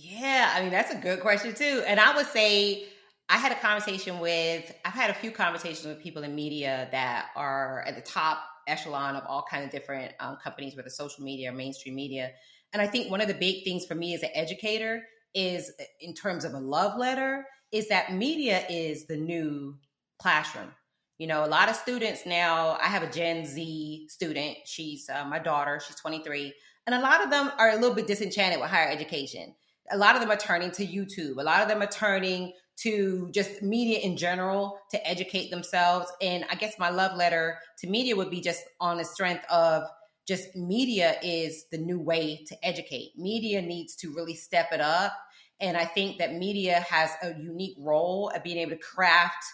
Yeah, 0.00 0.52
I 0.54 0.62
mean, 0.62 0.70
that's 0.70 0.94
a 0.94 0.96
good 0.96 1.18
question 1.18 1.54
too. 1.54 1.82
And 1.84 1.98
I 1.98 2.14
would 2.14 2.26
say, 2.26 2.84
I 3.28 3.36
had 3.36 3.50
a 3.50 3.56
conversation 3.56 4.20
with, 4.20 4.72
I've 4.84 4.92
had 4.92 5.10
a 5.10 5.14
few 5.14 5.32
conversations 5.32 5.84
with 5.86 6.00
people 6.00 6.22
in 6.22 6.36
media 6.36 6.88
that 6.92 7.26
are 7.34 7.84
at 7.84 7.96
the 7.96 8.00
top 8.00 8.38
echelon 8.68 9.16
of 9.16 9.24
all 9.26 9.44
kind 9.50 9.64
of 9.64 9.70
different 9.70 10.12
um, 10.20 10.36
companies, 10.42 10.76
whether 10.76 10.88
social 10.88 11.24
media 11.24 11.50
or 11.50 11.52
mainstream 11.52 11.96
media. 11.96 12.30
And 12.72 12.80
I 12.80 12.86
think 12.86 13.10
one 13.10 13.20
of 13.20 13.26
the 13.26 13.34
big 13.34 13.64
things 13.64 13.86
for 13.86 13.96
me 13.96 14.14
as 14.14 14.22
an 14.22 14.30
educator 14.34 15.02
is, 15.34 15.72
in 16.00 16.14
terms 16.14 16.44
of 16.44 16.54
a 16.54 16.58
love 16.58 16.96
letter, 16.96 17.44
is 17.72 17.88
that 17.88 18.14
media 18.14 18.64
is 18.70 19.06
the 19.06 19.16
new 19.16 19.76
classroom. 20.20 20.70
You 21.18 21.26
know, 21.26 21.44
a 21.44 21.46
lot 21.48 21.68
of 21.68 21.74
students 21.74 22.24
now, 22.24 22.78
I 22.80 22.86
have 22.86 23.02
a 23.02 23.10
Gen 23.10 23.44
Z 23.44 24.06
student. 24.10 24.58
She's 24.64 25.10
uh, 25.10 25.24
my 25.24 25.40
daughter, 25.40 25.80
she's 25.84 25.96
23. 25.96 26.54
And 26.86 26.94
a 26.94 27.00
lot 27.00 27.24
of 27.24 27.30
them 27.30 27.50
are 27.58 27.70
a 27.70 27.74
little 27.74 27.96
bit 27.96 28.06
disenchanted 28.06 28.60
with 28.60 28.70
higher 28.70 28.88
education. 28.88 29.54
A 29.90 29.96
lot 29.96 30.14
of 30.14 30.20
them 30.20 30.30
are 30.30 30.36
turning 30.36 30.70
to 30.72 30.86
YouTube. 30.86 31.38
A 31.38 31.42
lot 31.42 31.62
of 31.62 31.68
them 31.68 31.82
are 31.82 31.86
turning 31.86 32.52
to 32.82 33.28
just 33.32 33.62
media 33.62 33.98
in 33.98 34.16
general 34.16 34.78
to 34.90 35.08
educate 35.08 35.50
themselves. 35.50 36.10
And 36.22 36.44
I 36.50 36.54
guess 36.54 36.78
my 36.78 36.90
love 36.90 37.16
letter 37.16 37.58
to 37.78 37.88
media 37.88 38.14
would 38.16 38.30
be 38.30 38.40
just 38.40 38.62
on 38.80 38.98
the 38.98 39.04
strength 39.04 39.44
of 39.50 39.82
just 40.26 40.54
media 40.54 41.16
is 41.22 41.64
the 41.72 41.78
new 41.78 41.98
way 41.98 42.44
to 42.48 42.66
educate. 42.66 43.12
Media 43.16 43.62
needs 43.62 43.96
to 43.96 44.14
really 44.14 44.34
step 44.34 44.68
it 44.72 44.80
up. 44.80 45.12
And 45.60 45.76
I 45.76 45.86
think 45.86 46.18
that 46.18 46.34
media 46.34 46.80
has 46.88 47.10
a 47.22 47.30
unique 47.40 47.76
role 47.80 48.30
of 48.34 48.44
being 48.44 48.58
able 48.58 48.72
to 48.72 48.76
craft 48.76 49.44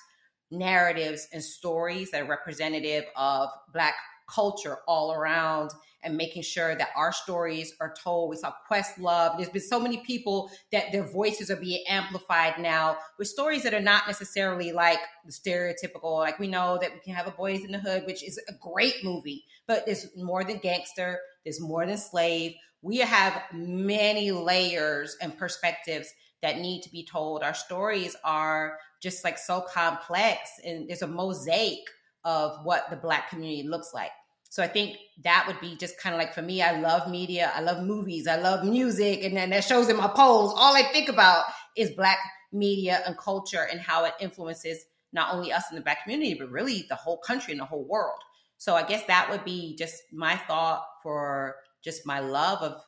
narratives 0.50 1.28
and 1.32 1.42
stories 1.42 2.10
that 2.10 2.22
are 2.22 2.26
representative 2.26 3.04
of 3.16 3.48
Black 3.72 3.94
culture 4.26 4.78
all 4.86 5.12
around 5.12 5.70
and 6.02 6.16
making 6.16 6.42
sure 6.42 6.76
that 6.76 6.90
our 6.94 7.12
stories 7.12 7.74
are 7.80 7.94
told. 8.02 8.28
We 8.28 8.36
saw 8.36 8.52
Questlove. 8.70 9.36
There's 9.36 9.48
been 9.48 9.62
so 9.62 9.80
many 9.80 9.98
people 9.98 10.50
that 10.70 10.92
their 10.92 11.06
voices 11.06 11.50
are 11.50 11.56
being 11.56 11.82
amplified 11.88 12.58
now 12.58 12.98
with 13.18 13.28
stories 13.28 13.62
that 13.62 13.72
are 13.72 13.80
not 13.80 14.06
necessarily 14.06 14.72
like 14.72 14.98
the 15.24 15.32
stereotypical. 15.32 16.18
Like 16.18 16.38
we 16.38 16.46
know 16.46 16.78
that 16.80 16.92
we 16.92 17.00
can 17.00 17.14
have 17.14 17.26
a 17.26 17.32
Boyz 17.32 17.64
n 17.64 17.72
the 17.72 17.78
Hood, 17.78 18.04
which 18.06 18.22
is 18.22 18.38
a 18.48 18.52
great 18.60 19.02
movie, 19.02 19.44
but 19.66 19.86
there's 19.86 20.06
more 20.14 20.44
than 20.44 20.58
gangster. 20.58 21.20
There's 21.42 21.60
more 21.60 21.86
than 21.86 21.96
slave. 21.96 22.54
We 22.82 22.98
have 22.98 23.42
many 23.52 24.30
layers 24.30 25.16
and 25.22 25.36
perspectives 25.38 26.12
that 26.42 26.58
need 26.58 26.82
to 26.82 26.90
be 26.90 27.06
told. 27.06 27.42
Our 27.42 27.54
stories 27.54 28.14
are 28.22 28.78
just 29.00 29.24
like 29.24 29.38
so 29.38 29.62
complex, 29.62 30.50
and 30.62 30.86
there's 30.86 31.00
a 31.00 31.06
mosaic 31.06 31.78
of 32.24 32.64
what 32.64 32.88
the 32.90 32.96
Black 32.96 33.30
community 33.30 33.68
looks 33.68 33.92
like. 33.92 34.10
So 34.48 34.62
I 34.62 34.68
think 34.68 34.98
that 35.24 35.44
would 35.48 35.60
be 35.60 35.76
just 35.76 35.98
kind 35.98 36.14
of 36.14 36.18
like 36.20 36.32
for 36.32 36.42
me, 36.42 36.62
I 36.62 36.78
love 36.78 37.10
media, 37.10 37.50
I 37.54 37.60
love 37.60 37.84
movies, 37.84 38.28
I 38.28 38.36
love 38.36 38.64
music, 38.64 39.24
and 39.24 39.36
then 39.36 39.50
that 39.50 39.64
shows 39.64 39.88
in 39.88 39.96
my 39.96 40.06
polls. 40.06 40.54
All 40.56 40.76
I 40.76 40.84
think 40.92 41.08
about 41.08 41.44
is 41.76 41.90
black 41.90 42.18
media 42.52 43.02
and 43.04 43.18
culture 43.18 43.66
and 43.70 43.80
how 43.80 44.04
it 44.04 44.14
influences 44.20 44.84
not 45.12 45.34
only 45.34 45.52
us 45.52 45.64
in 45.70 45.76
the 45.76 45.82
black 45.82 46.04
community, 46.04 46.34
but 46.34 46.50
really 46.50 46.86
the 46.88 46.94
whole 46.94 47.18
country 47.18 47.52
and 47.52 47.60
the 47.60 47.64
whole 47.64 47.84
world. 47.84 48.18
So 48.56 48.74
I 48.76 48.84
guess 48.84 49.04
that 49.08 49.28
would 49.28 49.44
be 49.44 49.76
just 49.76 50.02
my 50.12 50.36
thought 50.36 50.84
for 51.02 51.56
just 51.82 52.06
my 52.06 52.20
love 52.20 52.62
of 52.62 52.80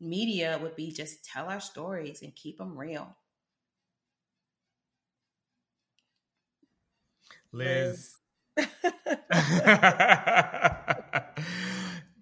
media 0.00 0.58
would 0.62 0.76
be 0.76 0.92
just 0.92 1.24
tell 1.24 1.48
our 1.48 1.60
stories 1.60 2.22
and 2.22 2.34
keep 2.36 2.58
them 2.58 2.76
real. 2.76 3.16
Liz, 7.52 8.19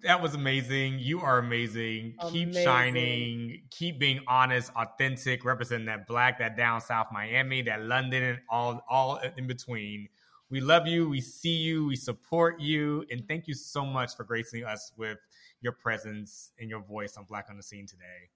that 0.03 0.22
was 0.22 0.35
amazing. 0.35 0.99
You 0.99 1.20
are 1.20 1.39
amazing. 1.39 2.14
amazing. 2.20 2.33
Keep 2.33 2.55
shining. 2.64 3.62
Keep 3.70 3.99
being 3.99 4.20
honest, 4.26 4.72
authentic, 4.76 5.45
representing 5.45 5.87
that 5.87 6.07
black, 6.07 6.39
that 6.39 6.57
down 6.57 6.81
south 6.81 7.09
Miami, 7.12 7.62
that 7.62 7.83
London, 7.83 8.22
and 8.22 8.39
all 8.49 8.83
all 8.89 9.20
in 9.37 9.47
between. 9.47 10.09
We 10.51 10.61
love 10.61 10.87
you. 10.87 11.09
We 11.09 11.20
see 11.20 11.57
you. 11.57 11.87
We 11.87 11.97
support 11.97 12.61
you, 12.61 13.05
and 13.11 13.26
thank 13.29 13.47
you 13.49 13.55
so 13.55 13.85
much 13.85 14.16
for 14.16 14.24
gracing 14.24 14.64
us 14.64 14.93
with 14.97 15.18
your 15.61 15.72
presence 15.72 16.53
and 16.59 16.70
your 16.70 16.81
voice 16.81 17.16
on 17.16 17.24
Black 17.24 17.47
on 17.51 17.57
the 17.57 17.62
Scene 17.62 17.87
today. 17.87 18.31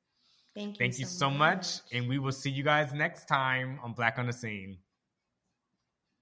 Thank 0.55 0.75
you. 0.75 0.79
Thank 0.79 0.99
you 0.99 1.07
so, 1.07 1.19
so 1.19 1.31
much. 1.31 1.39
much. 1.39 1.81
And 1.93 2.09
we 2.09 2.19
will 2.19 2.33
see 2.33 2.51
you 2.51 2.63
guys 2.63 2.93
next 2.93 3.27
time 3.29 3.79
on 3.83 3.95
Black 3.95 4.19
on 4.19 4.27
the 4.27 4.33
Scene. 4.33 4.77